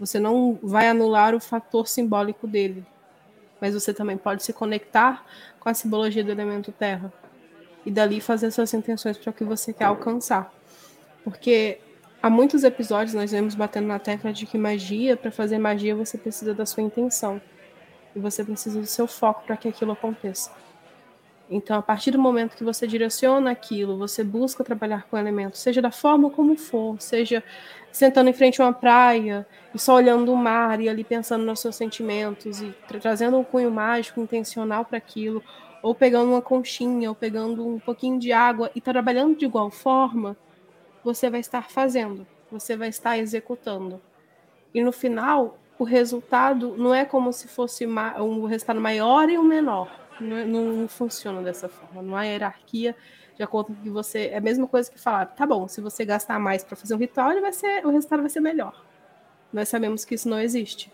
[0.00, 2.84] Você não vai anular o fator simbólico dele,
[3.60, 5.24] mas você também pode se conectar
[5.60, 7.12] com a simbologia do elemento terra
[7.84, 10.52] e dali fazer suas intenções para o que você quer alcançar.
[11.22, 11.78] Porque
[12.22, 16.16] há muitos episódios nós vemos batendo na tecla de que magia, para fazer magia, você
[16.16, 17.40] precisa da sua intenção.
[18.14, 20.50] E você precisa do seu foco para que aquilo aconteça.
[21.50, 25.82] Então, a partir do momento que você direciona aquilo, você busca trabalhar com elementos, seja
[25.82, 27.44] da forma como for, seja
[27.92, 31.60] sentando em frente a uma praia e só olhando o mar e ali pensando nos
[31.60, 35.42] seus sentimentos e tra trazendo um cunho mágico intencional para aquilo,
[35.84, 40.34] ou pegando uma conchinha, ou pegando um pouquinho de água e trabalhando de igual forma,
[41.04, 44.00] você vai estar fazendo, você vai estar executando.
[44.72, 49.44] E no final, o resultado não é como se fosse um resultado maior e um
[49.44, 49.94] menor.
[50.18, 52.00] Não, não funciona dessa forma.
[52.00, 52.96] Não há hierarquia
[53.36, 54.28] de acordo com que você.
[54.28, 56.98] É a mesma coisa que falar, tá bom, se você gastar mais para fazer um
[56.98, 58.82] ritual, ele vai ser, o resultado vai ser melhor.
[59.52, 60.90] Nós sabemos que isso não existe.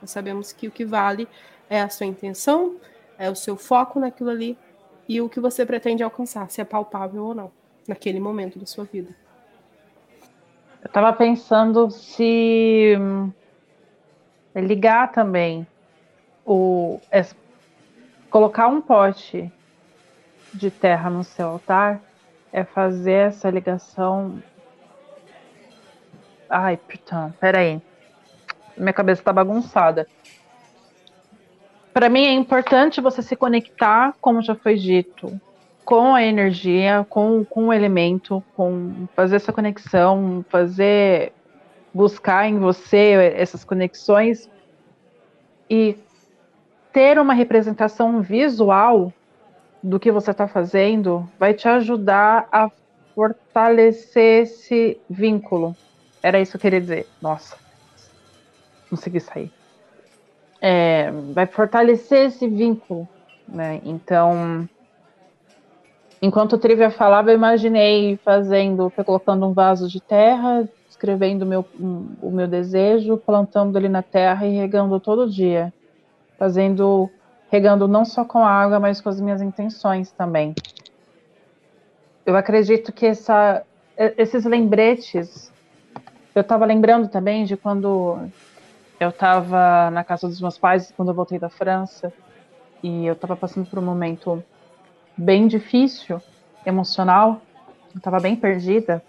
[0.00, 1.28] Nós sabemos que o que vale
[1.70, 2.74] é a sua intenção,
[3.22, 4.58] é o seu foco naquilo ali
[5.08, 7.52] e o que você pretende alcançar, se é palpável ou não,
[7.86, 9.14] naquele momento da sua vida.
[10.82, 12.96] Eu tava pensando se
[14.56, 15.64] ligar também
[16.44, 17.24] o é,
[18.28, 19.52] colocar um pote
[20.52, 22.00] de terra no seu altar
[22.52, 24.42] é fazer essa ligação.
[26.50, 27.80] Ai, perdão, peraí.
[28.76, 30.08] Minha cabeça tá bagunçada.
[31.92, 35.38] Para mim é importante você se conectar, como já foi dito,
[35.84, 41.32] com a energia, com, com o elemento, com fazer essa conexão, fazer
[41.92, 44.48] buscar em você essas conexões
[45.68, 45.98] e
[46.92, 49.12] ter uma representação visual
[49.82, 52.70] do que você está fazendo vai te ajudar a
[53.14, 55.76] fortalecer esse vínculo.
[56.22, 57.06] Era isso que eu queria dizer.
[57.20, 57.56] Nossa,
[58.88, 59.50] consegui sair.
[60.64, 63.08] É, vai fortalecer esse vínculo,
[63.48, 63.80] né?
[63.84, 64.68] Então,
[66.22, 72.06] enquanto o Trivia falava, eu imaginei fazendo, colocando um vaso de terra, escrevendo meu, um,
[72.22, 75.72] o meu desejo, plantando ele na terra e regando todo dia,
[76.38, 77.10] fazendo
[77.50, 80.54] regando não só com a água, mas com as minhas intenções também.
[82.24, 83.64] Eu acredito que essa,
[84.16, 85.52] esses lembretes,
[86.34, 88.16] eu estava lembrando também de quando
[89.02, 92.12] eu estava na casa dos meus pais, quando eu voltei da França,
[92.82, 94.42] e eu estava passando por um momento
[95.16, 96.20] bem difícil,
[96.66, 97.40] emocional,
[97.94, 99.02] eu estava bem perdida.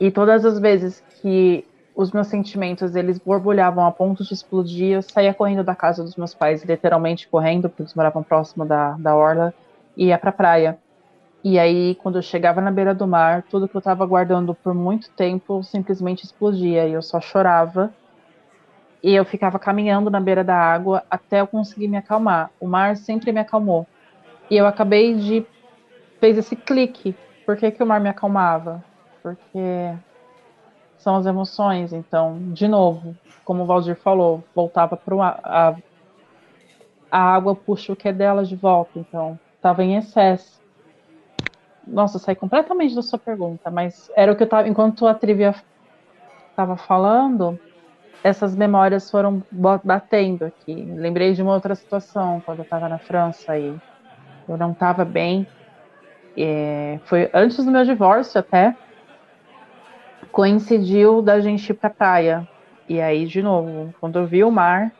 [0.00, 1.64] E todas as vezes que
[1.98, 4.92] os meus sentimentos, eles borbulhavam a ponto de explodir.
[4.92, 8.92] Eu saía correndo da casa dos meus pais, literalmente correndo, porque eles moravam próximo da,
[8.92, 9.52] da orla,
[9.96, 10.78] e ia pra praia.
[11.42, 14.74] E aí, quando eu chegava na beira do mar, tudo que eu estava guardando por
[14.74, 17.92] muito tempo simplesmente explodia, e eu só chorava.
[19.02, 22.50] E eu ficava caminhando na beira da água até eu conseguir me acalmar.
[22.60, 23.86] O mar sempre me acalmou.
[24.50, 25.46] E eu acabei de.
[26.20, 27.14] fez esse clique.
[27.46, 28.84] Por que, que o mar me acalmava?
[29.22, 29.94] Porque
[30.98, 31.92] são as emoções.
[31.92, 35.74] Então, de novo, como o Valdir falou, voltava para a,
[37.10, 38.98] a água puxa o que é dela de volta.
[38.98, 40.60] Então, estava em excesso.
[41.86, 44.68] Nossa, saí completamente da sua pergunta, mas era o que eu estava.
[44.68, 45.54] Enquanto a trivia
[46.50, 47.58] estava falando,
[48.22, 50.74] essas memórias foram batendo aqui.
[50.96, 53.74] Lembrei de uma outra situação quando eu estava na França e
[54.48, 55.46] eu não estava bem.
[56.36, 58.74] É, foi antes do meu divórcio até
[60.30, 62.46] coincidiu da gente ir pra praia.
[62.88, 64.92] E aí, de novo, quando eu vi o mar,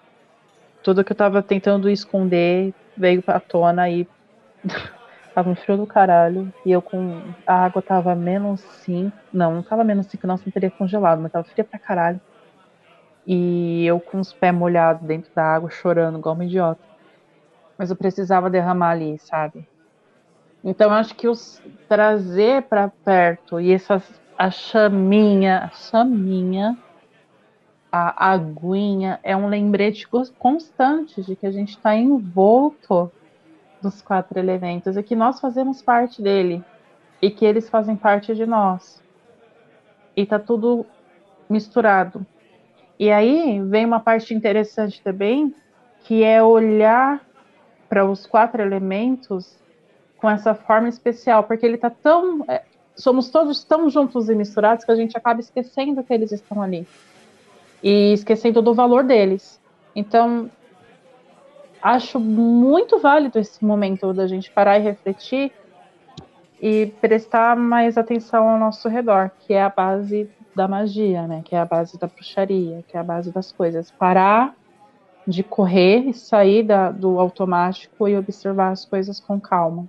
[0.83, 4.07] tudo que eu tava tentando esconder veio pra tona e
[5.35, 6.53] tava um frio do caralho.
[6.67, 7.23] E eu com.
[7.47, 9.17] A água tava menos 5.
[9.33, 12.21] Não, não tava menos 5, não, senão teria congelado, mas tava fria pra caralho.
[13.31, 16.81] E eu com os pés molhados dentro da água, chorando, igual uma idiota.
[17.77, 19.69] Mas eu precisava derramar ali, sabe?
[20.65, 24.03] Então, acho que os trazer para perto e essas
[24.39, 26.79] a chaminha, a chaminha,
[27.91, 33.11] a aguinha é um lembrete constante de que a gente está envolto
[33.83, 36.65] dos quatro elementos e que nós fazemos parte dele
[37.21, 39.03] e que eles fazem parte de nós.
[40.17, 40.87] E tá tudo
[41.51, 42.25] misturado.
[42.99, 45.55] E aí vem uma parte interessante também,
[46.05, 47.21] que é olhar
[47.89, 49.57] para os quatro elementos
[50.17, 52.63] com essa forma especial, porque ele tá tão é,
[52.99, 56.87] somos todos tão juntos e misturados que a gente acaba esquecendo que eles estão ali
[57.83, 59.61] e esquecendo do valor deles.
[59.95, 60.51] Então,
[61.81, 65.53] acho muito válido esse momento da gente parar e refletir
[66.61, 71.43] e prestar mais atenção ao nosso redor, que é a base da magia, né?
[71.45, 73.91] Que é a base da bruxaria, que é a base das coisas.
[73.91, 74.55] Parar
[75.27, 79.89] de correr e sair da, do automático e observar as coisas com calma.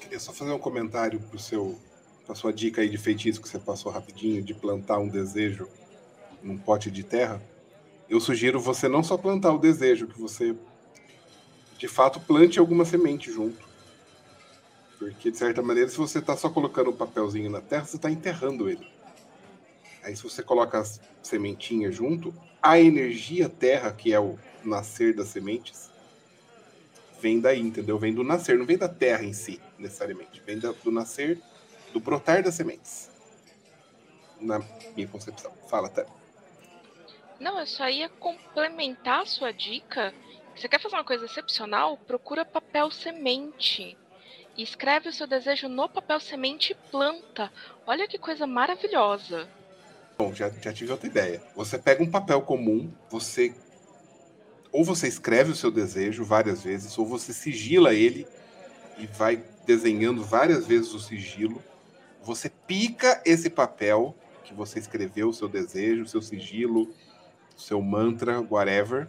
[0.00, 1.78] Queria só fazer um comentário pro seu
[2.28, 5.68] a sua dica aí de feitiço que você passou rapidinho, de plantar um desejo
[6.42, 7.40] num pote de terra,
[8.08, 10.54] eu sugiro você não só plantar o desejo, que você
[11.78, 13.64] de fato plante alguma semente junto.
[14.98, 18.10] Porque, de certa maneira, se você está só colocando um papelzinho na terra, você está
[18.10, 18.86] enterrando ele.
[20.04, 25.28] Aí, se você coloca as sementinhas junto, a energia terra, que é o nascer das
[25.28, 25.90] sementes,
[27.20, 27.98] vem daí, entendeu?
[27.98, 30.42] Vem do nascer, não vem da terra em si, necessariamente.
[30.44, 31.40] Vem do nascer
[31.90, 33.10] do brotar das sementes.
[34.38, 34.60] Na
[34.94, 35.50] minha concepção.
[35.70, 36.06] Fala, até.
[37.40, 40.12] Não, eu só ia complementar a sua dica.
[40.54, 41.96] Você quer fazer uma coisa excepcional?
[41.96, 43.96] Procura papel semente.
[44.54, 47.50] E escreve o seu desejo no papel semente e planta.
[47.86, 49.48] Olha que coisa maravilhosa.
[50.16, 51.42] Bom, já, já tive outra ideia.
[51.56, 53.54] Você pega um papel comum, você.
[54.70, 58.26] Ou você escreve o seu desejo várias vezes, ou você sigila ele
[58.98, 61.62] e vai desenhando várias vezes o sigilo
[62.24, 66.90] você pica esse papel que você escreveu, o seu desejo, o seu sigilo,
[67.54, 69.08] o seu mantra, whatever.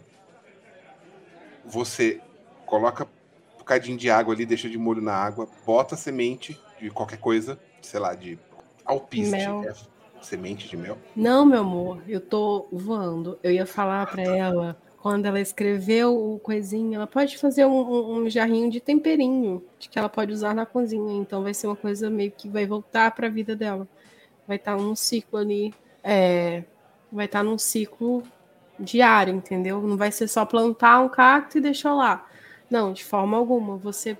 [1.64, 2.20] Você
[2.66, 6.90] coloca um bocadinho de água ali, deixa de molho na água, bota a semente de
[6.90, 8.38] qualquer coisa, sei lá, de
[8.84, 9.30] alpiste.
[9.30, 9.64] Mel.
[9.64, 9.74] é,
[10.26, 10.98] semente de mel.
[11.14, 13.38] Não, meu amor, eu tô voando.
[13.42, 18.30] Eu ia falar pra ela, quando ela escreveu o coisinho, ela pode fazer um, um-
[18.30, 21.14] jarrinho de temperinho, de que ela pode usar na cozinha.
[21.20, 23.86] Então vai ser uma coisa meio que vai voltar pra vida dela.
[24.46, 26.64] Vai estar num ciclo ali, é,
[27.10, 28.22] vai estar num ciclo
[28.78, 29.80] diário, entendeu?
[29.82, 32.26] Não vai ser só plantar um cacto e deixar lá.
[32.70, 33.76] Não, de forma alguma.
[33.78, 34.16] Você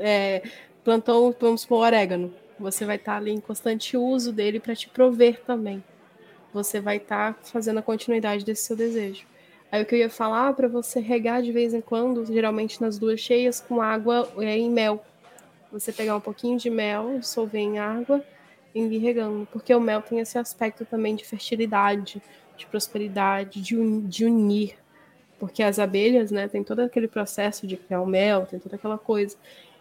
[0.00, 0.42] é,
[0.84, 2.32] plantou, vamos supor, orégano.
[2.58, 5.82] Você vai estar ali em constante uso dele para te prover também.
[6.52, 9.26] Você vai estar fazendo a continuidade desse seu desejo.
[9.72, 12.96] Aí o que eu ia falar para você regar de vez em quando, geralmente nas
[12.96, 15.04] duas cheias, com água é, em mel.
[15.72, 18.22] Você pegar um pouquinho de mel, dissolver em água
[18.72, 19.48] e ir regando.
[19.50, 22.22] Porque o mel tem esse aspecto também de fertilidade,
[22.56, 24.76] de prosperidade, de, un- de unir.
[25.40, 28.96] Porque as abelhas, né, tem todo aquele processo de criar o mel, tem toda aquela
[28.96, 29.36] coisa.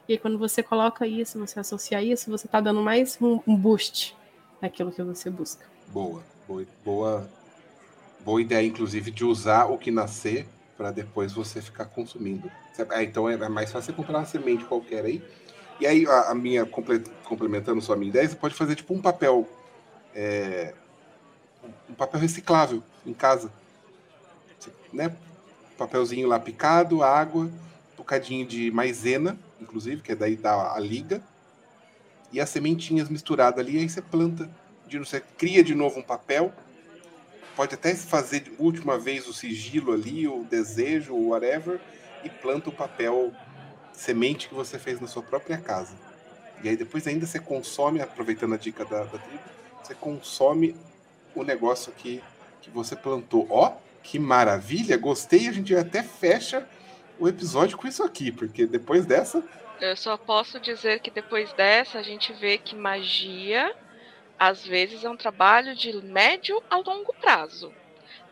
[0.07, 3.55] E aí, quando você coloca isso, você associa isso, você tá dando mais um, um
[3.55, 4.15] boost
[4.61, 5.65] naquilo que você busca.
[5.87, 7.29] Boa, boa, boa,
[8.19, 10.45] boa ideia, inclusive, de usar o que nascer
[10.77, 12.51] para depois você ficar consumindo.
[12.89, 15.23] Ah, então é mais fácil comprar uma semente qualquer aí.
[15.79, 18.93] E aí, a, a minha, comple- complementando só a minha ideia, você pode fazer tipo
[18.93, 19.47] um papel.
[20.13, 20.73] é,
[21.89, 23.51] um papel reciclável em casa.
[24.91, 25.15] Né?
[25.77, 31.21] Papelzinho lá picado, água, um bocadinho de maisena, inclusive, que é daí dá a liga.
[32.31, 34.49] E as sementinhas misturadas ali, aí você planta
[34.87, 36.53] de- você cria de novo um papel,
[37.55, 41.79] pode até fazer de última vez o sigilo ali, o desejo, o whatever,
[42.23, 43.31] e planta o papel
[43.91, 45.95] semente que você fez na sua própria casa.
[46.63, 49.43] E aí depois ainda você consome, aproveitando a dica da, da tribo,
[49.83, 50.75] você consome
[51.35, 52.23] o negócio que,
[52.61, 53.45] que você plantou.
[53.49, 56.67] Ó, que maravilha, gostei, a gente até fecha
[57.19, 59.43] o episódio com isso aqui, porque depois dessa,
[59.79, 63.73] Eu só posso dizer que depois dessa a gente vê que magia
[64.39, 67.71] às vezes é um trabalho de médio a longo prazo.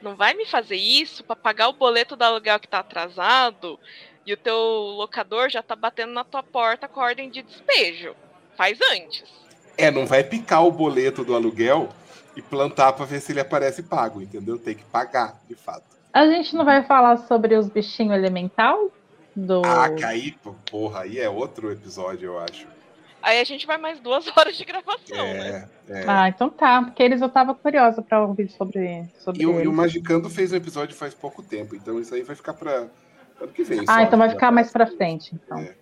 [0.02, 3.80] Não vai me fazer isso para pagar o boleto do aluguel que tá atrasado
[4.26, 8.16] e o teu locador já tá batendo na tua porta com a ordem de despejo.
[8.58, 9.24] Faz antes.
[9.78, 11.90] É, não vai picar o boleto do aluguel
[12.36, 14.58] e plantar para ver se ele aparece pago, entendeu?
[14.58, 15.91] Tem que pagar, de fato.
[16.14, 18.92] A gente não vai falar sobre os bichinhos elemental?
[19.36, 19.62] Do...
[19.66, 22.68] Ah, que aí, pô, porra, aí é outro episódio, eu acho.
[23.22, 25.70] Aí a gente vai mais duas horas de gravação, né?
[25.88, 26.06] É, é.
[26.08, 29.68] Ah, então tá, porque eles eu tava curiosa pra ouvir sobre, sobre E, o, e
[29.68, 29.74] o.
[29.74, 32.88] Magicando fez um episódio faz pouco tempo, então isso aí vai ficar para
[33.40, 33.82] ano que vem.
[33.88, 35.60] Ah, só, então vai ficar mais pra frente, então.
[35.60, 35.74] É,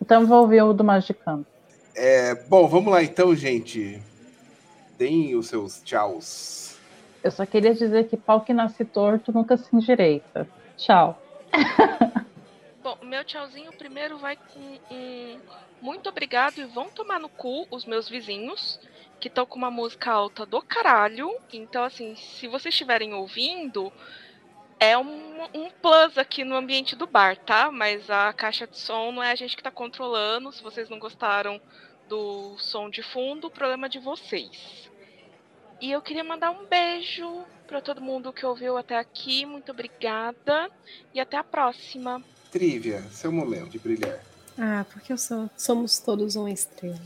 [0.00, 1.46] Então eu vou ouvir o do Magicando.
[1.94, 4.02] É, bom, vamos lá então, gente.
[4.98, 6.75] Deem os seus tchauz.
[7.26, 10.48] Eu só queria dizer que pau que nasce torto nunca se endireita.
[10.76, 11.20] Tchau.
[12.80, 15.40] Bom, meu tchauzinho primeiro vai com um
[15.80, 18.78] muito obrigado e vão tomar no cu os meus vizinhos,
[19.18, 21.36] que estão com uma música alta do caralho.
[21.52, 23.92] Então, assim, se vocês estiverem ouvindo,
[24.78, 27.72] é um, um plus aqui no ambiente do bar, tá?
[27.72, 30.52] Mas a caixa de som não é a gente que tá controlando.
[30.52, 31.60] Se vocês não gostaram
[32.08, 34.90] do som de fundo, o problema é de vocês.
[35.80, 39.44] E eu queria mandar um beijo para todo mundo que ouviu até aqui.
[39.44, 40.70] Muito obrigada
[41.12, 42.22] e até a próxima.
[42.50, 44.18] Trivia, seu momento de brilhar.
[44.58, 46.98] Ah, porque eu sou- somos todos uma estrela.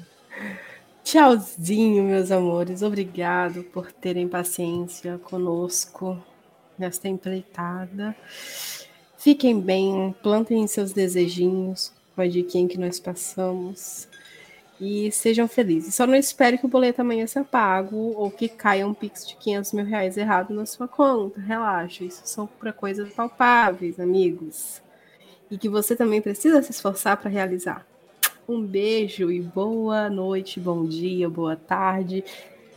[1.03, 2.83] Tchauzinho, meus amores.
[2.83, 6.23] Obrigado por terem paciência conosco
[6.79, 8.15] nesta empreitada.
[9.19, 14.07] Fiquem bem, plantem seus desejinhos com a diquinha que nós passamos.
[14.81, 15.95] E sejam felizes.
[15.95, 19.37] Só não espere que o boleto amanhã seja pago ou que caia um pix de
[19.37, 21.39] 500 mil reais errado na sua conta.
[21.39, 24.81] Relaxa, isso são para coisas palpáveis, amigos.
[25.51, 27.87] E que você também precisa se esforçar para realizar.
[28.49, 32.25] Um beijo e boa noite, bom dia, boa tarde.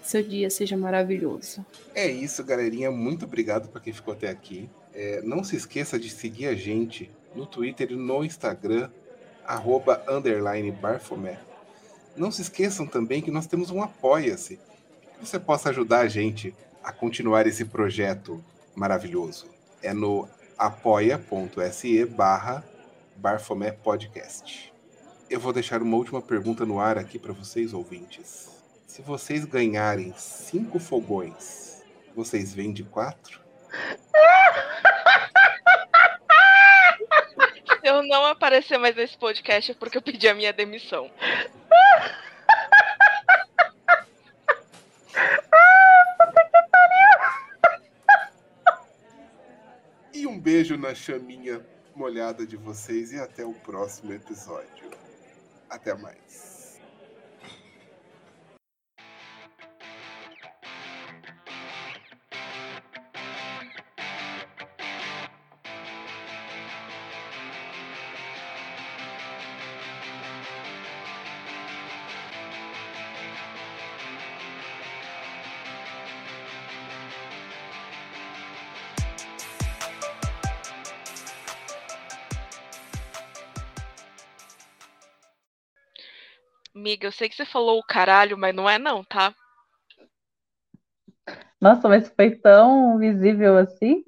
[0.01, 1.65] Seu dia seja maravilhoso.
[1.95, 2.91] É isso, galerinha.
[2.91, 4.69] Muito obrigado para quem ficou até aqui.
[4.93, 8.89] É, não se esqueça de seguir a gente no Twitter e no Instagram,
[9.45, 10.03] arroba,
[10.81, 11.39] barfomé.
[12.15, 14.57] Não se esqueçam também que nós temos um Apoia-se.
[15.19, 16.53] Que você possa ajudar a gente
[16.83, 18.43] a continuar esse projeto
[18.75, 19.47] maravilhoso.
[19.81, 20.27] É no
[20.57, 22.63] apoia.se barra
[23.15, 24.71] Barfomé Podcast.
[25.29, 28.49] Eu vou deixar uma última pergunta no ar aqui para vocês, ouvintes.
[28.85, 31.81] Se vocês ganharem cinco fogões,
[32.15, 33.41] vocês vendem quatro?
[37.93, 41.09] eu não aparecer mais nesse podcast porque eu pedi a minha demissão.
[50.13, 51.65] E um beijo na chaminha
[51.95, 54.89] molhada de vocês e até o próximo episódio.
[55.69, 56.52] Até mais.
[86.93, 89.33] Amiga, eu sei que você falou o caralho, mas não é não, tá?
[91.59, 94.03] Nossa, mas foi tão visível assim?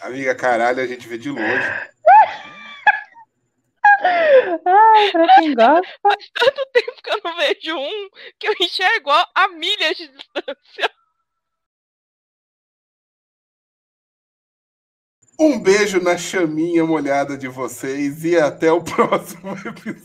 [0.00, 1.44] Amiga, caralho, a gente vê de longe.
[4.64, 5.98] Ai, pra quem gosta.
[6.00, 8.08] Faz tanto tempo que eu não vejo um
[8.38, 10.90] que eu enxergo a milhas de distância.
[15.38, 20.04] Um beijo na chaminha molhada de vocês e até o próximo episódio.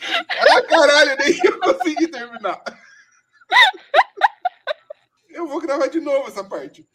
[0.00, 2.62] ah, caralho, nem eu consegui terminar.
[5.30, 6.88] Eu vou gravar de novo essa parte.